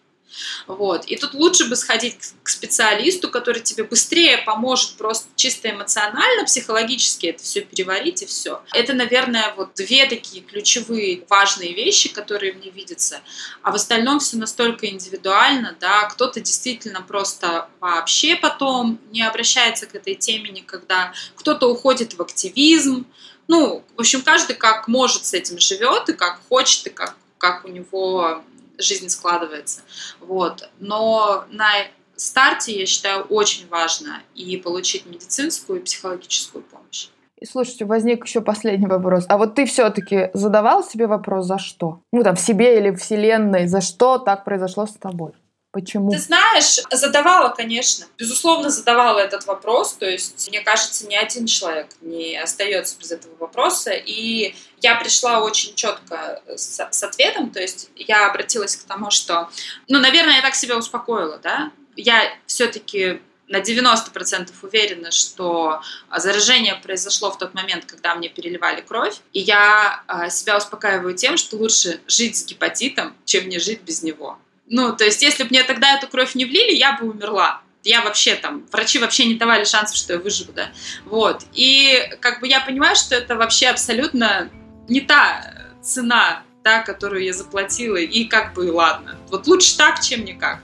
Вот. 0.66 1.04
И 1.06 1.16
тут 1.16 1.34
лучше 1.34 1.68
бы 1.68 1.76
сходить 1.76 2.16
к 2.42 2.48
специалисту, 2.48 3.30
который 3.30 3.62
тебе 3.62 3.84
быстрее 3.84 4.38
поможет 4.38 4.96
просто 4.96 5.28
чисто 5.36 5.70
эмоционально, 5.70 6.44
психологически 6.44 7.26
это 7.26 7.42
все 7.42 7.60
переварить 7.60 8.22
и 8.22 8.26
все. 8.26 8.62
Это, 8.72 8.92
наверное, 8.92 9.54
вот 9.56 9.74
две 9.74 10.06
такие 10.06 10.42
ключевые 10.42 11.24
важные 11.28 11.74
вещи, 11.74 12.08
которые 12.08 12.52
мне 12.52 12.70
видятся. 12.70 13.20
А 13.62 13.72
в 13.72 13.74
остальном 13.74 14.20
все 14.20 14.36
настолько 14.36 14.86
индивидуально, 14.86 15.76
да, 15.80 16.04
кто-то 16.04 16.40
действительно 16.40 17.02
просто 17.02 17.68
вообще 17.80 18.36
потом 18.36 19.00
не 19.10 19.22
обращается 19.22 19.86
к 19.86 19.94
этой 19.94 20.14
теме 20.14 20.50
никогда, 20.50 21.12
кто-то 21.36 21.68
уходит 21.68 22.14
в 22.14 22.22
активизм, 22.22 23.06
ну, 23.48 23.82
в 23.96 24.00
общем, 24.00 24.20
каждый 24.20 24.54
как 24.54 24.88
может 24.88 25.24
с 25.24 25.32
этим 25.32 25.58
живет 25.58 26.08
и 26.10 26.12
как 26.12 26.40
хочет, 26.48 26.86
и 26.86 26.90
как, 26.90 27.16
как 27.38 27.64
у 27.64 27.68
него 27.68 28.42
жизнь 28.78 29.08
складывается. 29.08 29.80
Вот. 30.20 30.68
Но 30.78 31.44
на 31.50 31.68
старте, 32.16 32.78
я 32.78 32.86
считаю, 32.86 33.24
очень 33.24 33.68
важно 33.68 34.20
и 34.34 34.56
получить 34.56 35.06
медицинскую 35.06 35.80
и 35.80 35.82
психологическую 35.82 36.62
помощь. 36.64 37.08
И 37.40 37.46
слушайте, 37.46 37.84
возник 37.84 38.24
еще 38.24 38.40
последний 38.40 38.88
вопрос. 38.88 39.24
А 39.28 39.38
вот 39.38 39.54
ты 39.54 39.64
все-таки 39.64 40.30
задавал 40.34 40.82
себе 40.82 41.06
вопрос, 41.06 41.46
за 41.46 41.58
что? 41.58 42.00
Ну, 42.12 42.24
там, 42.24 42.34
в 42.34 42.40
себе 42.40 42.78
или 42.78 42.94
Вселенной, 42.94 43.68
за 43.68 43.80
что 43.80 44.18
так 44.18 44.44
произошло 44.44 44.86
с 44.86 44.94
тобой? 44.94 45.32
Почему? 45.70 46.10
Ты 46.10 46.18
знаешь, 46.18 46.80
задавала, 46.90 47.50
конечно. 47.50 48.06
Безусловно, 48.16 48.70
задавала 48.70 49.18
этот 49.18 49.44
вопрос. 49.46 49.92
То 49.94 50.08
есть, 50.08 50.48
мне 50.48 50.60
кажется, 50.60 51.06
ни 51.06 51.14
один 51.14 51.46
человек 51.46 51.88
не 52.00 52.36
остается 52.36 52.98
без 52.98 53.12
этого 53.12 53.36
вопроса. 53.36 53.90
И 53.92 54.54
я 54.80 54.96
пришла 54.96 55.40
очень 55.40 55.74
четко 55.74 56.42
с, 56.56 56.80
с 56.90 57.02
ответом. 57.02 57.50
То 57.50 57.60
есть, 57.60 57.90
я 57.96 58.30
обратилась 58.30 58.76
к 58.76 58.84
тому, 58.84 59.10
что, 59.10 59.50
ну, 59.88 59.98
наверное, 59.98 60.36
я 60.36 60.42
так 60.42 60.54
себя 60.54 60.76
успокоила, 60.78 61.38
да. 61.38 61.70
Я 61.96 62.32
все-таки 62.46 63.20
на 63.48 63.60
90% 63.60 64.50
уверена, 64.62 65.10
что 65.10 65.82
заражение 66.16 66.76
произошло 66.76 67.30
в 67.30 67.38
тот 67.38 67.54
момент, 67.54 67.84
когда 67.84 68.14
мне 68.14 68.28
переливали 68.28 68.80
кровь. 68.80 69.16
И 69.32 69.40
я 69.40 70.02
а, 70.06 70.30
себя 70.30 70.56
успокаиваю 70.56 71.14
тем, 71.14 71.36
что 71.36 71.56
лучше 71.56 72.00
жить 72.06 72.36
с 72.36 72.44
гепатитом, 72.44 73.14
чем 73.24 73.48
не 73.48 73.58
жить 73.58 73.82
без 73.82 74.02
него. 74.02 74.38
Ну, 74.70 74.94
то 74.94 75.04
есть, 75.04 75.22
если 75.22 75.44
бы 75.44 75.50
мне 75.50 75.62
тогда 75.62 75.96
эту 75.96 76.08
кровь 76.08 76.34
не 76.34 76.44
влили, 76.44 76.74
я 76.74 76.92
бы 76.92 77.08
умерла. 77.08 77.62
Я 77.84 78.02
вообще 78.02 78.34
там, 78.34 78.66
врачи 78.70 78.98
вообще 78.98 79.24
не 79.26 79.34
давали 79.34 79.64
шансов, 79.64 79.96
что 79.96 80.14
я 80.14 80.18
выживу, 80.18 80.52
да. 80.52 80.70
Вот. 81.04 81.42
И 81.54 82.10
как 82.20 82.40
бы 82.40 82.48
я 82.48 82.60
понимаю, 82.60 82.96
что 82.96 83.14
это 83.14 83.36
вообще 83.36 83.68
абсолютно 83.68 84.50
не 84.88 85.00
та 85.00 85.54
цена, 85.82 86.42
да, 86.64 86.82
которую 86.82 87.24
я 87.24 87.32
заплатила, 87.32 87.96
и 87.96 88.24
как 88.24 88.52
бы 88.54 88.70
ладно. 88.72 89.16
Вот 89.30 89.46
лучше 89.46 89.76
так, 89.76 90.02
чем 90.02 90.24
никак. 90.24 90.60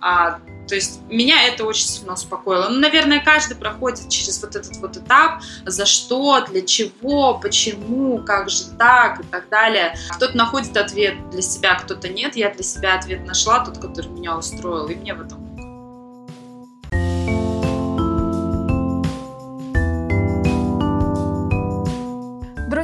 А, 0.00 0.40
то 0.68 0.74
есть 0.74 1.00
меня 1.08 1.46
это 1.46 1.64
очень 1.64 1.86
сильно 1.86 2.14
успокоило. 2.14 2.68
Ну, 2.68 2.80
наверное, 2.80 3.20
каждый 3.20 3.56
проходит 3.56 4.08
через 4.08 4.42
вот 4.42 4.56
этот 4.56 4.76
вот 4.78 4.96
этап, 4.96 5.42
за 5.64 5.86
что, 5.86 6.44
для 6.46 6.62
чего, 6.62 7.38
почему, 7.38 8.18
как 8.18 8.50
же 8.50 8.64
так 8.78 9.20
и 9.20 9.22
так 9.24 9.48
далее. 9.48 9.96
Кто-то 10.10 10.36
находит 10.36 10.76
ответ 10.76 11.30
для 11.30 11.42
себя, 11.42 11.76
кто-то 11.76 12.08
нет. 12.08 12.36
Я 12.36 12.52
для 12.52 12.64
себя 12.64 12.94
ответ 12.94 13.26
нашла, 13.26 13.64
тот, 13.64 13.78
который 13.78 14.08
меня 14.08 14.36
устроил, 14.36 14.88
и 14.88 14.94
мне 14.94 15.14
в 15.14 15.20
этом 15.20 15.45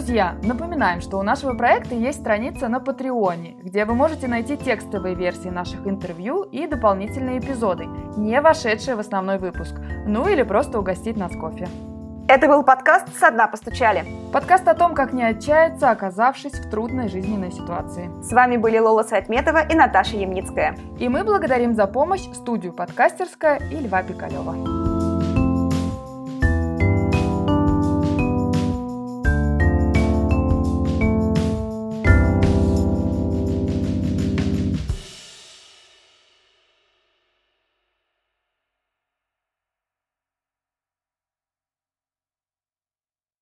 Друзья, 0.03 0.35
напоминаем, 0.43 1.01
что 1.01 1.17
у 1.17 1.23
нашего 1.23 1.55
проекта 1.55 1.95
есть 1.95 2.19
страница 2.19 2.67
на 2.67 2.81
Патреоне, 2.81 3.55
где 3.63 3.85
вы 3.85 3.95
можете 3.95 4.27
найти 4.27 4.57
текстовые 4.57 5.15
версии 5.15 5.47
наших 5.47 5.87
интервью 5.87 6.43
и 6.43 6.67
дополнительные 6.67 7.39
эпизоды, 7.39 7.87
не 8.17 8.41
вошедшие 8.41 8.97
в 8.97 8.99
основной 8.99 9.39
выпуск, 9.39 9.77
ну 10.05 10.29
или 10.29 10.43
просто 10.43 10.81
угостить 10.81 11.17
нас 11.17 11.31
кофе. 11.37 11.69
Это 12.27 12.49
был 12.49 12.65
подкаст 12.65 13.17
«Со 13.17 13.31
дна 13.31 13.47
постучали». 13.47 14.05
Подкаст 14.33 14.67
о 14.67 14.75
том, 14.75 14.97
как 14.97 15.13
не 15.13 15.23
отчаяться, 15.23 15.93
оказавшись 15.93 16.55
в 16.55 16.69
трудной 16.69 17.09
жизненной 17.09 17.53
ситуации. 17.53 18.11
С 18.25 18.33
вами 18.33 18.57
были 18.57 18.79
Лола 18.79 19.05
Сайтметова 19.05 19.69
и 19.69 19.75
Наташа 19.77 20.17
Ямницкая. 20.17 20.77
И 20.99 21.09
мы 21.09 21.23
благодарим 21.23 21.75
за 21.75 21.87
помощь 21.87 22.27
студию 22.35 22.73
«Подкастерская» 22.73 23.61
и 23.71 23.77
Льва 23.77 24.03
Пикалева. 24.03 24.92